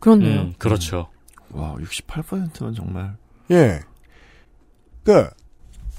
그렇네요. 0.00 0.40
음, 0.40 0.54
그렇죠. 0.58 1.08
와, 1.50 1.76
68%는 1.76 2.74
정말. 2.74 3.16
예. 3.52 3.78
그, 5.04 5.28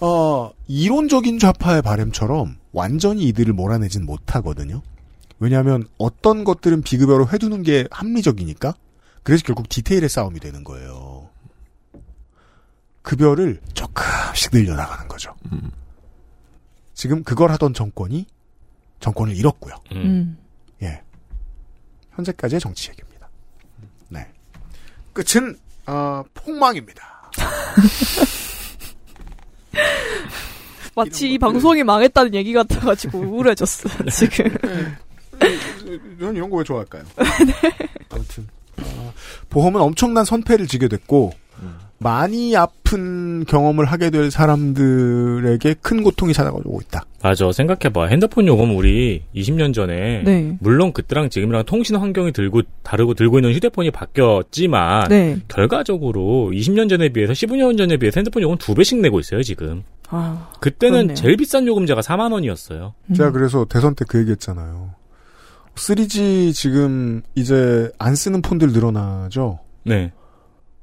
어, 0.02 0.52
이론적인 0.68 1.40
좌파의 1.40 1.84
바램처럼 1.84 2.58
완전히 2.74 3.24
이들을 3.30 3.54
몰아내진 3.54 4.06
못하거든요. 4.06 4.82
왜냐하면 5.40 5.88
어떤 5.98 6.44
것들은 6.44 6.82
비급여로 6.82 7.30
해두는 7.30 7.64
게 7.64 7.88
합리적이니까. 7.92 8.76
그래서 9.24 9.44
결국 9.46 9.70
디테일의 9.70 10.10
싸움이 10.10 10.42
되는 10.42 10.66
거예요. 10.66 11.30
급여를 13.04 13.62
조금씩 13.74 14.52
늘려나가는 14.52 15.08
거죠. 15.08 15.34
음. 15.54 15.72
지금 17.04 17.22
그걸 17.26 17.52
하던 17.52 17.74
정권이 17.74 18.26
정권을 19.02 19.36
잃었고요. 19.36 19.76
음. 19.92 20.38
예. 20.82 21.02
현재까지의 22.14 22.62
정치 22.62 22.92
얘기입니다. 22.92 23.28
네. 24.08 24.26
끝은 25.12 25.60
어, 25.86 26.24
폭망입니다. 26.34 27.04
마치 30.96 31.34
이 31.34 31.38
방송이 31.38 31.84
망했다는 31.84 32.36
얘기 32.36 32.54
같아가지고 32.54 33.20
우울해졌어 33.28 33.90
지금. 34.10 34.56
저는 36.22 36.36
이런 36.38 36.50
거 36.50 36.56
왜 36.56 36.64
좋아할까요? 36.64 37.04
아무튼 38.12 38.48
어, 38.82 39.14
보험은 39.50 39.82
엄청난 39.82 40.24
선패를 40.24 40.68
지게 40.68 40.88
됐고 40.88 41.34
많이 42.00 42.56
아픈 42.58 43.46
경험을 43.46 43.86
하게 43.86 44.10
될 44.10 44.30
사람들에게 44.30 45.76
큰 45.82 46.04
고통이 46.04 46.34
찾아오고 46.34 46.82
있다. 46.82 47.06
맞아. 47.22 47.50
생각해봐. 47.52 48.08
핸드폰 48.08 48.46
요금 48.48 48.76
우리 48.76 49.24
20년 49.34 49.74
전에 49.74 50.24
네. 50.24 50.58
물론 50.60 50.92
그때랑 50.92 51.30
지금이랑 51.30 51.64
통신 51.64 51.96
환경이 51.96 52.34
들고 52.34 52.62
다르고 52.84 53.14
들고 53.14 53.40
있는 53.40 53.54
휴대폰이 53.54 53.92
바뀌었지만 53.92 55.08
네. 55.10 55.38
결과적으로 55.48 56.52
20년 56.54 56.90
전에 56.90 57.10
비해서 57.10 57.32
15년 57.34 57.78
전에 57.78 57.96
비해서 57.98 58.20
핸드폰 58.20 58.44
요금 58.44 58.58
두 58.58 58.76
배씩 58.76 59.00
내고 59.00 59.20
있어요 59.22 59.42
지금. 59.42 59.84
아, 60.10 60.50
그때는 60.60 60.94
그렇네요. 61.08 61.16
제일 61.16 61.38
비싼 61.38 61.66
요금제가 61.66 62.02
4만 62.02 62.34
원이었어요. 62.34 62.94
제가 63.16 63.32
그래서 63.32 63.66
대선 63.66 63.96
때 63.96 64.04
그 64.06 64.20
얘기했잖아요. 64.20 64.92
3G 65.76 66.54
지금 66.54 67.22
이제 67.36 67.90
안 67.98 68.14
쓰는 68.16 68.42
폰들 68.42 68.74
늘어나죠. 68.74 69.60
네. 69.86 70.12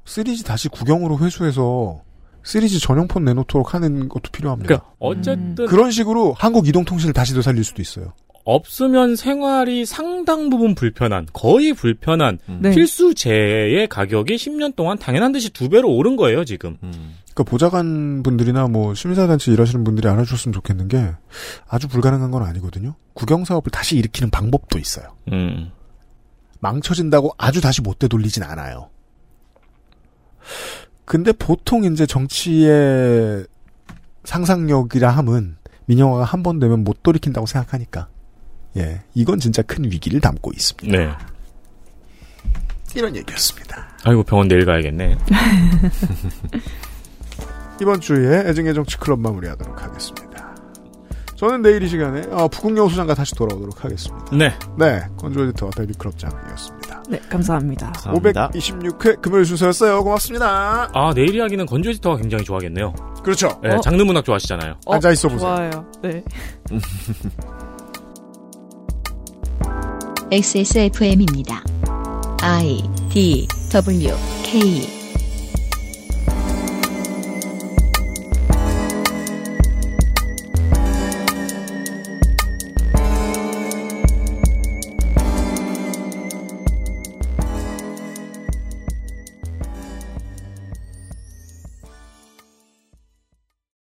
3G 0.05 0.45
다시 0.45 0.69
국영으로 0.69 1.19
회수해서 1.19 2.01
3G 2.43 2.81
전용폰 2.81 3.23
내놓도록 3.23 3.73
하는 3.73 4.09
것도 4.09 4.31
필요합니다. 4.31 4.67
그러니까 4.67 4.89
어쨌든 4.99 5.67
그런 5.67 5.91
식으로 5.91 6.33
한국 6.37 6.67
이동통신을 6.67 7.13
다시 7.13 7.33
되살릴 7.33 7.63
수도 7.63 7.81
있어요. 7.81 8.13
없으면 8.43 9.15
생활이 9.15 9.85
상당 9.85 10.49
부분 10.49 10.73
불편한, 10.73 11.27
거의 11.31 11.73
불편한 11.73 12.39
네. 12.59 12.71
필수제의 12.71 13.87
가격이 13.87 14.35
10년 14.35 14.75
동안 14.75 14.97
당연한 14.97 15.31
듯이 15.31 15.51
두 15.51 15.69
배로 15.69 15.93
오른 15.93 16.15
거예요, 16.15 16.43
지금. 16.43 16.77
그러니까 16.79 17.43
보좌관 17.43 18.23
분들이나 18.23 18.67
뭐 18.67 18.93
시민사단체 18.93 19.51
일하시는 19.51 19.83
분들이 19.83 20.07
알아주셨으면 20.07 20.53
좋겠는 20.53 20.87
게 20.87 21.11
아주 21.67 21.87
불가능한 21.87 22.31
건 22.31 22.43
아니거든요. 22.43 22.95
국영 23.13 23.45
사업을 23.45 23.71
다시 23.71 23.95
일으키는 23.97 24.31
방법도 24.31 24.79
있어요. 24.79 25.05
음. 25.31 25.71
망쳐진다고 26.59 27.33
아주 27.37 27.61
다시 27.61 27.81
못 27.81 27.99
되돌리진 27.99 28.43
않아요. 28.43 28.89
근데 31.05 31.31
보통 31.31 31.83
이제 31.83 32.05
정치의 32.05 33.45
상상력이라 34.23 35.09
함은 35.09 35.57
민영화가 35.85 36.23
한 36.23 36.43
번 36.43 36.59
되면 36.59 36.83
못 36.83 37.01
돌이킨다고 37.03 37.45
생각하니까 37.47 38.07
예 38.77 39.01
이건 39.13 39.39
진짜 39.39 39.61
큰 39.63 39.83
위기를 39.85 40.21
담고 40.21 40.51
있습니다. 40.53 40.97
네. 40.97 41.11
이런 42.95 43.15
얘기였습니다. 43.15 43.87
아이고, 44.03 44.23
병원 44.23 44.47
내일 44.49 44.65
가야겠네. 44.65 45.17
이번 47.81 48.01
주에 48.01 48.49
애증의 48.49 48.73
정치 48.73 48.97
클럽 48.97 49.19
마무리하도록 49.19 49.81
하겠습니다. 49.81 50.30
저는 51.41 51.63
내일 51.63 51.81
이 51.81 51.87
시간에 51.87 52.21
어, 52.29 52.47
부국영 52.47 52.87
수장과 52.87 53.15
다시 53.15 53.33
돌아오도록 53.33 53.83
하겠습니다. 53.83 54.25
네. 54.31 54.53
네, 54.77 55.01
건조 55.17 55.43
에디터 55.43 55.71
데뷔 55.71 55.91
클럽장이었습니다. 55.95 57.03
네, 57.09 57.19
감사합니다. 57.29 57.91
526회 57.93 59.19
금요일 59.23 59.45
순서였어요. 59.45 60.03
고맙습니다. 60.03 60.91
아, 60.93 61.13
내일 61.15 61.33
이야기는 61.33 61.65
건조 61.65 61.89
에디터가 61.89 62.17
굉장히 62.17 62.43
좋아하겠네요. 62.43 62.93
그렇죠. 63.23 63.59
네, 63.63 63.73
어? 63.73 63.81
장르 63.81 64.03
문학 64.03 64.23
좋아하시잖아요. 64.23 64.75
어, 64.85 64.93
앉아 64.93 65.13
있어 65.13 65.29
보세요. 65.29 65.49
좋아요. 65.49 65.85
네. 66.03 66.23
XSFM입니다. 70.31 71.63
I 72.43 72.83
D 73.09 73.47
W 73.71 74.13
K 74.43 75.00